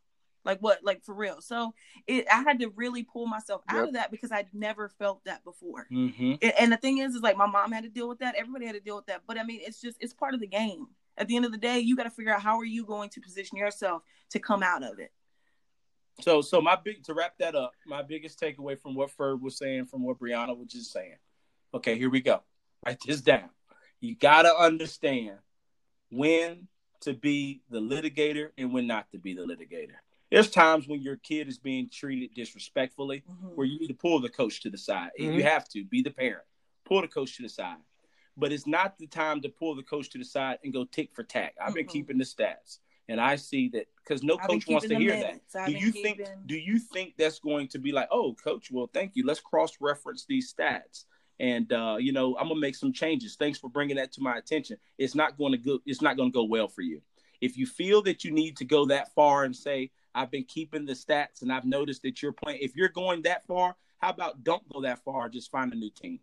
Like 0.44 0.58
what? 0.60 0.80
Like 0.82 1.04
for 1.04 1.14
real. 1.14 1.40
So 1.40 1.74
it, 2.06 2.26
I 2.30 2.42
had 2.42 2.58
to 2.60 2.68
really 2.70 3.02
pull 3.02 3.26
myself 3.26 3.62
out 3.68 3.76
yep. 3.76 3.88
of 3.88 3.94
that 3.94 4.10
because 4.10 4.32
I'd 4.32 4.48
never 4.52 4.88
felt 4.88 5.24
that 5.24 5.44
before. 5.44 5.86
Mm-hmm. 5.92 6.46
And 6.58 6.72
the 6.72 6.76
thing 6.76 6.98
is, 6.98 7.14
is 7.14 7.22
like 7.22 7.36
my 7.36 7.46
mom 7.46 7.72
had 7.72 7.84
to 7.84 7.90
deal 7.90 8.08
with 8.08 8.18
that. 8.20 8.34
Everybody 8.34 8.66
had 8.66 8.74
to 8.74 8.80
deal 8.80 8.96
with 8.96 9.06
that. 9.06 9.22
But 9.26 9.38
I 9.38 9.44
mean, 9.44 9.60
it's 9.62 9.80
just 9.80 9.96
it's 10.00 10.12
part 10.12 10.34
of 10.34 10.40
the 10.40 10.46
game. 10.46 10.86
At 11.18 11.28
the 11.28 11.36
end 11.36 11.44
of 11.44 11.52
the 11.52 11.58
day, 11.58 11.78
you 11.78 11.94
got 11.94 12.04
to 12.04 12.10
figure 12.10 12.32
out 12.32 12.40
how 12.40 12.58
are 12.58 12.64
you 12.64 12.86
going 12.86 13.10
to 13.10 13.20
position 13.20 13.58
yourself 13.58 14.02
to 14.30 14.38
come 14.38 14.62
out 14.62 14.82
of 14.82 14.98
it. 14.98 15.12
So, 16.20 16.40
so 16.40 16.60
my 16.60 16.76
big 16.82 17.04
to 17.04 17.14
wrap 17.14 17.36
that 17.38 17.54
up, 17.54 17.72
my 17.86 18.02
biggest 18.02 18.40
takeaway 18.40 18.78
from 18.78 18.94
what 18.94 19.10
Ferb 19.16 19.40
was 19.40 19.58
saying, 19.58 19.86
from 19.86 20.02
what 20.04 20.18
Brianna 20.18 20.56
was 20.56 20.68
just 20.68 20.92
saying, 20.92 21.16
Okay, 21.74 21.96
here 21.96 22.10
we 22.10 22.20
go. 22.20 22.42
Write 22.84 22.98
this 23.06 23.20
down. 23.20 23.48
You 24.00 24.14
got 24.16 24.42
to 24.42 24.54
understand 24.54 25.38
when 26.10 26.68
to 27.00 27.14
be 27.14 27.62
the 27.70 27.80
litigator 27.80 28.50
and 28.58 28.72
when 28.72 28.86
not 28.86 29.10
to 29.12 29.18
be 29.18 29.34
the 29.34 29.42
litigator. 29.42 29.96
There's 30.32 30.48
times 30.48 30.88
when 30.88 31.02
your 31.02 31.16
kid 31.16 31.46
is 31.46 31.58
being 31.58 31.90
treated 31.92 32.34
disrespectfully 32.34 33.22
mm-hmm. 33.30 33.48
where 33.48 33.66
you 33.66 33.78
need 33.78 33.88
to 33.88 33.94
pull 33.94 34.18
the 34.18 34.30
coach 34.30 34.62
to 34.62 34.70
the 34.70 34.78
side. 34.78 35.10
Mm-hmm. 35.20 35.34
You 35.34 35.42
have 35.42 35.68
to 35.68 35.84
be 35.84 36.00
the 36.00 36.10
parent. 36.10 36.44
Pull 36.86 37.02
the 37.02 37.08
coach 37.08 37.36
to 37.36 37.42
the 37.42 37.50
side. 37.50 37.76
But 38.34 38.50
it's 38.50 38.66
not 38.66 38.98
the 38.98 39.06
time 39.06 39.42
to 39.42 39.50
pull 39.50 39.76
the 39.76 39.82
coach 39.82 40.08
to 40.10 40.18
the 40.18 40.24
side 40.24 40.58
and 40.64 40.72
go 40.72 40.86
tick 40.86 41.10
for 41.12 41.22
tack. 41.22 41.54
I've 41.60 41.68
mm-hmm. 41.68 41.74
been 41.74 41.86
keeping 41.86 42.16
the 42.16 42.24
stats. 42.24 42.78
And 43.10 43.20
I 43.20 43.36
see 43.36 43.68
that 43.74 43.88
because 44.02 44.22
no 44.22 44.38
I've 44.40 44.48
coach 44.48 44.66
wants 44.66 44.88
to 44.88 44.96
hear 44.96 45.14
minutes. 45.14 45.52
that. 45.52 45.64
I've 45.64 45.68
do 45.68 45.72
you 45.74 45.92
keeping... 45.92 46.24
think 46.24 46.28
do 46.46 46.56
you 46.56 46.78
think 46.78 47.12
that's 47.18 47.38
going 47.38 47.68
to 47.68 47.78
be 47.78 47.92
like, 47.92 48.08
oh, 48.10 48.34
coach, 48.42 48.70
well, 48.72 48.88
thank 48.94 49.12
you. 49.14 49.26
Let's 49.26 49.40
cross 49.40 49.72
reference 49.80 50.24
these 50.26 50.50
stats 50.50 51.04
and 51.40 51.70
uh, 51.72 51.96
you 51.98 52.12
know 52.12 52.36
I'm 52.38 52.48
gonna 52.48 52.60
make 52.60 52.76
some 52.76 52.92
changes. 52.92 53.36
Thanks 53.36 53.58
for 53.58 53.68
bringing 53.68 53.96
that 53.96 54.12
to 54.12 54.22
my 54.22 54.38
attention. 54.38 54.78
It's 54.96 55.14
not 55.14 55.36
going 55.36 55.52
to 55.52 55.58
go. 55.58 55.80
It's 55.84 56.00
not 56.00 56.16
going 56.16 56.30
to 56.30 56.34
go 56.34 56.44
well 56.44 56.68
for 56.68 56.80
you. 56.80 57.02
If 57.42 57.58
you 57.58 57.66
feel 57.66 58.00
that 58.02 58.24
you 58.24 58.30
need 58.30 58.56
to 58.58 58.64
go 58.64 58.86
that 58.86 59.12
far 59.14 59.44
and 59.44 59.54
say 59.54 59.90
I've 60.14 60.30
been 60.30 60.44
keeping 60.44 60.84
the 60.84 60.92
stats 60.92 61.42
and 61.42 61.52
I've 61.52 61.64
noticed 61.64 62.02
that 62.02 62.22
you're 62.22 62.32
playing. 62.32 62.60
If 62.60 62.76
you're 62.76 62.88
going 62.88 63.22
that 63.22 63.46
far, 63.46 63.76
how 63.98 64.10
about 64.10 64.44
don't 64.44 64.68
go 64.72 64.82
that 64.82 65.04
far? 65.04 65.28
Just 65.28 65.50
find 65.50 65.72
a 65.72 65.76
new 65.76 65.90
team. 65.90 66.20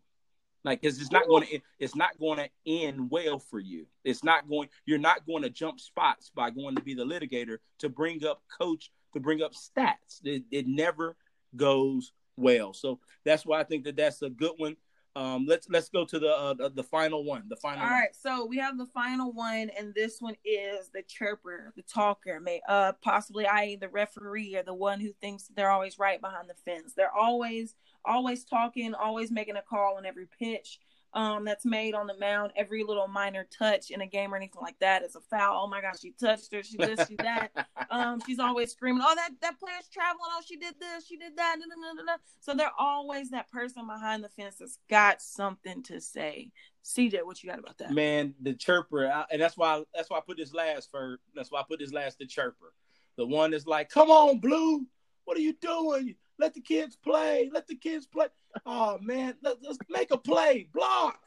Like, 0.66 0.82
because 0.82 1.00
it's 1.00 1.12
not 1.12 1.28
going 1.28 1.48
to 1.48 1.60
it's 1.80 1.96
not 1.96 2.20
going 2.20 2.38
to 2.38 2.50
end 2.66 3.10
well 3.10 3.40
for 3.40 3.60
you. 3.60 3.86
It's 4.04 4.24
not 4.24 4.50
going. 4.50 4.68
You're 4.86 4.98
not 5.00 5.26
going 5.26 5.44
to 5.44 5.50
jump 5.50 5.80
spots 5.80 6.32
by 6.36 6.50
going 6.50 6.76
to 6.76 6.82
be 6.82 6.94
the 6.94 7.06
litigator 7.06 7.60
to 7.80 7.88
bring 7.88 8.26
up 8.26 8.44
coach 8.60 8.92
to 9.14 9.22
bring 9.22 9.42
up 9.42 9.54
stats. 9.54 10.24
It, 10.24 10.44
it 10.52 10.68
never 10.68 11.16
goes 11.56 12.12
well. 12.36 12.74
So 12.74 13.00
that's 13.24 13.46
why 13.46 13.60
I 13.60 13.64
think 13.64 13.86
that 13.86 13.96
that's 13.96 14.22
a 14.22 14.30
good 14.30 14.54
one 14.58 14.76
um, 15.20 15.46
let's 15.46 15.68
let's 15.70 15.90
go 15.90 16.06
to 16.06 16.18
the 16.18 16.30
uh, 16.30 16.70
the 16.74 16.84
final 16.84 17.26
one. 17.26 17.44
The 17.50 17.58
final. 17.58 17.80
All 17.80 17.90
one. 17.90 17.94
right, 17.94 18.16
so 18.16 18.46
we 18.46 18.58
have 18.58 18.78
the 18.78 18.88
final 18.94 19.34
one, 19.34 19.70
and 19.78 19.94
this 19.94 20.22
one 20.22 20.36
is 20.46 20.90
the 20.94 21.04
chirper, 21.04 21.74
the 21.76 21.82
talker, 21.82 22.40
may 22.40 22.62
uh 22.70 22.94
possibly 23.02 23.46
I 23.46 23.78
the 23.82 23.90
referee 23.90 24.56
or 24.56 24.64
the 24.64 24.74
one 24.74 25.02
who 25.02 25.12
thinks 25.20 25.50
they're 25.56 25.72
always 25.72 26.00
right 26.00 26.22
behind 26.22 26.50
the 26.50 26.54
fence. 26.54 26.94
They're 26.96 27.14
always 27.14 27.76
always 28.06 28.46
talking, 28.46 28.94
always 28.94 29.30
making 29.30 29.58
a 29.58 29.62
call 29.62 29.98
on 29.98 30.06
every 30.06 30.28
pitch. 30.40 30.80
Um, 31.14 31.44
that's 31.44 31.66
made 31.66 31.96
on 31.96 32.08
the 32.08 32.18
mound, 32.18 32.52
every 32.56 32.84
little 32.84 33.08
minor 33.08 33.48
touch 33.58 33.90
in 33.90 34.02
a 34.02 34.08
game 34.08 34.34
or 34.34 34.38
anything 34.38 34.62
like 34.62 34.78
that 34.80 35.04
is 35.04 35.16
a 35.16 35.22
foul. 35.22 35.64
Oh 35.64 35.68
my 35.68 35.82
gosh, 35.82 36.00
she 36.00 36.12
touched 36.12 36.54
her, 36.54 36.62
she 36.62 36.78
this, 36.78 37.08
she 37.08 37.16
that. 37.16 37.50
um, 37.90 38.22
she's 38.26 38.40
always 38.40 38.72
screaming, 38.72 39.02
"Oh, 39.04 39.16
that 39.16 39.32
that 39.42 39.60
player's 39.60 39.90
traveling. 39.92 40.30
Oh, 40.32 40.42
she 40.46 40.58
did 40.58 40.76
this, 40.80 41.08
she 41.08 41.18
did 41.18 41.36
that." 41.38 41.58
So 42.42 42.54
they're 42.54 42.72
always 42.78 43.32
that 43.32 43.50
person 43.52 43.88
behind 43.88 44.24
the 44.24 44.30
fence 44.30 44.58
that's 44.60 44.78
got 44.90 45.22
something 45.22 45.82
to 45.84 46.00
say. 46.00 46.52
CJ, 46.86 47.24
what 47.24 47.44
you 47.44 47.50
got 47.50 47.60
about 47.60 47.78
that? 47.80 47.92
Man, 47.92 48.34
the 48.42 48.54
chirper, 48.54 49.12
I, 49.12 49.26
and 49.32 49.42
that's 49.42 49.58
why 49.58 49.84
that's 49.94 50.10
why 50.10 50.18
I 50.18 50.22
put 50.22 50.38
this 50.38 50.54
last 50.54 50.92
for. 50.92 51.20
That's 51.36 51.52
why 51.52 51.62
I 51.62 51.64
put 51.68 51.80
this 51.80 51.94
last 51.94 52.20
the 52.20 52.28
chirper, 52.28 52.74
the 53.18 53.26
one 53.26 53.52
that's 53.52 53.66
like, 53.66 53.90
"Come 53.90 54.12
on, 54.12 54.40
Blue, 54.40 54.86
what 55.26 55.38
are 55.38 55.42
you 55.42 55.54
doing? 55.54 56.16
Let 56.40 56.54
the 56.54 56.62
kids 56.62 56.96
play. 56.96 57.50
Let 57.54 57.68
the 57.68 57.76
kids 57.76 58.08
play." 58.08 58.28
Oh 58.66 58.98
man, 59.00 59.36
let, 59.44 59.58
us 59.66 59.78
make 59.90 60.12
a 60.12 60.18
play. 60.18 60.68
Block. 60.74 61.20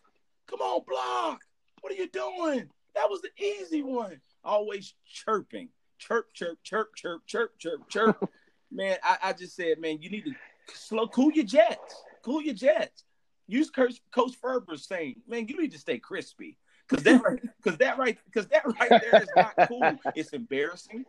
Come 0.49 0.61
on, 0.61 0.83
block. 0.87 1.43
What 1.81 1.93
are 1.93 1.97
you 1.97 2.09
doing? 2.09 2.69
That 2.95 3.09
was 3.09 3.23
the 3.23 3.31
easy 3.43 3.83
one. 3.83 4.21
Always 4.45 4.95
chirping. 5.07 5.69
Chirp, 5.99 6.33
chirp, 6.35 6.59
chirp, 6.63 6.95
chirp, 6.97 7.23
chirp, 7.27 7.59
chirp, 7.59 7.89
chirp. 7.89 8.31
man, 8.73 8.97
I, 9.03 9.19
I 9.23 9.33
just 9.33 9.55
said, 9.55 9.79
man, 9.79 9.99
you 10.01 10.11
need 10.11 10.25
to 10.25 10.33
slow 10.75 11.07
cool 11.07 11.31
your 11.31 11.45
jets. 11.45 12.03
Cool 12.25 12.43
your 12.43 12.55
jets. 12.55 13.05
Use 13.47 13.71
Coach, 13.71 14.01
Coach 14.11 14.33
Ferber's 14.41 14.87
saying, 14.87 15.17
man, 15.29 15.47
you 15.49 15.61
need 15.61 15.73
to 15.73 15.79
stay 15.79 15.99
crispy. 15.99 16.57
Cause 16.89 17.03
that 17.05 17.23
cause 17.65 17.77
that 17.79 17.97
right 17.97 18.19
because 18.27 18.49
that 18.49 18.67
right 18.67 18.91
there 18.91 19.23
is 19.23 19.29
not 19.35 19.55
cool. 19.69 19.99
It's 20.15 20.35
embarrassing 20.35 21.07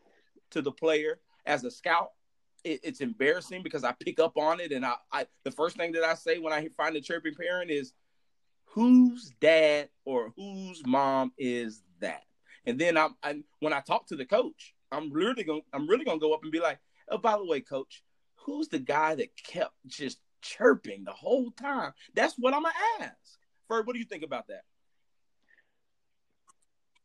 to 0.51 0.61
the 0.61 0.71
player 0.71 1.19
as 1.45 1.65
a 1.65 1.71
scout 1.71 2.11
it, 2.63 2.81
it's 2.83 3.01
embarrassing 3.01 3.63
because 3.63 3.83
I 3.83 3.93
pick 3.93 4.19
up 4.19 4.37
on 4.37 4.59
it, 4.59 4.71
and 4.71 4.85
I, 4.85 4.95
I 5.11 5.27
the 5.43 5.51
first 5.51 5.77
thing 5.77 5.91
that 5.93 6.03
I 6.03 6.13
say 6.15 6.39
when 6.39 6.53
I 6.53 6.67
find 6.77 6.95
a 6.95 7.01
chirping 7.01 7.35
parent 7.35 7.71
is, 7.71 7.93
"Whose 8.65 9.31
dad 9.39 9.89
or 10.05 10.33
whose 10.35 10.81
mom 10.85 11.33
is 11.37 11.83
that?" 11.99 12.23
And 12.65 12.79
then 12.79 12.97
I'm, 12.97 13.15
I, 13.21 13.43
when 13.59 13.73
I 13.73 13.81
talk 13.81 14.07
to 14.07 14.15
the 14.15 14.25
coach, 14.25 14.73
I'm 14.91 15.11
really 15.11 15.43
gonna 15.43 15.61
I'm 15.73 15.87
really 15.87 16.05
gonna 16.05 16.19
go 16.19 16.33
up 16.33 16.43
and 16.43 16.51
be 16.51 16.59
like, 16.59 16.79
"Oh, 17.09 17.17
by 17.17 17.37
the 17.37 17.45
way, 17.45 17.61
coach, 17.61 18.03
who's 18.35 18.67
the 18.67 18.79
guy 18.79 19.15
that 19.15 19.35
kept 19.37 19.73
just 19.87 20.19
chirping 20.41 21.03
the 21.03 21.11
whole 21.11 21.51
time?" 21.51 21.93
That's 22.15 22.35
what 22.37 22.53
I'm 22.53 22.63
gonna 22.63 22.75
ask. 23.01 23.39
Ferg, 23.69 23.85
what 23.85 23.93
do 23.93 23.99
you 23.99 24.05
think 24.05 24.23
about 24.23 24.47
that? 24.47 24.63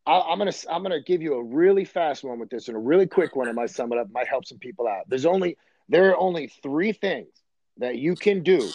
I, 0.08 0.32
am 0.32 0.38
gonna 0.38 0.52
I'm 0.70 0.82
gonna 0.82 1.02
give 1.02 1.20
you 1.20 1.34
a 1.34 1.42
really 1.42 1.84
fast 1.84 2.24
one 2.24 2.38
with 2.38 2.48
this 2.48 2.68
and 2.68 2.76
a 2.76 2.80
really 2.80 3.06
quick 3.06 3.36
one. 3.36 3.46
It 3.46 3.54
might 3.54 3.70
sum 3.70 3.92
it 3.92 3.98
up, 3.98 4.10
might 4.10 4.26
help 4.26 4.46
some 4.46 4.58
people 4.58 4.88
out. 4.88 5.08
There's 5.08 5.26
only 5.26 5.58
there 5.90 6.10
are 6.10 6.16
only 6.16 6.48
three 6.62 6.92
things 6.92 7.28
that 7.76 7.98
you 7.98 8.14
can 8.14 8.42
do 8.42 8.66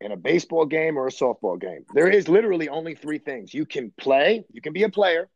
in 0.00 0.12
a 0.12 0.16
baseball 0.16 0.64
game 0.64 0.96
or 0.96 1.08
a 1.08 1.10
softball 1.10 1.60
game. 1.60 1.84
There 1.92 2.08
is 2.08 2.28
literally 2.28 2.68
only 2.68 2.94
three 2.94 3.18
things. 3.18 3.52
You 3.52 3.66
can 3.66 3.92
play, 3.98 4.44
you 4.52 4.60
can 4.60 4.72
be 4.72 4.84
a 4.84 4.88
player, 4.88 5.28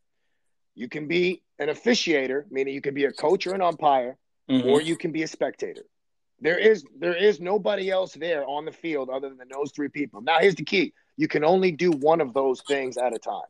you 0.77 0.89
can 0.89 1.09
be 1.09 1.43
an 1.59 1.69
officiator, 1.69 2.45
meaning 2.51 2.75
you 2.75 2.81
can 2.81 2.95
be 2.95 3.05
a 3.05 3.13
coach 3.13 3.47
or 3.49 3.55
an 3.55 3.63
umpire, 3.63 4.17
mm-hmm. 4.49 4.69
or 4.69 4.81
you 4.81 4.97
can 4.97 5.11
be 5.11 5.25
a 5.25 5.29
spectator. 5.29 5.83
There 6.41 6.59
is 6.59 6.85
there 6.97 7.17
is 7.17 7.41
nobody 7.41 7.91
else 7.91 8.15
there 8.15 8.47
on 8.47 8.65
the 8.65 8.73
field 8.73 9.11
other 9.11 9.31
than 9.31 9.49
those 9.53 9.73
three 9.73 9.89
people. 9.89 10.21
Now 10.21 10.39
here's 10.39 10.55
the 10.55 10.65
key. 10.65 10.93
You 11.17 11.27
can 11.27 11.43
only 11.43 11.73
do 11.73 11.91
one 11.91 12.21
of 12.21 12.33
those 12.35 12.63
things 12.63 12.97
at 12.97 13.13
a 13.13 13.19
time. 13.19 13.49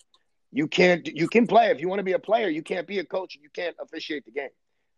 You 0.53 0.67
can't. 0.67 1.07
You 1.07 1.29
can 1.29 1.47
play 1.47 1.71
if 1.71 1.81
you 1.81 1.89
want 1.89 1.99
to 1.99 2.05
be 2.05 2.13
a 2.13 2.19
player. 2.19 2.49
You 2.49 2.63
can't 2.63 2.87
be 2.87 2.99
a 2.99 3.05
coach. 3.05 3.37
You 3.41 3.51
can't 3.51 3.77
officiate 3.81 4.25
the 4.25 4.33
game, 4.33 4.49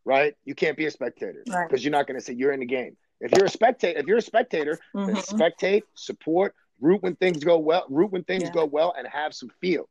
right? 0.05 0.35
You 0.45 0.55
can't 0.55 0.77
be 0.77 0.87
a 0.87 0.91
spectator 0.91 1.43
because 1.45 1.55
right. 1.71 1.81
you're 1.81 1.91
not 1.91 2.07
going 2.07 2.19
to 2.19 2.25
say 2.25 2.35
you're 2.35 2.53
in 2.53 2.61
the 2.61 2.67
game. 2.67 2.97
If 3.21 3.33
you're 3.33 3.47
a 3.47 3.51
spectator, 3.51 3.99
if 3.99 4.07
you're 4.07 4.19
a 4.19 4.23
spectator, 4.23 4.79
mm-hmm. 4.95 5.13
then 5.13 5.17
spectate, 5.17 5.83
support, 5.95 6.55
root 6.81 7.03
when 7.03 7.17
things 7.17 7.45
go 7.45 7.59
well, 7.59 7.85
root 7.89 8.13
when 8.13 8.25
things 8.25 8.45
yeah. 8.45 8.53
go 8.53 8.65
well, 8.65 8.95
and 8.97 9.07
have 9.09 9.35
some 9.35 9.51
feel. 9.61 9.89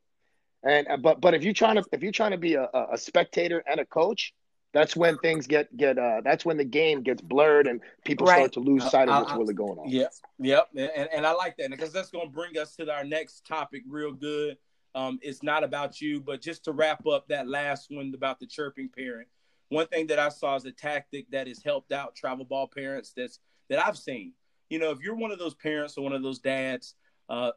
And 0.63 0.87
uh, 0.87 0.97
but 0.97 1.21
but 1.21 1.33
if 1.33 1.43
you're 1.43 1.53
trying 1.53 1.75
to 1.75 1.83
if 1.91 2.03
you're 2.03 2.11
trying 2.11 2.31
to 2.31 2.37
be 2.37 2.55
a, 2.55 2.69
a 2.91 2.97
spectator 2.97 3.63
and 3.69 3.79
a 3.79 3.85
coach, 3.85 4.33
that's 4.73 4.95
when 4.95 5.17
things 5.19 5.47
get 5.47 5.75
get 5.75 5.97
uh 5.97 6.21
that's 6.23 6.43
when 6.43 6.57
the 6.57 6.65
game 6.65 7.01
gets 7.01 7.21
blurred 7.21 7.67
and 7.67 7.81
people 8.03 8.27
right. 8.27 8.37
start 8.37 8.53
to 8.53 8.59
lose 8.59 8.89
sight 8.89 9.07
of 9.07 9.23
what's 9.23 9.37
really 9.37 9.53
going 9.53 9.79
on. 9.79 9.89
Yep, 9.89 10.11
yep, 10.39 10.67
and, 10.75 11.09
and 11.13 11.25
I 11.25 11.31
like 11.31 11.55
that 11.57 11.69
because 11.71 11.93
that's 11.93 12.09
going 12.09 12.27
to 12.27 12.33
bring 12.33 12.57
us 12.57 12.75
to 12.75 12.91
our 12.91 13.03
next 13.03 13.45
topic 13.45 13.83
real 13.87 14.11
good. 14.11 14.57
Um, 14.95 15.19
it's 15.21 15.43
not 15.43 15.63
about 15.63 16.01
you, 16.01 16.19
but 16.19 16.41
just 16.41 16.65
to 16.65 16.71
wrap 16.71 17.05
up 17.05 17.27
that 17.27 17.47
last 17.47 17.87
one 17.89 18.11
about 18.15 18.39
the 18.39 18.47
chirping 18.47 18.89
parent. 18.89 19.27
One 19.69 19.87
thing 19.87 20.07
that 20.07 20.17
I 20.19 20.29
saw 20.29 20.55
is 20.55 20.65
a 20.65 20.71
tactic 20.71 21.29
that 21.31 21.47
has 21.47 21.61
helped 21.63 21.91
out 21.91 22.15
travel 22.15 22.45
ball 22.45 22.67
parents 22.67 23.13
that's 23.15 23.39
that 23.69 23.85
I've 23.85 23.97
seen. 23.97 24.33
You 24.69 24.79
know, 24.79 24.91
if 24.91 24.99
you're 24.99 25.15
one 25.15 25.31
of 25.31 25.39
those 25.39 25.53
parents 25.53 25.97
or 25.97 26.03
one 26.03 26.13
of 26.13 26.23
those 26.23 26.39
dads, 26.39 26.95
uh, 27.29 27.51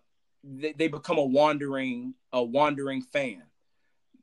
they, 0.45 0.73
they 0.73 0.89
become 0.89 1.19
a 1.19 1.25
wandering 1.25 2.15
a 2.33 2.43
wandering 2.43 3.03
fan. 3.03 3.43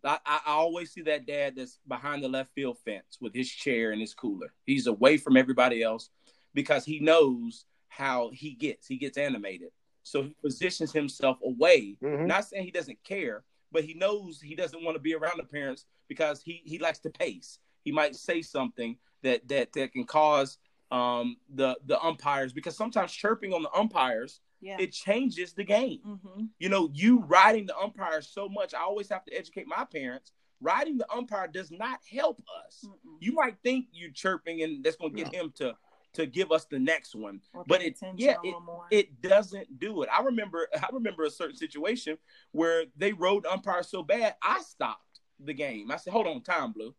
I, 0.03 0.19
I, 0.25 0.39
always 0.45 0.93
see 0.93 1.01
that 1.01 1.27
dad 1.27 1.55
that's 1.57 1.77
behind 1.85 2.23
the 2.23 2.29
left 2.29 2.53
field 2.53 2.77
fence 2.85 3.17
with 3.19 3.33
his 3.33 3.49
chair 3.49 3.91
and 3.91 3.99
his 3.99 4.13
cooler. 4.13 4.53
He's 4.65 4.87
away 4.87 5.17
from 5.17 5.35
everybody 5.35 5.83
else 5.83 6.09
because 6.53 6.85
he 6.85 7.01
knows 7.01 7.65
how 7.89 8.29
he 8.33 8.53
gets. 8.53 8.87
He 8.87 8.97
gets 8.97 9.17
animated. 9.17 9.71
So 10.09 10.23
he 10.23 10.35
positions 10.41 10.91
himself 10.91 11.37
away. 11.43 11.97
Mm-hmm. 12.03 12.25
Not 12.25 12.45
saying 12.45 12.65
he 12.65 12.71
doesn't 12.71 13.03
care, 13.03 13.43
but 13.71 13.83
he 13.83 13.93
knows 13.93 14.41
he 14.41 14.55
doesn't 14.55 14.83
want 14.83 14.95
to 14.95 15.01
be 15.01 15.15
around 15.15 15.37
the 15.37 15.43
parents 15.43 15.85
because 16.07 16.41
he 16.41 16.61
he 16.65 16.79
likes 16.79 16.99
to 16.99 17.09
pace. 17.09 17.59
He 17.83 17.91
might 17.91 18.15
say 18.15 18.41
something 18.41 18.97
that 19.23 19.47
that 19.47 19.73
that 19.73 19.93
can 19.93 20.05
cause 20.05 20.57
um 20.91 21.37
the 21.53 21.77
the 21.85 22.01
umpires 22.01 22.51
because 22.51 22.75
sometimes 22.75 23.11
chirping 23.11 23.53
on 23.53 23.61
the 23.61 23.71
umpires 23.73 24.41
yeah. 24.61 24.77
it 24.79 24.91
changes 24.91 25.53
the 25.53 25.63
game. 25.63 25.99
Mm-hmm. 26.05 26.45
You 26.57 26.69
know, 26.69 26.89
you 26.93 27.19
riding 27.27 27.65
the 27.65 27.77
umpires 27.77 28.27
so 28.27 28.49
much. 28.49 28.73
I 28.73 28.81
always 28.81 29.09
have 29.09 29.25
to 29.25 29.33
educate 29.33 29.67
my 29.67 29.85
parents. 29.85 30.31
Riding 30.61 30.97
the 30.97 31.09
umpire 31.11 31.47
does 31.47 31.71
not 31.71 31.99
help 32.11 32.41
us. 32.65 32.83
Mm-mm. 32.85 33.17
You 33.21 33.33
might 33.33 33.55
think 33.63 33.87
you're 33.93 34.11
chirping 34.11 34.61
and 34.61 34.83
that's 34.83 34.97
going 34.97 35.15
to 35.15 35.23
get 35.23 35.31
no. 35.31 35.39
him 35.39 35.53
to 35.57 35.75
to 36.13 36.25
give 36.25 36.51
us 36.51 36.65
the 36.65 36.79
next 36.79 37.15
one. 37.15 37.41
but 37.67 37.81
it 37.81 37.97
yeah, 38.15 38.35
it, 38.43 38.55
it 38.91 39.21
doesn't 39.21 39.79
do 39.79 40.03
it. 40.03 40.09
I 40.15 40.23
remember 40.23 40.67
I 40.75 40.87
remember 40.91 41.23
a 41.23 41.29
certain 41.29 41.55
situation 41.55 42.17
where 42.51 42.85
they 42.95 43.13
rode 43.13 43.45
umpire 43.45 43.83
so 43.83 44.03
bad, 44.03 44.35
I 44.41 44.61
stopped 44.61 45.19
the 45.39 45.53
game. 45.53 45.91
I 45.91 45.97
said, 45.97 46.13
"Hold 46.13 46.27
on, 46.27 46.41
time 46.41 46.71
blue." 46.71 46.95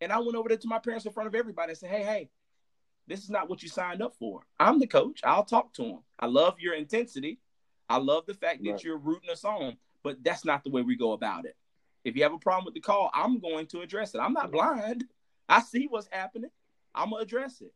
And 0.00 0.12
I 0.12 0.18
went 0.18 0.36
over 0.36 0.48
there 0.48 0.58
to 0.58 0.68
my 0.68 0.78
parents 0.78 1.06
in 1.06 1.12
front 1.12 1.26
of 1.26 1.34
everybody 1.34 1.70
and 1.70 1.78
said, 1.78 1.90
"Hey, 1.90 2.02
hey, 2.02 2.30
this 3.06 3.22
is 3.22 3.30
not 3.30 3.48
what 3.48 3.62
you 3.62 3.68
signed 3.68 4.02
up 4.02 4.14
for. 4.18 4.42
I'm 4.60 4.78
the 4.78 4.86
coach. 4.86 5.20
I'll 5.24 5.44
talk 5.44 5.72
to 5.74 5.84
him. 5.84 5.98
I 6.18 6.26
love 6.26 6.60
your 6.60 6.74
intensity. 6.74 7.40
I 7.88 7.96
love 7.96 8.26
the 8.26 8.34
fact 8.34 8.62
that 8.62 8.70
right. 8.70 8.84
you're 8.84 8.98
rooting 8.98 9.30
us 9.30 9.44
on, 9.44 9.78
but 10.02 10.22
that's 10.22 10.44
not 10.44 10.62
the 10.62 10.70
way 10.70 10.82
we 10.82 10.94
go 10.94 11.12
about 11.12 11.46
it. 11.46 11.56
If 12.04 12.16
you 12.16 12.22
have 12.22 12.34
a 12.34 12.38
problem 12.38 12.66
with 12.66 12.74
the 12.74 12.80
call, 12.80 13.10
I'm 13.14 13.40
going 13.40 13.66
to 13.68 13.80
address 13.80 14.14
it. 14.14 14.18
I'm 14.18 14.34
not 14.34 14.52
blind. 14.52 15.04
I 15.48 15.62
see 15.62 15.86
what's 15.88 16.08
happening. 16.12 16.50
I'm 16.94 17.10
gonna 17.10 17.22
address 17.22 17.60
it 17.60 17.72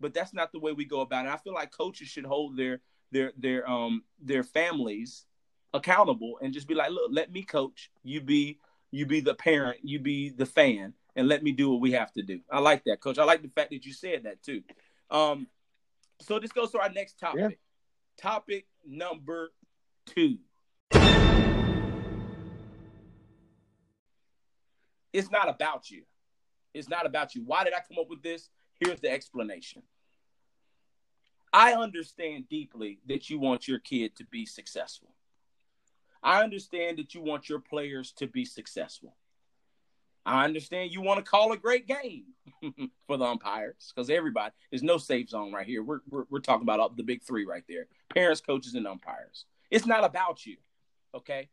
but 0.00 0.14
that's 0.14 0.34
not 0.34 0.52
the 0.52 0.58
way 0.58 0.72
we 0.72 0.84
go 0.84 1.00
about 1.00 1.26
it. 1.26 1.30
I 1.30 1.36
feel 1.36 1.54
like 1.54 1.70
coaches 1.70 2.08
should 2.08 2.24
hold 2.26 2.56
their 2.56 2.80
their 3.12 3.32
their 3.36 3.68
um 3.68 4.02
their 4.20 4.42
families 4.42 5.26
accountable 5.72 6.38
and 6.40 6.52
just 6.52 6.68
be 6.68 6.74
like, 6.74 6.90
look, 6.90 7.10
let 7.12 7.32
me 7.32 7.42
coach. 7.42 7.90
You 8.02 8.20
be 8.20 8.58
you 8.90 9.06
be 9.06 9.20
the 9.20 9.34
parent, 9.34 9.78
you 9.82 9.98
be 9.98 10.30
the 10.30 10.46
fan, 10.46 10.94
and 11.16 11.28
let 11.28 11.42
me 11.42 11.52
do 11.52 11.70
what 11.70 11.80
we 11.80 11.92
have 11.92 12.12
to 12.12 12.22
do. 12.22 12.40
I 12.50 12.60
like 12.60 12.84
that, 12.84 13.00
coach. 13.00 13.18
I 13.18 13.24
like 13.24 13.42
the 13.42 13.48
fact 13.48 13.70
that 13.70 13.84
you 13.84 13.92
said 13.92 14.24
that 14.24 14.42
too. 14.42 14.62
Um, 15.10 15.48
so 16.20 16.38
this 16.38 16.52
goes 16.52 16.70
to 16.72 16.80
our 16.80 16.90
next 16.90 17.18
topic. 17.18 17.40
Yeah. 17.40 17.48
Topic 18.16 18.66
number 18.86 19.52
two. 20.06 20.38
It's 25.12 25.30
not 25.30 25.48
about 25.48 25.90
you. 25.90 26.02
It's 26.72 26.88
not 26.88 27.06
about 27.06 27.34
you. 27.34 27.42
Why 27.44 27.64
did 27.64 27.72
I 27.72 27.78
come 27.88 27.98
up 28.00 28.08
with 28.08 28.22
this? 28.22 28.48
Here's 28.80 29.00
the 29.00 29.10
explanation. 29.10 29.82
I 31.52 31.74
understand 31.74 32.48
deeply 32.48 32.98
that 33.06 33.30
you 33.30 33.38
want 33.38 33.68
your 33.68 33.78
kid 33.78 34.16
to 34.16 34.24
be 34.24 34.44
successful. 34.44 35.14
I 36.22 36.42
understand 36.42 36.98
that 36.98 37.14
you 37.14 37.20
want 37.20 37.48
your 37.48 37.60
players 37.60 38.12
to 38.16 38.26
be 38.26 38.44
successful. 38.44 39.14
I 40.26 40.44
understand 40.44 40.90
you 40.90 41.02
want 41.02 41.22
to 41.22 41.30
call 41.30 41.52
a 41.52 41.56
great 41.56 41.86
game 41.86 42.24
for 43.06 43.18
the 43.18 43.24
umpires 43.24 43.92
because 43.94 44.08
everybody, 44.08 44.52
there's 44.70 44.82
no 44.82 44.96
safe 44.96 45.28
zone 45.28 45.52
right 45.52 45.66
here. 45.66 45.82
We're, 45.82 46.00
we're, 46.08 46.24
we're 46.30 46.40
talking 46.40 46.62
about 46.62 46.96
the 46.96 47.02
big 47.02 47.22
three 47.22 47.44
right 47.44 47.64
there 47.68 47.86
parents, 48.14 48.40
coaches, 48.40 48.74
and 48.74 48.86
umpires. 48.86 49.44
It's 49.70 49.86
not 49.86 50.04
about 50.04 50.46
you, 50.46 50.56
okay? 51.14 51.48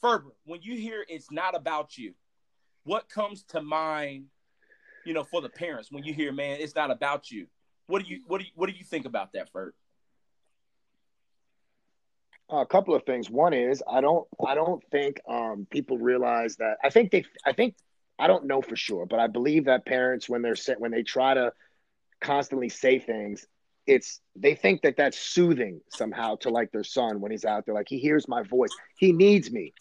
Ferber, 0.00 0.34
when 0.44 0.62
you 0.62 0.76
hear 0.76 1.04
it's 1.08 1.30
not 1.30 1.56
about 1.56 1.98
you, 1.98 2.14
what 2.84 3.08
comes 3.08 3.42
to 3.48 3.62
mind, 3.62 4.26
you 5.04 5.14
know, 5.14 5.24
for 5.24 5.40
the 5.40 5.48
parents 5.48 5.90
when 5.90 6.04
you 6.04 6.12
hear, 6.12 6.32
man, 6.32 6.58
it's 6.60 6.74
not 6.74 6.90
about 6.90 7.30
you? 7.30 7.46
What 7.86 8.02
do 8.02 8.08
you 8.08 8.22
what 8.26 8.38
do 8.38 8.44
you 8.44 8.50
what 8.54 8.68
do 8.68 8.76
you 8.76 8.84
think 8.84 9.06
about 9.06 9.32
that, 9.32 9.50
Ferd? 9.50 9.74
A 12.48 12.66
couple 12.66 12.94
of 12.94 13.04
things. 13.04 13.30
One 13.30 13.54
is 13.54 13.82
I 13.90 14.00
don't 14.00 14.26
I 14.46 14.54
don't 14.54 14.82
think 14.90 15.20
um, 15.28 15.66
people 15.70 15.98
realize 15.98 16.56
that. 16.56 16.76
I 16.84 16.90
think 16.90 17.10
they 17.10 17.24
I 17.44 17.52
think 17.52 17.74
I 18.18 18.26
don't 18.26 18.46
know 18.46 18.62
for 18.62 18.76
sure, 18.76 19.06
but 19.06 19.18
I 19.18 19.26
believe 19.26 19.64
that 19.66 19.86
parents 19.86 20.28
when 20.28 20.42
they're 20.42 20.56
when 20.78 20.90
they 20.90 21.02
try 21.02 21.34
to 21.34 21.52
constantly 22.20 22.68
say 22.68 22.98
things, 22.98 23.46
it's 23.86 24.20
they 24.36 24.54
think 24.54 24.82
that 24.82 24.96
that's 24.96 25.18
soothing 25.18 25.80
somehow 25.88 26.36
to 26.36 26.50
like 26.50 26.70
their 26.70 26.84
son 26.84 27.20
when 27.20 27.30
he's 27.30 27.44
out 27.44 27.66
there 27.66 27.74
like 27.74 27.88
he 27.88 27.98
hears 27.98 28.28
my 28.28 28.42
voice 28.42 28.70
he 28.96 29.12
needs 29.12 29.50
me 29.50 29.72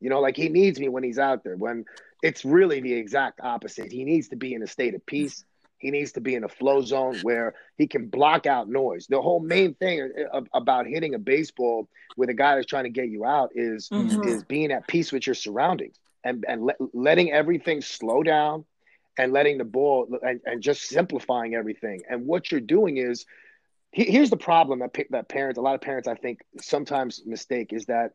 you 0.00 0.10
know 0.10 0.20
like 0.20 0.36
he 0.36 0.48
needs 0.48 0.78
me 0.78 0.88
when 0.88 1.02
he's 1.02 1.18
out 1.18 1.44
there. 1.44 1.56
When 1.56 1.84
it's 2.22 2.44
really 2.44 2.80
the 2.80 2.92
exact 2.92 3.40
opposite. 3.42 3.92
He 3.92 4.04
needs 4.04 4.28
to 4.28 4.36
be 4.36 4.54
in 4.54 4.62
a 4.62 4.66
state 4.66 4.94
of 4.94 5.04
peace. 5.06 5.44
He 5.78 5.90
needs 5.90 6.12
to 6.12 6.20
be 6.20 6.34
in 6.34 6.44
a 6.44 6.48
flow 6.48 6.80
zone 6.80 7.18
where 7.22 7.54
he 7.76 7.86
can 7.86 8.08
block 8.08 8.46
out 8.46 8.68
noise. 8.68 9.06
The 9.06 9.20
whole 9.20 9.40
main 9.40 9.74
thing 9.74 10.10
about 10.54 10.86
hitting 10.86 11.14
a 11.14 11.18
baseball 11.18 11.88
with 12.16 12.30
a 12.30 12.34
guy 12.34 12.54
that's 12.54 12.66
trying 12.66 12.84
to 12.84 12.90
get 12.90 13.08
you 13.08 13.24
out 13.26 13.50
is 13.54 13.88
mm-hmm. 13.90 14.26
is 14.26 14.42
being 14.44 14.72
at 14.72 14.88
peace 14.88 15.12
with 15.12 15.26
your 15.26 15.34
surroundings 15.34 15.96
and 16.24 16.44
and 16.48 16.64
le- 16.64 16.88
letting 16.94 17.30
everything 17.30 17.82
slow 17.82 18.22
down 18.22 18.64
and 19.18 19.32
letting 19.32 19.58
the 19.58 19.64
ball 19.64 20.08
and, 20.22 20.40
and 20.46 20.62
just 20.62 20.82
simplifying 20.82 21.54
everything. 21.54 22.02
And 22.08 22.26
what 22.26 22.50
you're 22.50 22.60
doing 22.60 22.96
is 22.96 23.26
here's 23.92 24.30
the 24.30 24.36
problem 24.36 24.78
that 24.80 24.96
that 25.10 25.28
parents, 25.28 25.58
a 25.58 25.62
lot 25.62 25.74
of 25.74 25.82
parents, 25.82 26.08
I 26.08 26.14
think, 26.14 26.40
sometimes 26.60 27.22
mistake 27.26 27.72
is 27.72 27.86
that 27.86 28.12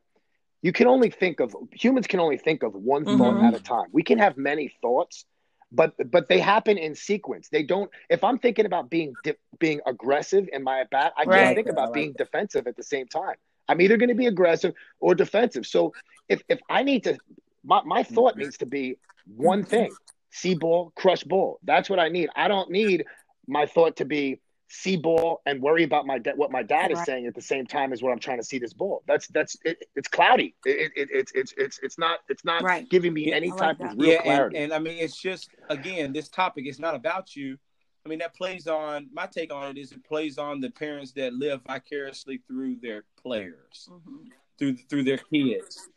you 0.62 0.72
can 0.72 0.88
only 0.88 1.10
think 1.10 1.40
of 1.40 1.56
humans 1.72 2.08
can 2.08 2.20
only 2.20 2.38
think 2.38 2.64
of 2.64 2.74
one 2.74 3.06
mm-hmm. 3.06 3.18
thought 3.18 3.44
at 3.44 3.54
a 3.56 3.64
time. 3.64 3.88
We 3.92 4.04
can 4.04 4.20
have 4.20 4.38
many 4.38 4.74
thoughts, 4.82 5.26
but 5.72 5.94
but 6.12 6.30
they 6.30 6.40
happen 6.40 6.78
in 6.78 6.96
sequence. 6.96 7.50
They 7.50 7.64
don't. 7.64 7.90
If 8.10 8.24
I'm 8.24 8.38
thinking 8.38 8.66
about 8.66 8.90
being 8.90 9.14
di- 9.24 9.38
being 9.60 9.82
aggressive 9.86 10.48
in 10.52 10.64
my 10.64 10.82
at 10.82 10.90
bat, 10.90 11.14
I 11.18 11.24
right. 11.24 11.44
can't 11.44 11.56
think 11.56 11.70
about 11.70 11.90
like 11.90 11.94
being 11.94 12.14
defensive 12.14 12.68
at 12.68 12.76
the 12.76 12.84
same 12.84 13.08
time. 13.08 13.36
I'm 13.68 13.82
either 13.82 13.98
going 13.98 14.10
to 14.10 14.16
be 14.16 14.28
aggressive 14.28 14.74
or 15.00 15.16
defensive. 15.16 15.66
So 15.66 15.94
if 16.30 16.44
if 16.48 16.60
I 16.70 16.84
need 16.84 17.04
to, 17.06 17.18
my 17.64 17.82
my 17.84 18.04
thought 18.04 18.38
needs 18.38 18.58
to 18.58 18.66
be 18.66 18.98
one 19.36 19.64
thing: 19.64 19.92
see 20.30 20.56
ball, 20.56 20.92
crush 20.96 21.24
ball. 21.24 21.60
That's 21.64 21.90
what 21.90 22.00
I 22.00 22.10
need. 22.10 22.30
I 22.36 22.48
don't 22.48 22.70
need 22.70 23.06
my 23.48 23.66
thought 23.66 23.98
to 23.98 24.06
be 24.06 24.40
see 24.72 24.96
ball 24.96 25.42
and 25.46 25.62
worry 25.62 25.84
about 25.84 26.06
my 26.08 26.18
dad 26.18 26.38
what 26.38 26.50
my 26.50 26.64
dad 26.64 26.92
is 26.92 27.04
saying 27.04 27.26
at 27.26 27.36
the 27.36 27.42
same 27.42 27.66
time 27.66 27.92
as 27.92 28.02
what 28.02 28.12
I'm 28.12 28.20
trying 28.20 28.38
to 28.38 28.44
see 28.44 28.58
this 28.58 28.74
ball. 28.74 29.04
That's 29.06 29.28
that's 29.28 29.58
it, 29.66 29.84
it's 29.96 30.08
cloudy. 30.08 30.56
It, 30.66 30.92
it, 30.96 31.10
it's 31.12 31.32
it's 31.34 31.54
it's 31.58 31.80
it's 31.84 31.98
not 31.98 32.20
it's 32.30 32.46
not 32.46 32.64
right. 32.64 32.90
giving 32.90 33.14
me 33.14 33.30
yeah, 33.30 33.36
any 33.36 33.50
type 33.52 33.80
like 33.80 33.92
of 33.92 33.98
real 33.98 34.12
yeah, 34.14 34.22
clarity. 34.22 34.58
And, 34.58 34.66
and 34.66 34.74
I 34.74 34.80
mean, 34.80 34.98
it's 34.98 35.22
just 35.22 35.50
again, 35.70 36.14
this 36.14 36.30
topic 36.30 36.68
is 36.68 36.80
not 36.80 36.96
about 36.96 37.36
you. 37.36 37.58
I 38.06 38.10
mean, 38.10 38.20
that 38.20 38.34
plays 38.34 38.66
on 38.66 39.10
my 39.14 39.28
take 39.28 39.54
on 39.54 39.78
it 39.78 39.80
is 39.80 39.92
it 39.92 40.04
plays 40.06 40.38
on 40.38 40.62
the 40.62 40.70
parents 40.70 41.12
that 41.14 41.34
live 41.34 41.62
vicariously 41.68 42.42
through 42.48 42.78
their 42.82 43.04
players, 43.22 43.90
mm-hmm. 43.90 44.30
through 44.58 44.78
through 44.90 45.04
their 45.04 45.18
kids. 45.18 45.90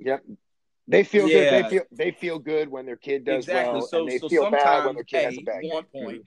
Yep. 0.00 0.24
They 0.88 1.04
feel 1.04 1.28
yeah. 1.28 1.50
good. 1.50 1.64
They 1.64 1.70
feel 1.70 1.82
they 1.92 2.10
feel 2.12 2.38
good 2.38 2.68
when 2.70 2.86
their 2.86 2.96
kid 2.96 3.24
does 3.24 3.44
exactly. 3.44 3.74
well, 3.74 3.86
so, 3.86 3.98
and 4.00 4.10
they 4.10 4.18
so 4.18 4.28
feel 4.28 4.50
bad 4.50 4.86
when 4.86 4.94
their 4.94 5.04
kid 5.04 5.24
has 5.24 5.38
a 5.38 5.42
bad 5.42 5.60
One 5.64 5.84
point, 5.84 6.22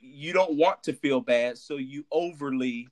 you 0.00 0.32
don't 0.32 0.54
want 0.54 0.82
to 0.84 0.92
feel 0.92 1.20
bad, 1.20 1.58
so 1.58 1.76
you 1.76 2.04
overly 2.10 2.88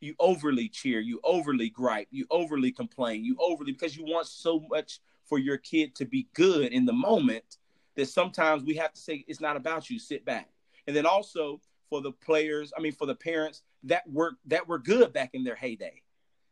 you 0.00 0.14
overly 0.20 0.68
cheer, 0.68 1.00
you 1.00 1.18
overly 1.24 1.70
gripe, 1.70 2.08
you 2.10 2.26
overly 2.30 2.70
complain, 2.70 3.24
you 3.24 3.36
overly 3.40 3.72
because 3.72 3.96
you 3.96 4.04
want 4.04 4.26
so 4.26 4.60
much 4.68 5.00
for 5.24 5.38
your 5.38 5.56
kid 5.56 5.94
to 5.94 6.04
be 6.04 6.28
good 6.34 6.72
in 6.72 6.84
the 6.84 6.92
moment 6.92 7.56
that 7.96 8.08
sometimes 8.08 8.62
we 8.62 8.74
have 8.74 8.92
to 8.92 9.00
say 9.00 9.24
it's 9.26 9.40
not 9.40 9.56
about 9.56 9.88
you, 9.88 9.98
sit 9.98 10.24
back. 10.24 10.50
And 10.86 10.94
then 10.94 11.06
also 11.06 11.60
for 11.88 12.02
the 12.02 12.12
players, 12.12 12.72
I 12.76 12.80
mean 12.80 12.92
for 12.92 13.06
the 13.06 13.14
parents 13.14 13.62
that 13.84 14.08
work 14.08 14.34
that 14.46 14.68
were 14.68 14.78
good 14.78 15.12
back 15.12 15.30
in 15.32 15.44
their 15.44 15.56
heyday. 15.56 16.02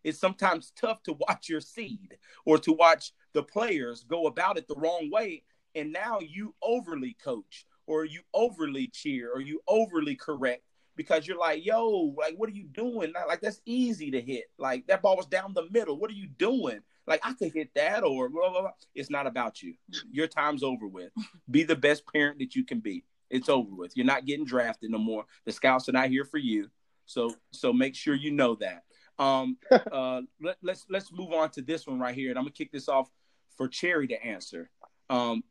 It's 0.02 0.18
sometimes 0.18 0.72
tough 0.78 1.02
to 1.04 1.16
watch 1.28 1.48
your 1.48 1.60
seed 1.60 2.16
or 2.44 2.58
to 2.58 2.72
watch 2.72 3.12
the 3.32 3.42
players 3.42 4.04
go 4.04 4.26
about 4.26 4.58
it 4.58 4.68
the 4.68 4.74
wrong 4.76 5.10
way 5.10 5.44
and 5.74 5.92
now 5.92 6.20
you 6.20 6.54
overly 6.62 7.16
coach 7.22 7.66
or 7.86 8.04
you 8.04 8.20
overly 8.32 8.88
cheer 8.88 9.30
or 9.32 9.40
you 9.40 9.60
overly 9.68 10.16
correct 10.16 10.62
because 10.96 11.26
you're 11.26 11.38
like, 11.38 11.64
yo, 11.64 12.14
like, 12.16 12.34
what 12.36 12.48
are 12.48 12.52
you 12.52 12.64
doing? 12.64 13.12
Like, 13.26 13.40
that's 13.40 13.60
easy 13.66 14.10
to 14.12 14.20
hit. 14.20 14.44
Like, 14.58 14.86
that 14.86 15.02
ball 15.02 15.16
was 15.16 15.26
down 15.26 15.52
the 15.54 15.68
middle. 15.70 15.98
What 15.98 16.10
are 16.10 16.14
you 16.14 16.28
doing? 16.28 16.80
Like, 17.06 17.20
I 17.24 17.32
could 17.34 17.52
hit 17.52 17.70
that 17.74 18.04
or 18.04 18.28
blah, 18.28 18.50
blah, 18.50 18.60
blah. 18.62 18.70
It's 18.94 19.10
not 19.10 19.26
about 19.26 19.62
you. 19.62 19.74
Your 20.10 20.26
time's 20.26 20.62
over 20.62 20.86
with. 20.86 21.10
Be 21.50 21.64
the 21.64 21.76
best 21.76 22.04
parent 22.12 22.38
that 22.38 22.54
you 22.54 22.64
can 22.64 22.80
be. 22.80 23.04
It's 23.30 23.48
over 23.48 23.74
with. 23.74 23.96
You're 23.96 24.06
not 24.06 24.26
getting 24.26 24.44
drafted 24.44 24.90
no 24.90 24.98
more. 24.98 25.24
The 25.44 25.52
scouts 25.52 25.88
are 25.88 25.92
not 25.92 26.08
here 26.08 26.24
for 26.24 26.38
you. 26.38 26.70
So, 27.06 27.34
so 27.50 27.72
make 27.72 27.94
sure 27.94 28.14
you 28.14 28.30
know 28.30 28.54
that. 28.56 28.84
Um, 29.18 29.56
uh, 29.70 30.22
let, 30.40 30.56
let's 30.62 30.86
let's 30.88 31.12
move 31.12 31.32
on 31.32 31.50
to 31.50 31.62
this 31.62 31.86
one 31.86 31.98
right 31.98 32.14
here, 32.14 32.30
and 32.30 32.38
I'm 32.38 32.44
gonna 32.44 32.52
kick 32.52 32.72
this 32.72 32.88
off 32.88 33.10
for 33.56 33.68
Cherry 33.68 34.08
to 34.08 34.24
answer. 34.24 34.70
Um, 35.10 35.44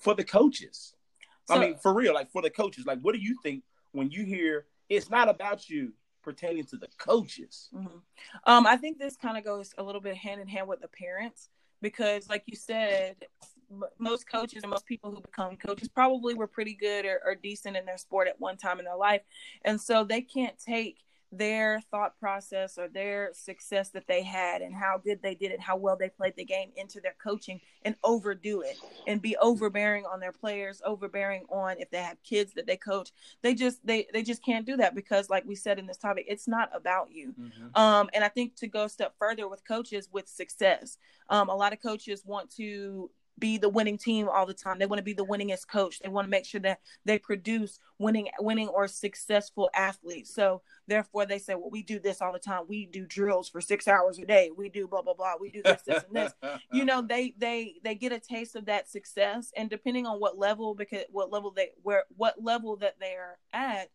for 0.00 0.14
the 0.14 0.24
coaches, 0.24 0.94
so, 1.48 1.54
I 1.54 1.58
mean, 1.58 1.76
for 1.76 1.94
real, 1.94 2.14
like 2.14 2.30
for 2.30 2.42
the 2.42 2.50
coaches, 2.50 2.86
like 2.86 3.00
what 3.00 3.14
do 3.14 3.20
you 3.20 3.36
think 3.42 3.62
when 3.92 4.10
you 4.10 4.24
hear 4.24 4.66
it's 4.88 5.10
not 5.10 5.28
about 5.28 5.68
you 5.68 5.92
pertaining 6.22 6.64
to 6.64 6.76
the 6.76 6.88
coaches? 6.98 7.68
Mm-hmm. 7.74 7.98
Um, 8.44 8.66
I 8.66 8.76
think 8.76 8.98
this 8.98 9.16
kind 9.16 9.38
of 9.38 9.44
goes 9.44 9.72
a 9.78 9.82
little 9.82 10.00
bit 10.00 10.16
hand 10.16 10.40
in 10.40 10.48
hand 10.48 10.68
with 10.68 10.80
the 10.80 10.88
parents 10.88 11.48
because, 11.80 12.28
like 12.28 12.42
you 12.46 12.56
said, 12.56 13.16
most 13.98 14.28
coaches 14.28 14.62
and 14.62 14.70
most 14.70 14.86
people 14.86 15.10
who 15.10 15.20
become 15.20 15.56
coaches 15.56 15.88
probably 15.88 16.34
were 16.34 16.46
pretty 16.46 16.74
good 16.74 17.04
or, 17.04 17.20
or 17.24 17.34
decent 17.34 17.76
in 17.76 17.84
their 17.84 17.98
sport 17.98 18.28
at 18.28 18.40
one 18.40 18.56
time 18.56 18.78
in 18.78 18.84
their 18.84 18.96
life, 18.96 19.22
and 19.62 19.80
so 19.80 20.04
they 20.04 20.20
can't 20.20 20.58
take 20.58 20.98
their 21.32 21.80
thought 21.90 22.18
process 22.18 22.78
or 22.78 22.88
their 22.88 23.30
success 23.32 23.90
that 23.90 24.06
they 24.06 24.22
had 24.22 24.62
and 24.62 24.74
how 24.74 24.98
good 25.02 25.20
they 25.22 25.34
did 25.34 25.50
it, 25.50 25.60
how 25.60 25.76
well 25.76 25.96
they 25.96 26.08
played 26.08 26.34
the 26.36 26.44
game 26.44 26.70
into 26.76 27.00
their 27.00 27.16
coaching 27.22 27.60
and 27.84 27.96
overdo 28.04 28.60
it 28.60 28.76
and 29.06 29.20
be 29.20 29.36
overbearing 29.38 30.04
on 30.04 30.20
their 30.20 30.32
players, 30.32 30.80
overbearing 30.84 31.44
on 31.50 31.76
if 31.78 31.90
they 31.90 31.98
have 31.98 32.22
kids 32.22 32.52
that 32.54 32.66
they 32.66 32.76
coach. 32.76 33.12
They 33.42 33.54
just 33.54 33.84
they 33.84 34.06
they 34.12 34.22
just 34.22 34.44
can't 34.44 34.66
do 34.66 34.76
that 34.76 34.94
because 34.94 35.28
like 35.28 35.44
we 35.46 35.54
said 35.54 35.78
in 35.78 35.86
this 35.86 35.96
topic, 35.96 36.26
it's 36.28 36.48
not 36.48 36.70
about 36.74 37.10
you. 37.10 37.34
Mm-hmm. 37.38 37.80
Um 37.80 38.08
and 38.14 38.24
I 38.24 38.28
think 38.28 38.56
to 38.56 38.68
go 38.68 38.84
a 38.84 38.88
step 38.88 39.14
further 39.18 39.48
with 39.48 39.66
coaches 39.66 40.08
with 40.12 40.28
success, 40.28 40.98
um 41.28 41.48
a 41.48 41.56
lot 41.56 41.72
of 41.72 41.82
coaches 41.82 42.22
want 42.24 42.50
to 42.56 43.10
be 43.38 43.58
the 43.58 43.68
winning 43.68 43.98
team 43.98 44.28
all 44.28 44.46
the 44.46 44.54
time. 44.54 44.78
They 44.78 44.86
want 44.86 44.98
to 44.98 45.04
be 45.04 45.12
the 45.12 45.24
winningest 45.24 45.68
coach. 45.68 45.98
They 45.98 46.08
want 46.08 46.26
to 46.26 46.30
make 46.30 46.44
sure 46.44 46.60
that 46.62 46.80
they 47.04 47.18
produce 47.18 47.78
winning, 47.98 48.28
winning 48.40 48.68
or 48.68 48.88
successful 48.88 49.70
athletes. 49.74 50.34
So 50.34 50.62
therefore, 50.86 51.26
they 51.26 51.38
say, 51.38 51.54
"Well, 51.54 51.70
we 51.70 51.82
do 51.82 51.98
this 51.98 52.22
all 52.22 52.32
the 52.32 52.38
time. 52.38 52.64
We 52.68 52.86
do 52.86 53.04
drills 53.06 53.48
for 53.48 53.60
six 53.60 53.86
hours 53.88 54.18
a 54.18 54.24
day. 54.24 54.50
We 54.56 54.68
do 54.68 54.88
blah 54.88 55.02
blah 55.02 55.14
blah. 55.14 55.34
We 55.40 55.50
do 55.50 55.62
this, 55.62 55.82
this, 55.82 56.04
and 56.04 56.16
this." 56.16 56.32
you 56.72 56.84
know, 56.84 57.02
they 57.02 57.34
they 57.38 57.74
they 57.84 57.94
get 57.94 58.12
a 58.12 58.20
taste 58.20 58.56
of 58.56 58.66
that 58.66 58.88
success, 58.88 59.52
and 59.56 59.68
depending 59.68 60.06
on 60.06 60.18
what 60.20 60.38
level, 60.38 60.74
because 60.74 61.04
what 61.10 61.32
level 61.32 61.50
they 61.50 61.70
where 61.82 62.04
what 62.16 62.42
level 62.42 62.76
that 62.76 62.96
they're 63.00 63.38
at, 63.52 63.90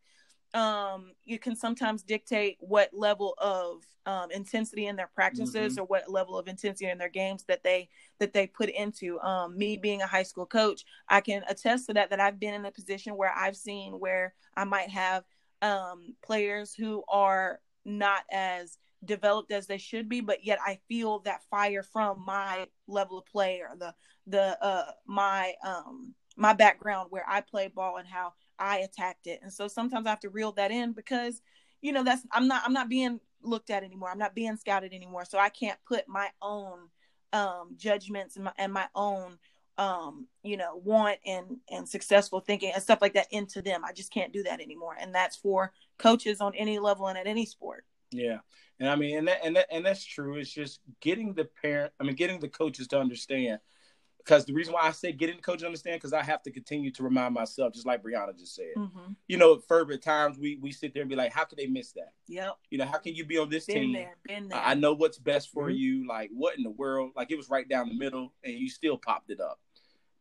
um, 0.53 1.11
you 1.23 1.39
can 1.39 1.55
sometimes 1.55 2.03
dictate 2.03 2.57
what 2.59 2.89
level 2.93 3.33
of 3.37 3.85
um, 4.05 4.31
intensity 4.31 4.87
in 4.87 4.95
their 4.95 5.09
practices 5.13 5.73
mm-hmm. 5.73 5.81
or 5.81 5.85
what 5.85 6.09
level 6.09 6.37
of 6.37 6.47
intensity 6.47 6.89
in 6.89 6.97
their 6.97 7.09
games 7.09 7.43
that 7.47 7.63
they 7.63 7.89
that 8.19 8.33
they 8.33 8.47
put 8.47 8.69
into. 8.69 9.19
Um, 9.21 9.57
me 9.57 9.77
being 9.77 10.01
a 10.01 10.07
high 10.07 10.23
school 10.23 10.45
coach, 10.45 10.85
I 11.07 11.21
can 11.21 11.43
attest 11.47 11.87
to 11.87 11.93
that. 11.93 12.09
That 12.09 12.19
I've 12.19 12.39
been 12.39 12.53
in 12.53 12.65
a 12.65 12.71
position 12.71 13.15
where 13.15 13.33
I've 13.35 13.55
seen 13.55 13.93
where 13.93 14.33
I 14.57 14.63
might 14.63 14.89
have 14.89 15.23
um, 15.61 16.15
players 16.21 16.73
who 16.73 17.03
are 17.07 17.59
not 17.85 18.23
as 18.31 18.77
developed 19.05 19.51
as 19.51 19.67
they 19.67 19.77
should 19.77 20.07
be, 20.09 20.21
but 20.21 20.45
yet 20.45 20.59
I 20.65 20.79
feel 20.87 21.19
that 21.19 21.43
fire 21.49 21.83
from 21.83 22.23
my 22.25 22.67
level 22.87 23.19
of 23.19 23.25
play 23.25 23.61
or 23.61 23.75
the 23.77 23.93
the 24.27 24.63
uh, 24.63 24.91
my 25.05 25.53
um 25.63 26.13
my 26.35 26.53
background 26.53 27.07
where 27.09 27.25
I 27.27 27.41
play 27.41 27.67
ball 27.67 27.97
and 27.97 28.07
how 28.07 28.33
I 28.57 28.79
attacked 28.79 29.27
it. 29.27 29.39
And 29.43 29.51
so 29.51 29.67
sometimes 29.67 30.05
I 30.05 30.09
have 30.11 30.19
to 30.21 30.29
reel 30.29 30.51
that 30.53 30.71
in 30.71 30.93
because, 30.93 31.41
you 31.81 31.91
know, 31.91 32.03
that's 32.03 32.25
I'm 32.31 32.47
not 32.47 32.63
I'm 32.65 32.73
not 32.73 32.89
being 32.89 33.19
looked 33.41 33.69
at 33.69 33.83
anymore. 33.83 34.09
I'm 34.09 34.19
not 34.19 34.35
being 34.35 34.55
scouted 34.57 34.93
anymore. 34.93 35.25
So 35.25 35.37
I 35.37 35.49
can't 35.49 35.79
put 35.87 36.07
my 36.07 36.29
own 36.41 36.89
um 37.33 37.75
judgments 37.77 38.35
and 38.35 38.45
my, 38.45 38.53
and 38.57 38.73
my 38.73 38.87
own 38.93 39.37
um 39.77 40.27
you 40.43 40.57
know 40.57 40.81
want 40.83 41.17
and 41.25 41.57
and 41.69 41.87
successful 41.87 42.39
thinking 42.39 42.71
and 42.73 42.83
stuff 42.83 43.01
like 43.01 43.13
that 43.13 43.27
into 43.31 43.61
them 43.61 43.85
i 43.85 43.93
just 43.93 44.11
can't 44.11 44.33
do 44.33 44.43
that 44.43 44.59
anymore 44.59 44.97
and 44.99 45.15
that's 45.15 45.37
for 45.37 45.71
coaches 45.97 46.41
on 46.41 46.53
any 46.55 46.77
level 46.77 47.07
and 47.07 47.17
at 47.17 47.25
any 47.25 47.45
sport 47.45 47.85
yeah 48.11 48.39
and 48.79 48.89
i 48.89 48.95
mean 48.95 49.17
and 49.17 49.27
that 49.27 49.39
and 49.45 49.55
that 49.55 49.65
and 49.71 49.85
that's 49.85 50.03
true 50.03 50.35
it's 50.35 50.51
just 50.51 50.81
getting 50.99 51.33
the 51.33 51.45
parent 51.61 51.93
i 51.99 52.03
mean 52.03 52.15
getting 52.15 52.39
the 52.39 52.49
coaches 52.49 52.87
to 52.87 52.99
understand 52.99 53.59
because 54.23 54.45
the 54.45 54.53
reason 54.53 54.73
why 54.73 54.81
I 54.81 54.91
say 54.91 55.11
getting 55.11 55.37
the 55.37 55.41
coach 55.41 55.59
to 55.59 55.65
understand 55.65 55.97
because 55.97 56.13
I 56.13 56.23
have 56.23 56.41
to 56.43 56.51
continue 56.51 56.91
to 56.91 57.03
remind 57.03 57.33
myself, 57.33 57.73
just 57.73 57.85
like 57.85 58.03
Brianna 58.03 58.37
just 58.37 58.55
said. 58.55 58.73
Mm-hmm. 58.77 59.13
You 59.27 59.37
know, 59.37 59.59
further 59.67 59.97
times 59.97 60.37
we 60.37 60.57
we 60.61 60.71
sit 60.71 60.93
there 60.93 61.01
and 61.01 61.09
be 61.09 61.15
like, 61.15 61.33
how 61.33 61.45
could 61.45 61.57
they 61.57 61.67
miss 61.67 61.91
that? 61.93 62.13
Yep. 62.27 62.57
You 62.69 62.77
know, 62.77 62.85
how 62.85 62.97
can 62.97 63.15
you 63.15 63.25
be 63.25 63.37
on 63.37 63.49
this 63.49 63.65
been 63.65 63.75
team? 63.75 63.93
There, 63.93 64.15
been 64.25 64.49
there. 64.49 64.59
I 64.59 64.73
know 64.73 64.93
what's 64.93 65.17
best 65.17 65.51
for 65.51 65.67
mm-hmm. 65.67 65.77
you. 65.77 66.07
Like, 66.07 66.29
what 66.33 66.57
in 66.57 66.63
the 66.63 66.71
world? 66.71 67.11
Like, 67.15 67.31
it 67.31 67.37
was 67.37 67.49
right 67.49 67.67
down 67.67 67.89
the 67.89 67.95
middle, 67.95 68.33
and 68.43 68.53
you 68.53 68.69
still 68.69 68.97
popped 68.97 69.29
it 69.29 69.39
up. 69.39 69.59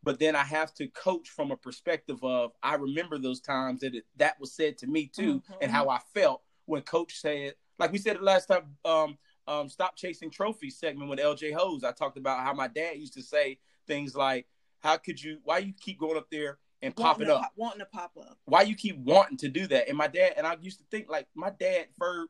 But 0.03 0.19
then 0.19 0.35
I 0.35 0.43
have 0.43 0.73
to 0.75 0.87
coach 0.87 1.29
from 1.29 1.51
a 1.51 1.57
perspective 1.57 2.23
of 2.23 2.51
I 2.63 2.75
remember 2.75 3.19
those 3.19 3.39
times 3.39 3.81
that 3.81 3.93
it, 3.93 4.05
that 4.17 4.39
was 4.39 4.53
said 4.53 4.77
to 4.79 4.87
me 4.87 5.07
too, 5.07 5.35
mm-hmm. 5.35 5.53
and 5.61 5.71
how 5.71 5.89
I 5.89 5.99
felt 6.13 6.41
when 6.65 6.81
Coach 6.81 7.19
said, 7.19 7.53
like 7.77 7.91
we 7.91 7.97
said 7.97 8.17
the 8.17 8.23
last 8.23 8.47
time. 8.47 8.75
Um, 8.85 9.17
um, 9.47 9.67
stop 9.69 9.95
chasing 9.95 10.29
trophies 10.29 10.77
segment 10.77 11.09
with 11.09 11.19
LJ 11.19 11.53
Hose. 11.53 11.83
I 11.83 11.91
talked 11.91 12.17
about 12.17 12.41
how 12.41 12.53
my 12.53 12.67
dad 12.67 12.97
used 12.97 13.15
to 13.15 13.23
say 13.23 13.57
things 13.87 14.15
like 14.15 14.47
how 14.81 14.97
could 14.97 15.21
you? 15.21 15.39
Why 15.43 15.59
you 15.59 15.73
keep 15.79 15.99
going 15.99 16.17
up 16.17 16.27
there 16.31 16.57
and 16.81 16.93
wanting 16.97 17.27
pop 17.27 17.27
to 17.27 17.35
up? 17.35 17.41
pop- 17.41 17.53
wanting 17.55 17.79
to 17.79 17.85
pop 17.85 18.11
up. 18.19 18.37
Why 18.45 18.63
you 18.63 18.75
keep 18.75 18.97
wanting 18.97 19.37
to 19.37 19.49
do 19.49 19.67
that? 19.67 19.87
And 19.87 19.97
my 19.97 20.07
dad 20.07 20.33
and 20.37 20.45
I 20.45 20.57
used 20.61 20.79
to 20.79 20.85
think 20.91 21.09
like 21.09 21.27
my 21.35 21.51
dad 21.51 21.87
for 21.97 22.25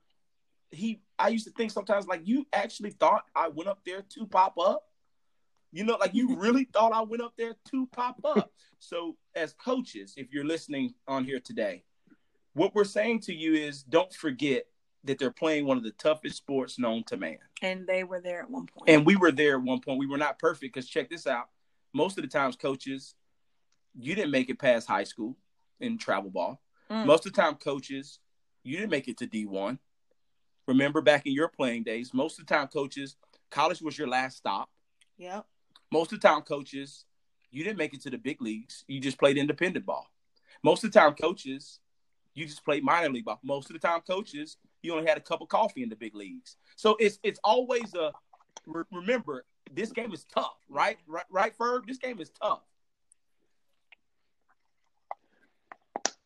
he 0.70 1.02
I 1.18 1.30
used 1.30 1.45
to 1.45 1.52
think 1.52 1.72
sometimes 1.72 2.08
like 2.08 2.22
you 2.26 2.45
actually 2.54 2.91
thought 2.91 3.24
I 3.36 3.47
went 3.47 3.70
up 3.70 3.80
there 3.86 4.02
to 4.02 4.28
pop 4.28 4.58
up. 4.58 4.84
You 5.72 5.86
know, 5.86 5.97
like 5.99 6.14
you 6.14 6.36
really 6.38 6.66
thought 6.66 6.91
I 6.91 7.02
went 7.02 7.22
up 7.22 7.34
there 7.38 7.56
to 7.72 7.88
pop 7.88 8.20
up. 8.26 8.52
So 8.80 9.16
as 9.36 9.54
coaches, 9.54 10.14
if 10.18 10.34
you're 10.34 10.45
listening 10.45 10.93
on 11.08 11.24
here 11.24 11.39
today, 11.39 11.84
what 12.54 12.76
we're 12.76 12.84
saying 12.84 13.22
to 13.22 13.34
you 13.34 13.54
is 13.54 13.84
don't 13.84 14.14
forget 14.14 14.66
that 15.04 15.18
they're 15.18 15.32
playing 15.32 15.66
one 15.66 15.78
of 15.78 15.84
the 15.84 15.91
toughest 15.91 16.38
sports 16.38 16.78
known 16.78 17.04
to 17.06 17.18
man. 17.18 17.38
And 17.62 17.88
they 17.88 18.04
were 18.04 18.22
there 18.22 18.41
at 18.41 18.49
one 18.49 18.68
point. 18.68 18.89
And 18.89 19.06
we 19.06 19.16
were 19.16 19.32
there 19.32 19.56
at 19.56 19.64
one 19.64 19.80
point. 19.80 19.99
We 19.99 20.08
were 20.08 20.18
not 20.18 20.39
perfect 20.39 20.74
because 20.74 20.88
check 20.88 21.10
this 21.10 21.26
out. 21.26 21.49
Most 21.93 22.18
of 22.18 22.24
the 22.24 22.30
times, 22.30 22.56
coaches, 22.56 23.16
you 23.97 24.16
didn't 24.16 24.32
make 24.32 24.49
it 24.49 24.60
past 24.60 24.88
high 24.88 25.04
school 25.04 25.38
in 25.80 25.97
travel 25.97 26.30
ball. 26.30 26.62
Mm. 26.89 27.06
Most 27.06 27.26
of 27.26 27.34
the 27.34 27.41
time, 27.41 27.56
coaches, 27.56 28.20
you 28.64 28.78
didn't 28.78 28.91
make 28.91 29.08
it 29.08 29.18
to 29.18 29.28
D1. 29.28 29.80
Remember 30.68 31.02
back 31.02 31.26
in 31.26 31.34
your 31.34 31.47
playing 31.47 31.84
days, 31.84 32.14
most 32.14 32.39
of 32.39 32.45
the 32.45 32.54
time, 32.54 32.68
coaches, 32.68 33.16
college 33.49 33.82
was 33.82 33.97
your 33.97 34.08
last 34.08 34.38
stop. 34.38 34.70
Yep. 35.18 35.45
Most 35.91 36.14
of 36.14 36.22
the 36.22 36.28
time, 36.28 36.41
coaches, 36.41 37.06
you 37.49 37.64
didn't 37.64 37.78
make 37.78 37.93
it 37.93 38.02
to 38.04 38.10
the 38.10 38.18
big 38.18 38.41
leagues. 38.41 38.86
You 38.88 38.99
just 38.99 39.20
played 39.20 39.38
independent 39.38 39.86
ball. 39.86 40.08
Most 40.64 40.84
of 40.84 40.91
the 40.91 40.99
time, 40.99 41.16
coaches, 41.16 41.80
you 42.34 42.45
just 42.45 42.64
played 42.64 42.84
minor 42.84 43.10
league 43.10 43.26
ball. 43.26 43.39
Most 43.43 43.70
of 43.70 43.74
the 43.74 43.86
time, 43.86 44.02
coaches, 44.08 44.58
you 44.82 44.93
only 44.93 45.07
had 45.07 45.17
a 45.17 45.21
cup 45.21 45.41
of 45.41 45.47
coffee 45.47 45.84
in 45.84 45.89
the 45.89 45.95
big 45.95 46.15
leagues. 46.15 46.57
So 46.75 46.95
it's 46.99 47.19
it's 47.23 47.39
always 47.43 47.93
a 47.93 48.11
re- 48.65 48.84
remember 48.91 49.45
this 49.73 49.91
game 49.91 50.13
is 50.13 50.25
tough, 50.25 50.57
right? 50.69 50.97
Right, 51.07 51.25
right, 51.29 51.57
Ferb. 51.57 51.86
This 51.88 51.97
game 51.97 52.19
is 52.19 52.29
tough. 52.29 52.61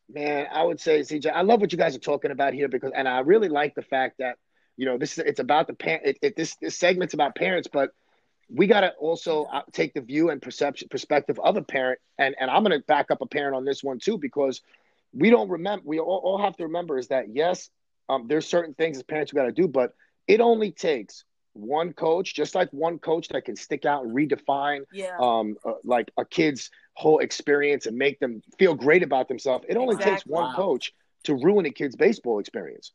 Man, 0.08 0.46
I 0.52 0.62
would 0.62 0.80
say, 0.80 1.00
CJ, 1.00 1.32
I 1.32 1.42
love 1.42 1.60
what 1.60 1.72
you 1.72 1.78
guys 1.78 1.96
are 1.96 2.00
talking 2.00 2.30
about 2.30 2.54
here 2.54 2.68
because, 2.68 2.92
and 2.94 3.08
I 3.08 3.20
really 3.20 3.48
like 3.48 3.74
the 3.74 3.82
fact 3.82 4.18
that, 4.18 4.38
you 4.76 4.86
know, 4.86 4.98
this 4.98 5.18
is 5.18 5.24
it's 5.26 5.40
about 5.40 5.66
the 5.66 5.74
parent. 5.74 6.06
It, 6.06 6.18
it, 6.22 6.36
this 6.36 6.54
this 6.56 6.78
segment's 6.78 7.14
about 7.14 7.34
parents, 7.34 7.68
but 7.72 7.90
we 8.48 8.66
got 8.66 8.82
to 8.82 8.90
also 9.00 9.44
uh, 9.44 9.62
take 9.72 9.94
the 9.94 10.00
view 10.00 10.30
and 10.30 10.40
perception 10.40 10.88
perspective 10.88 11.40
of 11.42 11.56
a 11.56 11.62
parent, 11.62 11.98
and 12.18 12.36
and 12.38 12.50
I'm 12.50 12.62
going 12.62 12.78
to 12.78 12.86
back 12.86 13.10
up 13.10 13.20
a 13.20 13.26
parent 13.26 13.56
on 13.56 13.64
this 13.64 13.82
one 13.82 13.98
too 13.98 14.18
because 14.18 14.60
we 15.12 15.30
don't 15.30 15.48
remember. 15.48 15.82
We 15.84 15.98
all, 15.98 16.20
all 16.22 16.38
have 16.38 16.56
to 16.58 16.64
remember 16.64 16.98
is 16.98 17.08
that 17.08 17.34
yes, 17.34 17.70
um, 18.08 18.26
there's 18.28 18.46
certain 18.46 18.74
things 18.74 18.96
as 18.96 19.02
parents 19.02 19.32
we 19.32 19.36
got 19.36 19.46
to 19.46 19.52
do, 19.52 19.68
but 19.68 19.94
it 20.26 20.40
only 20.40 20.70
takes 20.70 21.24
one 21.54 21.92
coach, 21.92 22.34
just 22.34 22.54
like 22.54 22.70
one 22.70 22.98
coach 22.98 23.28
that 23.28 23.44
can 23.44 23.56
stick 23.56 23.84
out 23.84 24.04
and 24.04 24.14
redefine 24.14 24.84
Yeah. 24.92 25.16
um, 25.18 25.56
uh, 25.64 25.72
like 25.84 26.10
a 26.16 26.24
kid's 26.24 26.70
whole 26.94 27.18
experience 27.20 27.86
and 27.86 27.96
make 27.96 28.18
them 28.20 28.42
feel 28.58 28.74
great 28.74 29.02
about 29.02 29.28
themselves. 29.28 29.64
It 29.68 29.76
only 29.76 29.96
takes 29.96 30.26
one 30.26 30.44
Wow. 30.44 30.54
coach 30.54 30.92
to 31.24 31.34
ruin 31.34 31.66
a 31.66 31.70
kid's 31.70 31.96
baseball 31.96 32.38
experience, 32.38 32.92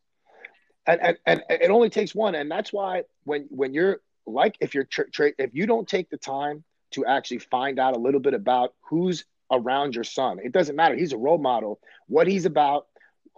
and, 0.85 1.01
and 1.01 1.17
and 1.25 1.43
it 1.49 1.69
only 1.69 1.89
takes 1.89 2.15
one. 2.15 2.35
And 2.35 2.49
that's 2.49 2.71
why 2.71 3.03
when 3.23 3.47
when 3.49 3.73
you're 3.73 4.01
like 4.25 4.55
if 4.61 4.73
you're 4.73 4.85
tra- 4.85 5.09
tra- 5.09 5.33
if 5.37 5.53
you 5.53 5.65
don't 5.65 5.87
take 5.87 6.09
the 6.09 6.17
time 6.17 6.63
to 6.91 7.05
actually 7.05 7.39
find 7.39 7.79
out 7.79 7.95
a 7.95 7.99
little 7.99 8.19
bit 8.19 8.33
about 8.33 8.73
who's 8.81 9.25
around 9.51 9.95
your 9.95 10.03
son, 10.03 10.39
it 10.43 10.51
doesn't 10.51 10.75
matter. 10.75 10.95
He's 10.95 11.13
a 11.13 11.17
role 11.17 11.37
model, 11.37 11.79
what 12.07 12.27
he's 12.27 12.45
about, 12.45 12.87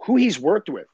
who 0.04 0.16
he's 0.16 0.38
worked 0.38 0.68
with. 0.68 0.86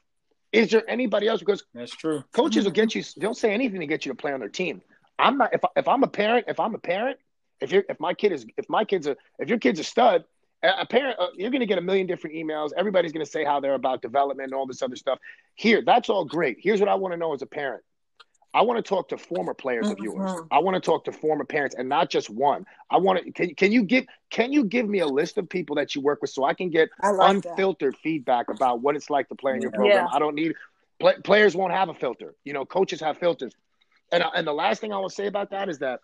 Is 0.51 0.71
there 0.71 0.89
anybody 0.89 1.27
else? 1.27 1.39
Because 1.39 1.63
That's 1.73 1.95
true. 1.95 2.23
coaches 2.33 2.65
will 2.65 2.71
get 2.71 2.93
you 2.93 3.03
Don't 3.19 3.37
say 3.37 3.51
anything 3.53 3.79
to 3.79 3.87
get 3.87 4.05
you 4.05 4.11
to 4.11 4.15
play 4.15 4.33
on 4.33 4.39
their 4.39 4.49
team. 4.49 4.81
I'm 5.19 5.37
not 5.37 5.53
if, 5.53 5.61
if 5.75 5.87
i'm 5.87 6.03
a 6.03 6.07
parent 6.07 6.45
if 6.47 6.59
i'm 6.59 6.73
a 6.73 6.79
parent 6.79 7.17
if 7.61 7.71
you're 7.71 7.83
if 7.87 7.99
my 7.99 8.13
kid 8.13 8.31
is 8.31 8.45
if 8.57 8.67
my 8.69 8.83
kid's 8.83 9.07
a 9.07 9.15
if 9.39 9.49
your 9.49 9.59
kid's 9.59 9.79
a 9.79 9.83
stud 9.83 10.23
a 10.63 10.69
a 10.81 10.85
parent 10.85 11.17
uh, 11.19 11.27
you're 11.35 11.51
going 11.51 11.61
to 11.61 11.65
get 11.65 11.77
a 11.77 11.81
million 11.81 12.07
different 12.07 12.35
emails. 12.35 12.71
Everybody's 12.75 13.11
going 13.11 13.25
to 13.25 13.31
say 13.31 13.43
how 13.43 13.59
they're 13.59 13.75
about 13.75 14.01
development 14.01 14.47
and 14.47 14.53
all 14.53 14.65
this 14.65 14.81
other 14.81 14.95
stuff. 14.95 15.19
Here 15.55 15.81
that's 15.85 16.09
all 16.09 16.25
great. 16.25 16.57
Here's 16.59 16.79
what 16.79 16.89
i 16.89 16.95
want 16.95 17.13
to 17.13 17.17
know 17.17 17.33
as 17.33 17.41
a 17.41 17.45
parent 17.45 17.83
i 18.53 18.61
want 18.61 18.77
to 18.83 18.87
talk 18.87 19.07
to 19.09 19.17
former 19.17 19.53
players 19.53 19.89
of 19.89 19.97
yours 19.99 20.31
Mhm. 20.31 20.47
i 20.51 20.59
want 20.59 20.75
to 20.75 20.81
talk 20.81 21.05
to 21.05 21.11
former 21.11 21.43
parents 21.45 21.75
and 21.77 21.87
not 21.87 22.09
just 22.09 22.29
one 22.29 22.65
i 22.89 22.97
want 22.97 23.23
to 23.23 23.31
can, 23.31 23.53
can 23.55 23.71
you 23.71 23.83
give 23.83 24.05
can 24.29 24.51
you 24.51 24.63
give 24.63 24.87
me 24.87 24.99
a 24.99 25.07
list 25.07 25.37
of 25.37 25.47
people 25.49 25.75
that 25.77 25.95
you 25.95 26.01
work 26.01 26.21
with 26.21 26.29
so 26.31 26.43
i 26.43 26.53
can 26.53 26.69
get 26.69 26.89
I 27.01 27.11
like 27.11 27.41
that. 27.43 27.49
unfiltered 27.51 27.95
feedback 27.97 28.49
about 28.49 28.81
what 28.81 28.95
it's 28.95 29.09
like 29.09 29.29
to 29.29 29.35
play 29.35 29.55
in 29.55 29.61
your 29.61 29.71
program. 29.71 30.05
Yeah. 30.05 30.15
I 30.15 30.19
don't 30.19 30.35
need 30.35 30.53
play, 30.99 31.15
players 31.23 31.55
won't 31.55 31.73
have 31.73 31.89
a 31.89 31.93
filter. 31.93 32.35
You 32.43 32.53
know, 32.53 32.65
coaches 32.65 32.99
have 33.01 33.17
filters. 33.17 33.53
And 34.11 34.23
and 34.35 34.45
the 34.45 34.53
last 34.53 34.81
thing 34.81 34.91
I 34.93 34.97
will 34.97 35.09
say 35.09 35.27
about 35.27 35.49
that 35.51 35.69
is 35.69 35.79
that 35.79 36.01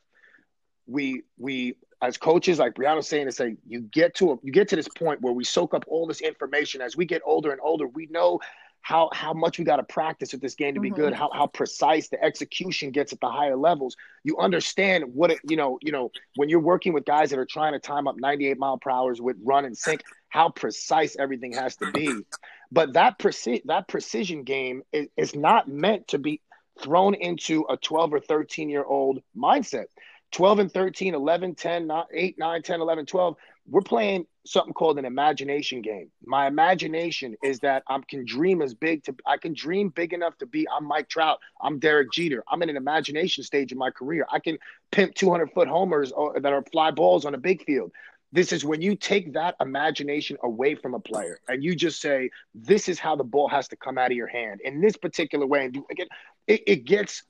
we 0.87 1.23
we 1.37 1.75
as 2.01 2.15
coaches, 2.17 2.59
like 2.59 2.73
Brianna's 2.75 3.07
saying, 3.07 3.27
is 3.27 3.35
say 3.35 3.57
you 3.67 3.81
get 3.81 4.13
to 4.15 4.31
a, 4.33 4.37
you 4.43 4.51
get 4.51 4.67
to 4.69 4.75
this 4.75 4.87
point 4.87 5.19
where 5.21 5.33
we 5.33 5.43
soak 5.43 5.73
up 5.73 5.83
all 5.87 6.05
this 6.07 6.21
information. 6.21 6.79
As 6.81 6.95
we 6.95 7.05
get 7.05 7.21
older 7.25 7.51
and 7.51 7.59
older, 7.61 7.87
we 7.87 8.05
know 8.07 8.39
how 8.87 9.09
how 9.11 9.33
much 9.33 9.59
we 9.59 9.65
got 9.65 9.75
to 9.77 9.83
practice 9.83 10.31
with 10.31 10.39
this 10.39 10.55
game 10.55 10.73
to 10.73 10.79
be 10.79 10.89
Mhm. 10.89 10.95
good. 10.95 11.13
How 11.13 11.29
how 11.33 11.47
precise 11.47 12.07
the 12.07 12.23
execution 12.23 12.91
gets 12.91 13.11
at 13.11 13.19
the 13.19 13.27
higher 13.29 13.57
levels. 13.57 13.97
You 14.23 14.37
understand 14.37 15.13
what 15.13 15.29
it 15.29 15.39
you 15.43 15.57
know 15.57 15.77
you 15.81 15.91
know 15.91 16.09
when 16.37 16.47
you're 16.47 16.61
working 16.61 16.93
with 16.93 17.03
guys 17.03 17.29
that 17.31 17.39
are 17.39 17.45
trying 17.45 17.73
to 17.73 17.79
time 17.79 18.07
up 18.07 18.15
98 18.17 18.57
mile 18.57 18.77
per 18.77 18.89
hours 18.89 19.19
with 19.19 19.35
run 19.43 19.65
and 19.65 19.77
sink. 19.77 20.03
How 20.29 20.47
precise 20.49 21.17
everything 21.17 21.51
has 21.51 21.75
to 21.77 21.91
be. 21.91 22.25
But 22.71 22.93
that 22.93 23.19
preci- 23.19 23.63
that 23.65 23.89
precision 23.89 24.43
game 24.43 24.83
is, 24.93 25.07
is 25.17 25.35
not 25.35 25.67
meant 25.67 26.07
to 26.09 26.17
be 26.17 26.39
thrown 26.81 27.13
into 27.13 27.65
a 27.69 27.75
12 27.75 28.13
or 28.13 28.21
13 28.21 28.69
year 28.69 28.85
old 28.85 29.21
mindset. 29.35 29.87
12 30.31 30.59
and 30.59 30.71
13, 30.71 31.13
11, 31.13 31.55
10, 31.55 31.87
9, 31.87 32.03
8, 32.13 32.35
9, 32.37 32.61
10, 32.61 32.81
11, 32.81 33.05
12. 33.05 33.35
We're 33.69 33.81
playing 33.81 34.25
something 34.45 34.73
called 34.73 34.97
an 34.97 35.05
imagination 35.05 35.81
game. 35.81 36.09
My 36.25 36.47
imagination 36.47 37.35
is 37.43 37.59
that 37.59 37.83
I 37.87 37.99
can 38.07 38.25
dream 38.25 38.61
as 38.61 38.73
big 38.73 39.03
to 39.05 39.15
I 39.25 39.37
can 39.37 39.53
dream 39.53 39.89
big 39.89 40.13
enough 40.13 40.37
to 40.37 40.45
be 40.45 40.67
I'm 40.69 40.85
Mike 40.85 41.09
Trout, 41.09 41.39
I'm 41.61 41.79
Derek 41.79 42.11
Jeter. 42.11 42.43
I'm 42.49 42.61
in 42.61 42.69
an 42.69 42.77
imagination 42.77 43.43
stage 43.43 43.71
in 43.71 43.77
my 43.77 43.91
career. 43.91 44.25
I 44.31 44.39
can 44.39 44.57
pimp 44.91 45.15
200 45.15 45.51
foot 45.51 45.67
homers 45.67 46.11
or, 46.11 46.39
that 46.39 46.53
are 46.53 46.63
fly 46.71 46.91
balls 46.91 47.25
on 47.25 47.35
a 47.35 47.37
big 47.37 47.65
field. 47.65 47.91
This 48.31 48.51
is 48.51 48.65
when 48.65 48.81
you 48.81 48.95
take 48.95 49.33
that 49.33 49.55
imagination 49.61 50.37
away 50.43 50.75
from 50.75 50.93
a 50.93 50.99
player 50.99 51.39
and 51.47 51.63
you 51.63 51.75
just 51.75 52.01
say, 52.01 52.29
this 52.53 52.89
is 52.89 52.99
how 52.99 53.15
the 53.15 53.23
ball 53.23 53.47
has 53.47 53.69
to 53.69 53.77
come 53.77 53.97
out 53.97 54.11
of 54.11 54.17
your 54.17 54.27
hand 54.27 54.59
in 54.63 54.81
this 54.81 54.97
particular 54.97 55.45
way. 55.45 55.65
And 55.65 55.73
do, 55.73 55.85
again, 55.89 56.07
it, 56.45 56.63
it 56.67 56.85
gets, 56.85 57.23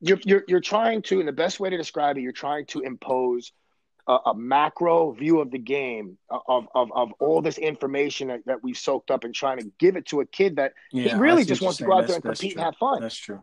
you're, 0.00 0.18
you're, 0.24 0.44
you're 0.48 0.60
trying 0.60 1.02
to, 1.02 1.18
and 1.20 1.28
the 1.28 1.32
best 1.32 1.58
way 1.60 1.70
to 1.70 1.76
describe 1.76 2.16
it, 2.18 2.20
you're 2.20 2.32
trying 2.32 2.66
to 2.66 2.80
impose 2.80 3.52
a, 4.08 4.18
a 4.26 4.34
macro 4.36 5.10
view 5.12 5.40
of 5.40 5.50
the 5.50 5.58
game 5.58 6.18
of, 6.30 6.68
of, 6.74 6.92
of 6.92 7.12
all 7.18 7.42
this 7.42 7.58
information 7.58 8.28
that, 8.28 8.40
that 8.46 8.62
we've 8.62 8.76
soaked 8.78 9.10
up 9.10 9.24
and 9.24 9.34
trying 9.34 9.58
to 9.58 9.70
give 9.78 9.96
it 9.96 10.06
to 10.06 10.20
a 10.20 10.26
kid 10.26 10.56
that 10.56 10.74
Yeah, 10.92 11.14
he 11.14 11.18
really 11.18 11.44
just 11.44 11.62
wants 11.62 11.78
to 11.78 11.84
go 11.84 11.90
saying. 11.92 12.02
out 12.02 12.06
there 12.06 12.16
and 12.16 12.24
That's- 12.24 12.38
that's 12.38 12.40
compete 12.40 12.56
and 12.56 12.64
have 12.64 12.76
fun. 12.76 13.00
That's 13.02 13.16
true. 13.16 13.42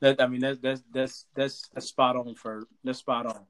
That 0.00 0.20
I 0.20 0.26
mean, 0.26 0.40
that's 0.40 0.58
that's 0.60 0.82
that's 0.92 1.24
that's, 1.34 1.68
that's 1.72 1.86
spot 1.88 2.16
on 2.16 2.34
for 2.34 2.68
that's 2.84 2.98
spot 2.98 3.24
on. 3.26 3.40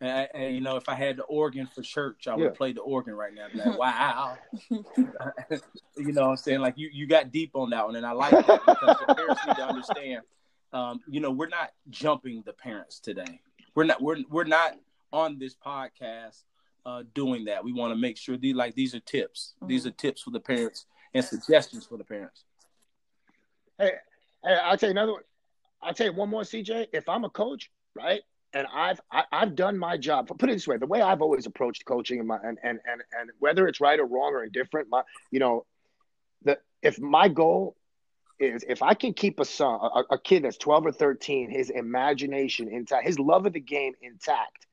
And, 0.00 0.28
and, 0.32 0.54
you 0.54 0.60
know, 0.60 0.76
if 0.76 0.88
I 0.88 0.94
had 0.94 1.16
the 1.16 1.24
organ 1.24 1.66
for 1.66 1.82
church, 1.82 2.26
I 2.28 2.34
would 2.36 2.44
Yeah. 2.44 2.50
play 2.50 2.72
the 2.72 2.80
organ 2.82 3.14
right 3.14 3.32
now. 3.34 3.46
Like, 3.52 3.78
wow. 3.78 4.38
you 4.70 6.12
know 6.12 6.22
what 6.22 6.30
I'm 6.30 6.36
saying? 6.36 6.60
Like 6.60 6.74
you, 6.76 6.88
you 6.92 7.06
got 7.06 7.30
deep 7.32 7.50
on 7.54 7.70
that 7.70 7.84
one, 7.86 7.96
and 7.96 8.06
I 8.06 8.12
like 8.12 8.30
that 8.30 8.60
because 8.66 8.96
the 9.06 9.14
parents 9.14 9.40
need 9.46 9.56
to 9.56 9.62
understand. 9.66 10.22
Um, 10.72 11.00
you 11.08 11.20
know, 11.20 11.30
we're 11.30 11.48
not 11.48 11.72
jumping 11.90 12.42
the 12.46 12.52
parents 12.52 12.98
today. 12.98 13.40
We're 13.74 13.84
not. 13.84 14.02
We're 14.02 14.18
we're 14.30 14.44
not 14.44 14.72
on 15.12 15.38
this 15.38 15.54
podcast 15.54 16.42
uh, 16.86 17.02
doing 17.14 17.44
that. 17.46 17.64
We 17.64 17.72
want 17.72 17.92
to 17.92 17.96
make 17.96 18.16
sure 18.16 18.36
these 18.36 18.54
like 18.54 18.74
these 18.74 18.94
are 18.94 19.00
tips. 19.00 19.54
These 19.66 19.86
are 19.86 19.90
tips 19.90 20.22
for 20.22 20.30
the 20.30 20.40
parents 20.40 20.86
and 21.14 21.24
suggestions 21.24 21.86
for 21.86 21.98
the 21.98 22.04
parents. 22.04 22.44
Hey, 23.78 23.92
hey, 24.44 24.56
I'll 24.62 24.76
tell 24.76 24.88
you 24.88 24.92
another 24.92 25.12
one. 25.12 25.22
I'll 25.82 25.94
tell 25.94 26.06
you 26.06 26.12
one 26.12 26.28
more, 26.28 26.42
CJ. 26.42 26.88
If 26.92 27.08
I'm 27.08 27.24
a 27.24 27.30
coach, 27.30 27.70
right, 27.94 28.22
and 28.52 28.66
I've 28.72 29.00
I, 29.10 29.24
I've 29.32 29.54
done 29.54 29.78
my 29.78 29.96
job. 29.96 30.28
Put 30.28 30.48
it 30.48 30.54
this 30.54 30.66
way: 30.66 30.76
the 30.76 30.86
way 30.86 31.00
I've 31.00 31.22
always 31.22 31.46
approached 31.46 31.84
coaching, 31.84 32.18
and 32.18 32.28
my 32.28 32.38
and 32.42 32.58
and 32.62 32.80
and, 32.86 33.02
and 33.18 33.30
whether 33.38 33.66
it's 33.66 33.80
right 33.80 33.98
or 33.98 34.06
wrong 34.06 34.32
or 34.32 34.44
indifferent, 34.44 34.88
my 34.90 35.02
you 35.30 35.40
know, 35.40 35.66
the 36.44 36.58
if 36.82 37.00
my 37.00 37.28
goal 37.28 37.76
is 38.42 38.64
if 38.68 38.82
I 38.82 38.94
can 38.94 39.14
keep 39.14 39.40
a 39.40 39.44
son, 39.44 39.78
a, 39.82 40.14
a 40.14 40.18
kid 40.18 40.44
that's 40.44 40.56
12 40.56 40.86
or 40.86 40.92
13, 40.92 41.50
his 41.50 41.70
imagination 41.70 42.68
intact, 42.68 43.06
his 43.06 43.18
love 43.18 43.46
of 43.46 43.52
the 43.52 43.60
game 43.60 43.94
intact, 44.02 44.66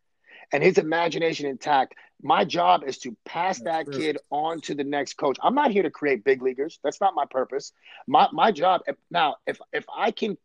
and 0.52 0.64
his 0.64 0.78
imagination 0.78 1.46
intact. 1.46 1.94
My 2.22 2.44
job 2.44 2.84
is 2.86 2.98
to 3.00 3.16
pass 3.26 3.60
That's 3.60 3.86
that 3.86 3.92
true. 3.94 4.02
kid 4.02 4.18
on 4.32 4.60
to 4.62 4.76
the 4.76 4.84
next 4.84 5.14
coach. 5.14 5.38
I'm 5.42 5.56
not 5.56 5.72
here 5.72 5.84
to 5.84 5.92
create 5.92 6.24
big 6.24 6.42
leaguers. 6.42 6.80
That's 6.84 7.00
not 7.00 7.16
my 7.16 7.26
purpose. 7.26 7.72
My 8.08 8.28
my 8.34 8.52
job 8.52 8.82
now, 9.12 9.38
if 9.48 9.60
if 9.72 9.86
I 9.96 10.12
can 10.12 10.38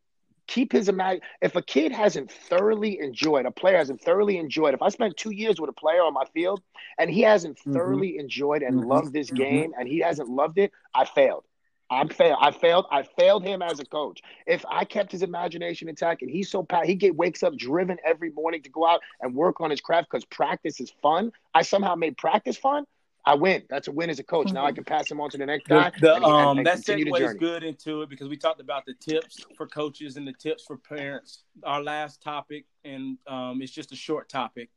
keep 0.46 0.72
his 0.72 0.88
imag, 0.88 1.20
if 1.40 1.56
a 1.56 1.62
kid 1.62 1.90
hasn't 1.90 2.30
thoroughly 2.30 3.00
enjoyed, 3.00 3.46
a 3.46 3.50
player 3.50 3.78
hasn't 3.78 4.02
thoroughly 4.02 4.36
enjoyed. 4.36 4.74
If 4.74 4.82
I 4.82 4.90
spent 4.90 5.16
two 5.16 5.30
years 5.30 5.58
with 5.58 5.70
a 5.70 5.72
player 5.72 6.02
on 6.02 6.12
my 6.12 6.26
field 6.34 6.62
and 6.98 7.10
he 7.10 7.22
hasn't 7.22 7.58
Mhm. 7.58 7.72
thoroughly 7.72 8.18
enjoyed 8.18 8.62
and 8.62 8.76
Mhm. 8.82 8.86
loved 8.86 9.12
this 9.14 9.30
Mhm. 9.30 9.36
game 9.36 9.74
and 9.78 9.88
he 9.88 10.00
hasn't 10.00 10.28
loved 10.28 10.58
it, 10.58 10.70
I 10.94 11.06
failed. 11.06 11.44
I'm 11.90 12.08
failed. 12.08 12.38
I 12.40 12.50
failed. 12.50 12.86
I 12.90 13.02
failed 13.02 13.44
him 13.44 13.62
as 13.62 13.78
a 13.78 13.84
coach. 13.84 14.20
If 14.46 14.64
I 14.68 14.84
kept 14.84 15.12
his 15.12 15.22
imagination 15.22 15.88
intact 15.88 16.22
and 16.22 16.30
he's 16.30 16.50
so 16.50 16.62
pa- 16.62 16.84
he 16.84 16.94
get 16.94 17.14
wakes 17.14 17.42
up 17.42 17.56
driven 17.56 17.98
every 18.04 18.30
morning 18.30 18.62
to 18.62 18.70
go 18.70 18.86
out 18.86 19.00
and 19.20 19.34
work 19.34 19.60
on 19.60 19.70
his 19.70 19.80
craft 19.80 20.08
because 20.10 20.24
practice 20.24 20.80
is 20.80 20.92
fun. 21.02 21.32
I 21.54 21.62
somehow 21.62 21.94
made 21.94 22.16
practice 22.16 22.56
fun. 22.56 22.84
I 23.26 23.34
win. 23.36 23.62
That's 23.70 23.88
a 23.88 23.92
win 23.92 24.10
as 24.10 24.18
a 24.18 24.22
coach. 24.22 24.52
Now 24.52 24.66
I 24.66 24.72
can 24.72 24.84
pass 24.84 25.10
him 25.10 25.18
on 25.20 25.30
to 25.30 25.38
the 25.38 25.46
next 25.46 25.66
guy. 25.66 25.90
The, 25.98 26.00
the, 26.00 26.14
and, 26.16 26.24
and- 26.24 26.34
um, 26.34 26.58
and 26.58 26.66
that 26.66 26.78
segues 27.06 27.38
good 27.38 27.62
into 27.64 28.02
it 28.02 28.08
because 28.10 28.28
we 28.28 28.36
talked 28.36 28.60
about 28.60 28.84
the 28.86 28.94
tips 28.94 29.44
for 29.56 29.66
coaches 29.66 30.16
and 30.16 30.26
the 30.26 30.32
tips 30.34 30.64
for 30.64 30.76
parents. 30.76 31.44
Our 31.62 31.82
last 31.82 32.20
topic, 32.22 32.64
and 32.84 33.16
um, 33.26 33.62
it's 33.62 33.72
just 33.72 33.92
a 33.92 33.96
short 33.96 34.28
topic. 34.28 34.68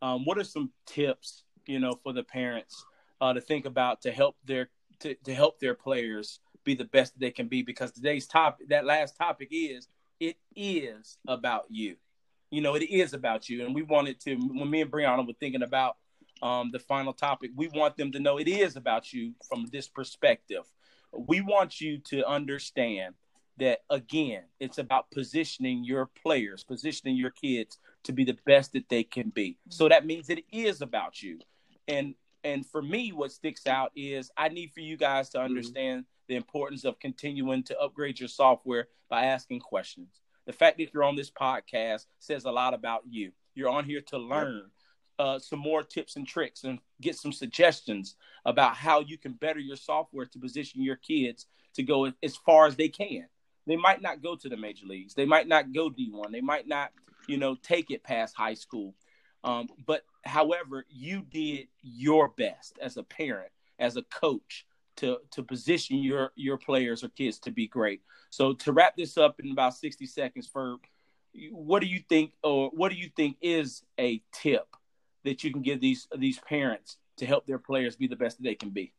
Um, 0.00 0.24
what 0.24 0.38
are 0.38 0.44
some 0.44 0.70
tips, 0.86 1.42
you 1.66 1.80
know, 1.80 1.98
for 2.02 2.12
the 2.12 2.22
parents 2.22 2.84
uh, 3.20 3.32
to 3.32 3.40
think 3.40 3.66
about 3.66 4.02
to 4.02 4.12
help 4.12 4.36
their 4.44 4.68
to, 5.00 5.14
to 5.14 5.34
help 5.34 5.60
their 5.60 5.74
players 5.74 6.40
be 6.64 6.74
the 6.74 6.84
best 6.84 7.14
that 7.14 7.20
they 7.20 7.30
can 7.30 7.48
be? 7.48 7.62
Because 7.62 7.92
today's 7.92 8.26
topic, 8.26 8.68
that 8.68 8.84
last 8.84 9.16
topic, 9.16 9.48
is 9.50 9.88
it 10.20 10.36
is 10.54 11.18
about 11.26 11.64
you. 11.68 11.96
You 12.50 12.62
know, 12.62 12.74
it 12.74 12.84
is 12.84 13.12
about 13.12 13.48
you, 13.48 13.64
and 13.64 13.74
we 13.74 13.82
wanted 13.82 14.20
to. 14.20 14.34
When 14.36 14.70
me 14.70 14.80
and 14.80 14.90
Brianna 14.90 15.26
were 15.26 15.34
thinking 15.38 15.62
about 15.62 15.96
um, 16.42 16.70
the 16.72 16.78
final 16.78 17.12
topic, 17.12 17.50
we 17.54 17.68
want 17.68 17.96
them 17.96 18.12
to 18.12 18.20
know 18.20 18.38
it 18.38 18.48
is 18.48 18.76
about 18.76 19.12
you 19.12 19.34
from 19.48 19.66
this 19.70 19.88
perspective. 19.88 20.64
We 21.12 21.40
want 21.40 21.80
you 21.80 21.98
to 21.98 22.26
understand 22.26 23.14
that 23.58 23.80
again, 23.90 24.42
it's 24.60 24.78
about 24.78 25.10
positioning 25.10 25.84
your 25.84 26.06
players, 26.22 26.64
positioning 26.64 27.16
your 27.16 27.30
kids 27.30 27.78
to 28.04 28.12
be 28.12 28.24
the 28.24 28.38
best 28.46 28.72
that 28.72 28.88
they 28.88 29.02
can 29.02 29.30
be. 29.30 29.58
So 29.68 29.88
that 29.88 30.06
means 30.06 30.30
it 30.30 30.44
is 30.52 30.80
about 30.80 31.22
you. 31.22 31.40
And 31.86 32.14
and 32.44 32.64
for 32.64 32.82
me, 32.82 33.10
what 33.12 33.32
sticks 33.32 33.66
out 33.66 33.90
is 33.96 34.30
I 34.36 34.48
need 34.48 34.72
for 34.72 34.80
you 34.80 34.96
guys 34.96 35.30
to 35.30 35.40
understand 35.40 36.04
the 36.28 36.36
importance 36.36 36.84
of 36.84 36.98
continuing 37.00 37.62
to 37.64 37.78
upgrade 37.78 38.20
your 38.20 38.28
software 38.28 38.88
by 39.08 39.24
asking 39.24 39.60
questions. 39.60 40.20
The 40.46 40.52
fact 40.52 40.78
that 40.78 40.92
you're 40.94 41.04
on 41.04 41.16
this 41.16 41.30
podcast 41.30 42.06
says 42.20 42.44
a 42.44 42.50
lot 42.50 42.74
about 42.74 43.02
you. 43.08 43.32
You're 43.54 43.70
on 43.70 43.84
here 43.84 44.00
to 44.08 44.18
learn 44.18 44.70
uh, 45.18 45.38
some 45.38 45.58
more 45.58 45.82
tips 45.82 46.16
and 46.16 46.26
tricks 46.26 46.64
and 46.64 46.78
get 47.00 47.16
some 47.16 47.32
suggestions 47.32 48.16
about 48.44 48.76
how 48.76 49.00
you 49.00 49.18
can 49.18 49.32
better 49.32 49.58
your 49.58 49.76
software 49.76 50.26
to 50.26 50.38
position 50.38 50.82
your 50.82 50.96
kids 50.96 51.46
to 51.74 51.82
go 51.82 52.12
as 52.22 52.36
far 52.36 52.66
as 52.66 52.76
they 52.76 52.88
can. 52.88 53.26
They 53.66 53.76
might 53.76 54.00
not 54.00 54.22
go 54.22 54.36
to 54.36 54.48
the 54.48 54.56
major 54.56 54.86
leagues. 54.86 55.14
They 55.14 55.26
might 55.26 55.48
not 55.48 55.72
go 55.72 55.90
D1. 55.90 56.30
They 56.30 56.40
might 56.40 56.66
not, 56.66 56.92
you 57.26 57.36
know, 57.36 57.56
take 57.56 57.90
it 57.90 58.02
past 58.02 58.34
high 58.36 58.54
school. 58.54 58.94
Um, 59.44 59.68
but 59.86 60.02
however, 60.28 60.84
you 60.88 61.22
did 61.22 61.68
your 61.82 62.28
best 62.28 62.78
as 62.80 62.96
a 62.96 63.02
parent, 63.02 63.50
as 63.78 63.96
a 63.96 64.02
coach, 64.02 64.66
to 64.96 65.18
to 65.30 65.42
position 65.42 65.98
your 65.98 66.32
your 66.34 66.56
players 66.56 67.04
or 67.04 67.08
kids 67.10 67.38
to 67.40 67.50
be 67.50 67.66
great. 67.66 68.02
So 68.30 68.52
to 68.54 68.72
wrap 68.72 68.96
this 68.96 69.16
up 69.16 69.40
in 69.40 69.50
about 69.52 69.74
60 69.74 70.06
seconds, 70.06 70.46
for 70.46 70.76
what 71.52 71.80
do 71.80 71.86
you 71.86 72.00
think, 72.08 72.32
or 72.42 72.70
what 72.70 72.90
do 72.90 72.98
you 72.98 73.10
think 73.16 73.36
is 73.40 73.82
a 73.98 74.20
tip 74.32 74.66
that 75.24 75.44
you 75.44 75.52
can 75.52 75.62
give 75.62 75.80
these 75.80 76.08
these 76.16 76.38
parents 76.40 76.98
to 77.18 77.26
help 77.26 77.46
their 77.46 77.58
players 77.58 77.96
be 77.96 78.06
the 78.06 78.16
best 78.16 78.42
they 78.42 78.54
can 78.54 78.70
be? 78.70 78.92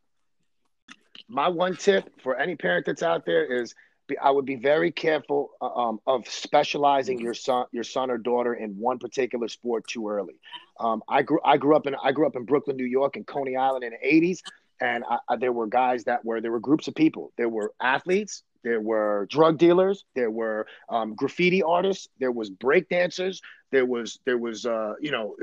my 1.29 1.47
one 1.47 1.75
tip 1.75 2.09
for 2.21 2.37
any 2.37 2.55
parent 2.55 2.85
that's 2.85 3.03
out 3.03 3.25
there 3.25 3.45
is 3.45 3.75
I 4.17 4.31
would 4.31 4.45
be 4.45 4.55
very 4.55 4.91
careful 4.91 5.51
uh, 5.61 5.65
um, 5.73 5.99
of 6.07 6.27
specializing 6.27 7.19
your 7.19 7.33
son, 7.33 7.65
your 7.71 7.83
son 7.83 8.09
or 8.09 8.17
daughter 8.17 8.53
in 8.53 8.71
one 8.77 8.97
particular 8.99 9.47
sport 9.47 9.87
too 9.87 10.07
early. 10.09 10.39
Um, 10.79 11.03
I 11.07 11.21
grew 11.21 11.39
I 11.43 11.57
grew 11.57 11.75
up 11.75 11.85
in 11.87 11.95
I 12.01 12.11
grew 12.11 12.25
up 12.27 12.35
in 12.35 12.45
Brooklyn, 12.45 12.77
New 12.77 12.85
York, 12.85 13.15
and 13.15 13.25
Coney 13.27 13.55
Island 13.55 13.83
in 13.83 13.91
the 13.91 14.07
'80s, 14.07 14.39
and 14.81 15.03
I, 15.09 15.17
I, 15.29 15.35
there 15.37 15.51
were 15.51 15.67
guys 15.67 16.05
that 16.05 16.23
were 16.25 16.41
there 16.41 16.51
were 16.51 16.59
groups 16.59 16.87
of 16.87 16.95
people. 16.95 17.31
There 17.37 17.49
were 17.49 17.73
athletes, 17.81 18.43
there 18.63 18.81
were 18.81 19.27
drug 19.29 19.57
dealers, 19.57 20.05
there 20.15 20.31
were 20.31 20.67
um, 20.89 21.15
graffiti 21.15 21.63
artists, 21.63 22.07
there 22.19 22.31
was 22.31 22.49
break 22.49 22.89
dancers, 22.89 23.41
there 23.71 23.85
was 23.85 24.19
there 24.25 24.37
was 24.37 24.65
uh, 24.65 24.93
you 25.01 25.11
know 25.11 25.35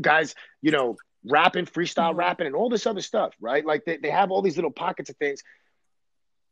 guys 0.00 0.34
you 0.62 0.70
know 0.70 0.96
rapping, 1.24 1.66
freestyle 1.66 2.14
Mhm. 2.14 2.18
rapping, 2.18 2.46
and 2.46 2.54
all 2.56 2.68
this 2.68 2.86
other 2.86 3.00
stuff, 3.00 3.34
right? 3.40 3.64
Like 3.64 3.84
they, 3.84 3.96
they 3.98 4.10
have 4.10 4.30
all 4.30 4.42
these 4.42 4.56
little 4.56 4.70
pockets 4.70 5.10
of 5.10 5.16
things. 5.16 5.42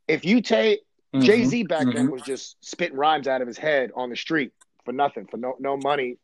If 0.07 0.25
you 0.25 0.41
take 0.41 0.81
Mm-hmm. 1.15 1.25
Jay 1.25 1.45
Z 1.45 1.63
back 1.63 1.87
then 1.93 2.11
was 2.11 2.21
just 2.21 2.57
spitting 2.61 2.97
rhymes 2.97 3.27
out 3.27 3.41
of 3.41 3.47
his 3.47 3.57
head 3.57 3.91
on 3.95 4.09
the 4.09 4.15
street 4.15 4.51
for 4.85 4.91
nothing, 4.91 5.25
for 5.27 5.37
no 5.37 5.55
no 5.59 5.77
money. 5.77 6.17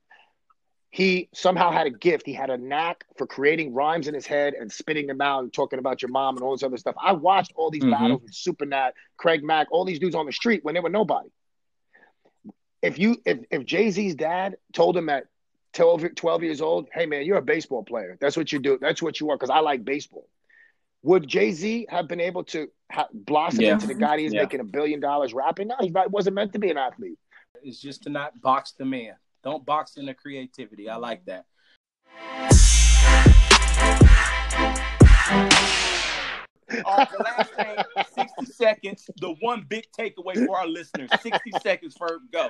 He 0.90 1.30
somehow 1.34 1.72
had 1.72 1.88
a 1.88 1.90
gift. 1.90 2.26
He 2.26 2.34
had 2.34 2.52
a 2.52 2.58
knack 2.58 3.06
for 3.18 3.26
creating 3.26 3.74
rhymes 3.74 4.08
in 4.08 4.14
his 4.14 4.28
head 4.28 4.54
and 4.54 4.72
spitting 4.72 5.08
them 5.08 5.22
out 5.22 5.42
and 5.42 5.52
talking 5.52 5.80
about 5.80 6.04
your 6.04 6.12
mom 6.12 6.36
and 6.36 6.44
all 6.44 6.52
this 6.52 6.62
other 6.62 6.78
stuff. 6.78 6.94
I 7.02 7.14
watched 7.14 7.52
all 7.56 7.72
these 7.72 7.84
Mhm. 7.84 7.92
battles 7.92 8.22
with 8.22 8.32
Supernat, 8.34 8.92
Craig 9.18 9.44
Mack, 9.44 9.72
all 9.72 9.86
these 9.86 9.98
dudes 9.98 10.14
on 10.16 10.28
the 10.28 10.32
street 10.32 10.64
when 10.64 10.76
they 10.76 10.82
were 10.82 10.90
nobody. 10.90 11.30
If 12.82 13.00
you 13.00 13.18
if 13.26 13.40
if 13.50 13.66
Jay 13.66 13.90
Z's 13.90 14.16
dad 14.16 14.58
told 14.74 14.96
him 14.98 15.10
at 15.10 15.26
12, 15.74 16.14
12 16.16 16.44
years 16.44 16.62
old, 16.62 16.90
hey 16.94 17.06
man, 17.06 17.26
you're 17.26 17.38
a 17.38 17.42
baseball 17.42 17.84
player. 17.84 18.18
That's 18.20 18.38
what 18.38 18.52
you 18.52 18.60
do. 18.60 18.78
That's 18.80 19.02
what 19.02 19.20
you 19.20 19.30
are. 19.32 19.38
Because 19.38 19.50
I 19.50 19.60
like 19.60 19.84
baseball. 19.86 20.28
Would 21.04 21.28
Jay 21.28 21.52
Z 21.52 21.88
have 21.90 22.08
been 22.08 22.22
able 22.22 22.44
to 22.46 22.70
ha- 22.94 23.08
blossom 23.14 23.62
Yeah. 23.62 23.74
into 23.74 23.88
the 23.88 23.96
guy 23.96 24.20
he's 24.20 24.34
Yeah. 24.34 24.42
making 24.42 24.60
a 24.60 24.64
billion 24.64 25.00
dollars 25.00 25.34
rapping? 25.34 25.68
No, 25.68 25.76
he 25.82 25.92
wasn't 26.10 26.36
meant 26.36 26.54
to 26.54 26.60
be 26.60 26.70
an 26.70 26.78
athlete. 26.78 27.18
Is 27.64 27.80
just 27.80 28.04
to 28.04 28.10
not 28.10 28.40
box 28.42 28.74
the 28.74 28.86
man. 28.86 29.16
Don't 29.44 29.66
box 29.66 29.98
in 29.98 30.06
the 30.06 30.14
creativity. 30.14 30.90
I 30.90 30.96
like 30.98 31.26
that. 31.26 31.46
All 36.86 36.98
right, 36.98 37.08
the 37.12 37.24
last 37.24 37.54
thing, 37.54 38.26
60 38.38 38.46
seconds. 38.54 39.10
The 39.22 39.36
one 39.42 39.64
big 39.68 39.86
takeaway 39.98 40.46
for 40.46 40.58
our 40.58 40.68
listeners. 40.68 41.10
60 41.22 41.52
seconds 41.62 41.96
for 41.98 42.20
go. 42.32 42.50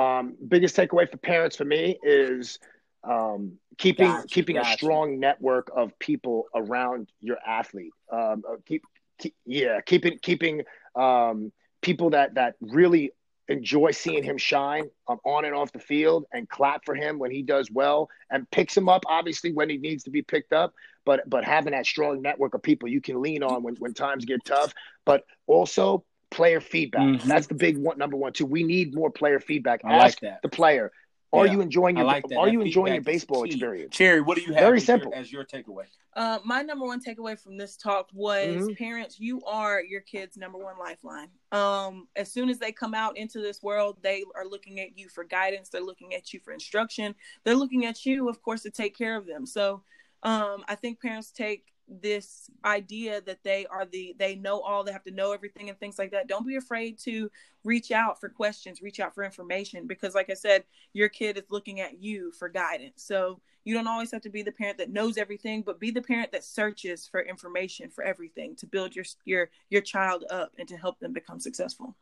Um, 0.00 0.36
biggest 0.48 0.76
takeaway 0.76 1.10
for 1.10 1.16
parents 1.18 1.56
for 1.56 1.64
me 1.64 1.98
is 2.02 2.58
um, 3.04 3.52
keeping 3.78 4.08
Gotcha, 4.08 4.28
keeping 4.28 4.56
a 4.58 4.64
strong 4.64 5.20
network 5.20 5.70
of 5.74 5.96
people 5.98 6.46
around 6.54 7.10
your 7.20 7.38
athlete. 7.46 7.92
Um, 8.12 8.42
uh, 8.48 8.56
keep, 8.66 8.82
keep 8.94 8.97
yeah, 9.46 9.80
keeping 9.80 10.18
keeping 10.22 10.62
um, 10.94 11.52
people 11.82 12.10
that 12.10 12.34
that 12.34 12.54
really 12.60 13.12
enjoy 13.48 13.90
seeing 13.92 14.22
him 14.22 14.36
shine 14.36 14.90
um, 15.08 15.18
on 15.24 15.44
and 15.46 15.54
off 15.54 15.72
the 15.72 15.78
field 15.78 16.26
and 16.32 16.48
clap 16.50 16.84
for 16.84 16.94
him 16.94 17.18
when 17.18 17.30
he 17.30 17.42
does 17.42 17.70
well 17.70 18.10
and 18.30 18.48
picks 18.50 18.76
him 18.76 18.90
up 18.90 19.02
obviously 19.06 19.52
when 19.52 19.70
he 19.70 19.78
needs 19.78 20.04
to 20.04 20.10
be 20.10 20.20
picked 20.20 20.52
up 20.52 20.74
but 21.06 21.20
but 21.30 21.44
having 21.44 21.72
that 21.72 21.86
strong 21.86 22.20
network 22.20 22.52
of 22.52 22.62
people 22.62 22.86
you 22.90 23.00
can 23.00 23.22
lean 23.22 23.42
on 23.42 23.62
when, 23.62 23.74
when 23.76 23.94
times 23.94 24.26
get 24.26 24.44
tough 24.44 24.74
but 25.06 25.24
also 25.46 26.04
player 26.30 26.60
feedback 26.60 27.02
Mhm. 27.02 27.22
that's 27.22 27.46
the 27.46 27.54
big 27.54 27.78
one 27.78 27.96
number 27.96 28.18
one 28.18 28.34
too 28.34 28.44
we 28.44 28.62
need 28.64 28.94
more 28.94 29.10
player 29.10 29.40
feedback 29.40 29.80
I 29.82 29.96
like 29.96 30.08
ask 30.08 30.20
that. 30.20 30.42
the 30.42 30.50
player 30.50 30.92
are 31.32 31.46
Yeah, 31.46 31.52
you 31.52 31.60
enjoying 31.60 31.96
your 31.96 32.06
like 32.06 32.24
are 32.24 32.46
That 32.46 32.52
you 32.52 32.60
enjoying 32.62 32.94
your 32.94 33.02
baseball 33.02 33.44
experience 33.44 33.94
Cherry, 33.94 34.20
what 34.22 34.36
do 34.36 34.42
you 34.42 34.52
have 34.54 34.62
Very 34.62 34.78
as 34.78 34.88
your- 34.88 34.98
simple. 34.98 35.12
as 35.14 35.32
your 35.32 35.44
takeaway? 35.44 35.84
Uh, 36.14 36.38
my 36.44 36.62
number 36.62 36.84
one 36.86 37.00
takeaway 37.00 37.38
from 37.38 37.56
this 37.56 37.76
talk 37.76 38.08
was 38.12 38.56
Mhm. 38.56 38.76
parents, 38.78 39.20
you 39.20 39.40
are 39.44 39.82
your 39.82 40.00
kid's 40.00 40.36
number 40.36 40.58
one 40.58 40.76
lifeline. 40.78 41.30
Um, 41.52 42.08
as 42.16 42.32
soon 42.32 42.48
as 42.48 42.58
they 42.58 42.72
come 42.72 42.94
out 42.94 43.16
into 43.16 43.40
this 43.40 43.62
world, 43.62 43.98
they 44.02 44.24
are 44.34 44.46
looking 44.46 44.80
at 44.80 44.98
you 44.98 45.08
for 45.08 45.22
guidance. 45.22 45.68
They're 45.68 45.80
looking 45.82 46.14
at 46.14 46.32
you 46.32 46.40
for 46.40 46.52
instruction. 46.52 47.14
They're 47.44 47.54
looking 47.54 47.84
at 47.84 48.04
you, 48.06 48.28
of 48.28 48.42
course, 48.42 48.62
to 48.62 48.70
take 48.70 48.96
care 48.96 49.16
of 49.16 49.26
them. 49.26 49.46
So 49.46 49.82
um, 50.24 50.64
I 50.66 50.74
think 50.74 51.00
parents 51.00 51.30
take 51.30 51.66
this 51.88 52.50
idea 52.64 53.20
that 53.22 53.42
they 53.42 53.66
are 53.66 53.86
the 53.86 54.14
they 54.18 54.34
know 54.34 54.60
all 54.60 54.84
they 54.84 54.92
have 54.92 55.02
to 55.02 55.10
know 55.10 55.32
everything 55.32 55.68
and 55.68 55.78
things 55.78 55.98
like 55.98 56.10
that 56.10 56.28
don't 56.28 56.46
be 56.46 56.56
afraid 56.56 56.98
to 56.98 57.30
reach 57.64 57.90
out 57.90 58.20
for 58.20 58.28
questions 58.28 58.82
reach 58.82 59.00
out 59.00 59.14
for 59.14 59.24
information 59.24 59.86
because 59.86 60.14
like 60.14 60.28
i 60.28 60.34
said 60.34 60.64
your 60.92 61.08
kid 61.08 61.38
is 61.38 61.44
looking 61.50 61.80
at 61.80 62.02
you 62.02 62.30
for 62.32 62.48
guidance 62.48 63.02
so 63.02 63.40
you 63.64 63.74
don't 63.74 63.86
always 63.86 64.10
have 64.10 64.20
to 64.20 64.30
be 64.30 64.42
the 64.42 64.52
parent 64.52 64.76
that 64.76 64.90
knows 64.90 65.16
everything 65.16 65.62
but 65.62 65.80
be 65.80 65.90
the 65.90 66.02
parent 66.02 66.30
that 66.30 66.44
searches 66.44 67.06
for 67.06 67.22
information 67.22 67.88
for 67.88 68.04
everything 68.04 68.54
to 68.54 68.66
build 68.66 68.94
your 68.94 69.04
your 69.24 69.48
your 69.70 69.82
child 69.82 70.24
up 70.30 70.52
and 70.58 70.68
to 70.68 70.76
help 70.76 70.98
them 71.00 71.12
become 71.12 71.40
successful 71.40 71.96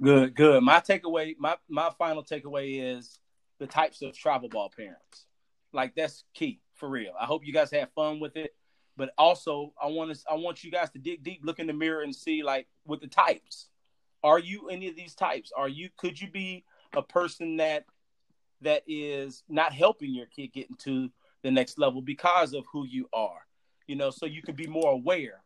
Good, 0.00 0.36
good. 0.36 0.62
My 0.62 0.78
takeaway, 0.78 1.34
my 1.38 1.56
my 1.68 1.90
final 1.98 2.22
takeaway 2.22 2.96
is 2.96 3.18
the 3.58 3.66
types 3.66 4.00
of 4.02 4.16
travel 4.16 4.48
ball 4.48 4.70
parents. 4.74 5.26
Like 5.72 5.94
that's 5.96 6.24
key 6.34 6.60
for 6.74 6.88
real. 6.88 7.12
I 7.20 7.24
hope 7.24 7.44
you 7.44 7.52
guys 7.52 7.70
had 7.70 7.90
fun 7.94 8.20
with 8.20 8.36
it, 8.36 8.54
but 8.98 9.10
also 9.16 9.72
I 9.82 9.86
want 9.86 10.14
to 10.14 10.20
I 10.30 10.34
want 10.34 10.62
you 10.62 10.70
guys 10.70 10.90
to 10.90 10.98
dig 10.98 11.22
deep, 11.22 11.40
look 11.42 11.58
in 11.58 11.66
the 11.66 11.72
mirror, 11.72 12.02
and 12.02 12.14
see 12.14 12.42
like 12.42 12.66
with 12.86 13.00
the 13.00 13.06
types. 13.06 13.70
Are 14.22 14.38
you 14.38 14.68
any 14.68 14.88
of 14.88 14.96
these 14.96 15.14
types? 15.14 15.50
Are 15.56 15.68
you 15.68 15.88
could 15.96 16.20
you 16.20 16.30
be 16.30 16.64
a 16.94 17.02
person 17.02 17.56
that 17.56 17.86
that 18.60 18.82
is 18.86 19.44
not 19.48 19.72
helping 19.72 20.12
your 20.12 20.26
kid 20.26 20.52
get 20.52 20.68
into 20.68 21.10
the 21.42 21.50
next 21.50 21.78
level 21.78 22.02
because 22.02 22.52
of 22.52 22.66
who 22.70 22.84
you 22.84 23.08
are? 23.14 23.46
You 23.86 23.96
know, 23.96 24.10
so 24.10 24.26
you 24.26 24.42
can 24.42 24.54
be 24.56 24.66
more 24.66 24.92
aware 24.92 25.42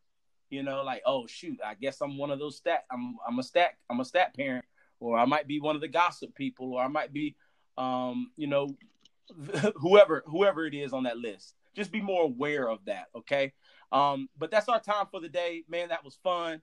you 0.53 0.63
know, 0.63 0.83
like, 0.83 1.03
oh 1.07 1.27
shoot, 1.27 1.59
I 1.65 1.73
guess 1.73 2.03
I'm 2.03 2.19
one 2.19 2.31
of 2.31 2.39
those 2.39 2.59
stat 2.59 2.85
I'm 2.93 3.17
I'm 3.27 3.39
a 3.39 3.43
stat 3.43 3.71
I'm 3.89 4.01
a 4.01 4.05
stat 4.05 4.37
parent, 4.37 4.67
or 5.01 5.19
I 5.19 5.25
might 5.25 5.49
be 5.49 5.61
one 5.61 5.75
of 5.75 5.81
the 5.81 5.89
gossip 5.89 6.35
people, 6.35 6.75
or 6.75 6.83
I 6.83 6.89
might 6.89 7.11
be 7.11 7.35
um, 7.79 8.31
you 8.37 8.47
know, 8.47 8.77
whoever 9.81 10.23
whoever 10.27 10.67
it 10.67 10.75
is 10.75 10.93
on 10.93 11.05
that 11.05 11.17
list. 11.17 11.55
Just 11.75 11.93
be 11.93 12.01
more 12.01 12.25
aware 12.25 12.69
of 12.69 12.85
that, 12.87 13.07
okay? 13.15 13.53
Um, 13.91 14.29
but 14.39 14.51
that's 14.51 14.69
our 14.69 14.81
time 14.81 15.07
for 15.11 15.21
the 15.21 15.29
day. 15.29 15.65
Man, 15.69 15.89
that 15.89 16.05
was 16.05 16.19
fun. 16.23 16.63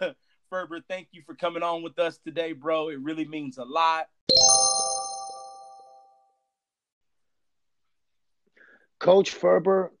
Ferber, 0.50 0.80
thank 0.88 1.08
you 1.12 1.22
for 1.24 1.34
coming 1.34 1.62
on 1.62 1.82
with 1.82 1.98
us 1.98 2.18
today, 2.18 2.52
bro. 2.52 2.88
It 2.88 3.00
really 3.00 3.24
means 3.24 3.58
a 3.58 3.64
lot. 3.64 4.08
Coach 8.98 9.30
Ferber 9.30 9.92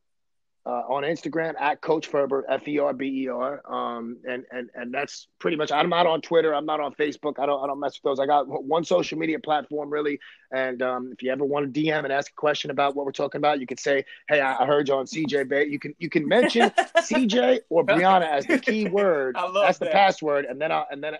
uh, 0.70 0.84
on 0.88 1.02
Instagram 1.02 1.60
at 1.60 1.80
Coach 1.80 2.06
Ferber 2.06 2.44
F 2.48 2.68
E 2.68 2.78
R 2.78 2.92
B 2.92 3.24
E 3.24 3.28
R. 3.28 3.60
Um, 3.68 4.18
and 4.28 4.44
and 4.52 4.70
and 4.74 4.94
that's 4.94 5.26
pretty 5.40 5.56
much. 5.56 5.72
I'm 5.72 5.88
not 5.88 6.06
on 6.06 6.20
Twitter. 6.20 6.54
I'm 6.54 6.64
not 6.64 6.78
on 6.78 6.94
Facebook. 6.94 7.40
I 7.40 7.46
don't 7.46 7.62
I 7.62 7.66
don't 7.66 7.80
mess 7.80 7.94
with 7.94 8.02
those. 8.04 8.20
I 8.20 8.26
got 8.26 8.46
one 8.46 8.84
social 8.84 9.18
media 9.18 9.40
platform 9.40 9.90
really. 9.90 10.20
And 10.52 10.80
um, 10.80 11.10
if 11.12 11.22
you 11.22 11.32
ever 11.32 11.44
want 11.44 11.74
to 11.74 11.80
DM 11.80 12.04
and 12.04 12.12
ask 12.12 12.30
a 12.30 12.34
question 12.34 12.70
about 12.70 12.94
what 12.94 13.04
we're 13.04 13.12
talking 13.12 13.40
about, 13.40 13.58
you 13.58 13.66
could 13.66 13.80
say, 13.80 14.04
"Hey, 14.28 14.40
I, 14.40 14.62
I 14.62 14.66
heard 14.66 14.86
you 14.86 14.94
on 14.94 15.06
CJ 15.06 15.48
Bay." 15.48 15.66
You 15.66 15.80
can 15.80 15.92
you 15.98 16.08
can 16.08 16.28
mention 16.28 16.70
CJ 16.70 17.60
or 17.68 17.84
Brianna 17.86 18.28
as 18.28 18.46
the 18.46 18.58
key 18.58 18.88
word. 18.88 19.34
that's 19.34 19.78
that. 19.78 19.86
the 19.86 19.90
password, 19.90 20.44
and 20.44 20.60
then 20.60 20.70
I'll 20.70 20.86
and 20.90 21.02
then. 21.02 21.16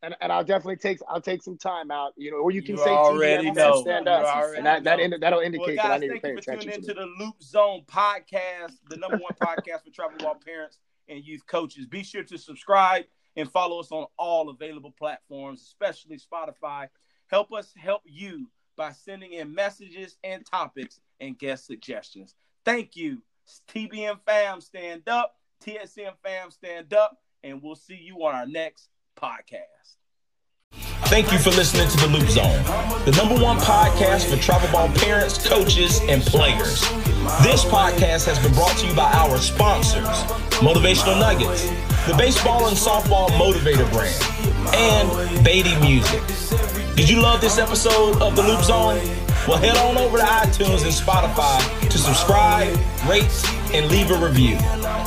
and, 0.03 0.15
and 0.21 0.31
I'll 0.31 0.43
definitely 0.43 0.75
take 0.77 0.99
I'll 1.07 1.21
take 1.21 1.41
some 1.41 1.57
time 1.57 1.91
out, 1.91 2.13
you 2.17 2.31
know, 2.31 2.37
or 2.37 2.51
you 2.51 2.61
can 2.61 2.75
you 2.75 2.83
say 2.83 2.89
already 2.89 3.51
know. 3.51 3.81
stand 3.81 4.07
up, 4.07 4.25
and 4.55 4.65
that, 4.65 4.83
that 4.83 4.99
that'll 5.19 5.39
indicate 5.39 5.77
well, 5.77 5.87
guys, 5.87 5.87
that 5.87 5.91
I 5.91 5.97
need 5.97 6.09
to 6.09 6.19
pay 6.19 6.31
attention. 6.31 6.43
Thank 6.43 6.65
you 6.65 6.71
for 6.71 6.93
tuning 6.93 7.05
into 7.07 7.17
the 7.17 7.25
Loop 7.25 7.41
Zone 7.41 7.83
podcast, 7.87 8.73
the 8.89 8.97
number 8.97 9.17
one 9.17 9.33
podcast 9.41 9.83
for 9.85 9.91
travel 9.93 10.17
ball 10.19 10.35
parents 10.43 10.79
and 11.07 11.23
youth 11.23 11.45
coaches. 11.47 11.85
Be 11.85 12.03
sure 12.03 12.23
to 12.23 12.37
subscribe 12.37 13.05
and 13.35 13.49
follow 13.51 13.79
us 13.79 13.91
on 13.91 14.05
all 14.17 14.49
available 14.49 14.93
platforms, 14.97 15.61
especially 15.61 16.17
Spotify. 16.17 16.87
Help 17.27 17.53
us 17.53 17.73
help 17.77 18.01
you 18.05 18.49
by 18.75 18.91
sending 18.91 19.33
in 19.33 19.53
messages 19.53 20.17
and 20.23 20.45
topics 20.45 20.99
and 21.19 21.37
guest 21.37 21.65
suggestions. 21.65 22.35
Thank 22.65 22.95
you. 22.95 23.21
TBN 23.69 24.19
fam, 24.25 24.61
stand 24.61 25.07
up. 25.09 25.35
TSM 25.63 26.13
fam, 26.23 26.51
stand 26.51 26.93
up. 26.93 27.17
And 27.43 27.61
we'll 27.61 27.75
see 27.75 27.95
you 27.95 28.25
on 28.25 28.35
our 28.35 28.45
next 28.45 28.89
podcast. 29.17 29.95
Thank 31.05 31.31
you 31.31 31.39
for 31.39 31.49
listening 31.51 31.87
to 31.89 31.97
The 31.97 32.07
Loop 32.07 32.29
Zone, 32.29 32.63
the 33.05 33.13
number 33.17 33.41
one 33.41 33.57
podcast 33.57 34.29
for 34.29 34.39
travel 34.39 34.69
ball 34.71 34.89
parents, 34.89 35.47
coaches, 35.47 36.01
and 36.07 36.21
players. 36.21 36.81
This 37.41 37.65
podcast 37.65 38.25
has 38.27 38.37
been 38.39 38.53
brought 38.53 38.77
to 38.77 38.87
you 38.87 38.93
by 38.93 39.11
our 39.13 39.37
sponsors, 39.37 40.05
Motivational 40.61 41.19
Nuggets, 41.19 41.67
the 42.07 42.15
baseball 42.15 42.67
and 42.67 42.77
softball 42.77 43.29
motivator 43.29 43.89
brand, 43.91 44.75
and 44.75 45.43
Beatty 45.43 45.79
Music. 45.79 46.21
Did 46.95 47.09
you 47.09 47.21
love 47.21 47.41
this 47.41 47.57
episode 47.57 48.21
of 48.21 48.35
The 48.35 48.43
Loop 48.43 48.61
Zone? 48.61 48.99
Well, 49.47 49.57
head 49.57 49.77
on 49.77 49.97
over 49.97 50.17
to 50.17 50.23
iTunes 50.23 50.83
and 50.83 50.93
Spotify 50.93 51.89
to 51.89 51.97
subscribe, 51.97 52.77
rate, 53.07 53.31
and 53.73 53.89
leave 53.89 54.11
a 54.11 54.17
review. 54.17 54.57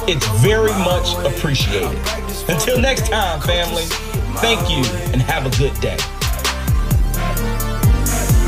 It's 0.08 0.26
very 0.40 0.72
much 0.72 1.14
appreciated. 1.24 1.98
Until 2.48 2.80
next 2.80 3.08
time, 3.08 3.40
family. 3.40 3.84
Thank 4.40 4.68
you 4.68 4.82
and 5.12 5.22
have 5.22 5.46
a 5.46 5.50
good 5.58 5.78
day. 5.80 5.96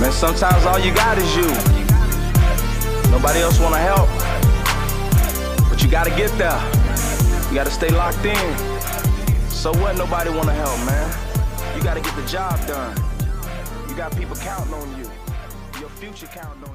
Man, 0.01 0.11
sometimes 0.11 0.65
all 0.65 0.81
you 0.81 0.93
got 0.95 1.19
is 1.19 1.37
you. 1.37 1.47
Nobody 3.13 3.41
else 3.41 3.61
want 3.61 3.75
to 3.75 3.81
help. 3.81 4.09
But 5.71 5.83
you 5.83 5.89
got 5.89 6.05
to 6.05 6.11
get 6.11 6.37
there. 6.39 6.61
You 7.49 7.55
got 7.55 7.67
to 7.67 7.73
stay 7.73 7.91
locked 7.91 8.25
in. 8.25 8.59
So 9.49 9.73
what? 9.75 9.97
Nobody 9.97 10.31
want 10.31 10.47
to 10.47 10.55
help, 10.55 10.79
man. 10.87 11.77
You 11.77 11.83
got 11.85 11.95
to 11.95 12.01
get 12.01 12.17
the 12.17 12.27
job 12.27 12.59
done. 12.67 12.97
You 13.89 13.95
got 13.95 14.17
people 14.17 14.35
counting 14.37 14.75
on 14.75 14.99
you. 14.99 15.04
Future 16.15 16.33
counting 16.33 16.71
on. 16.71 16.74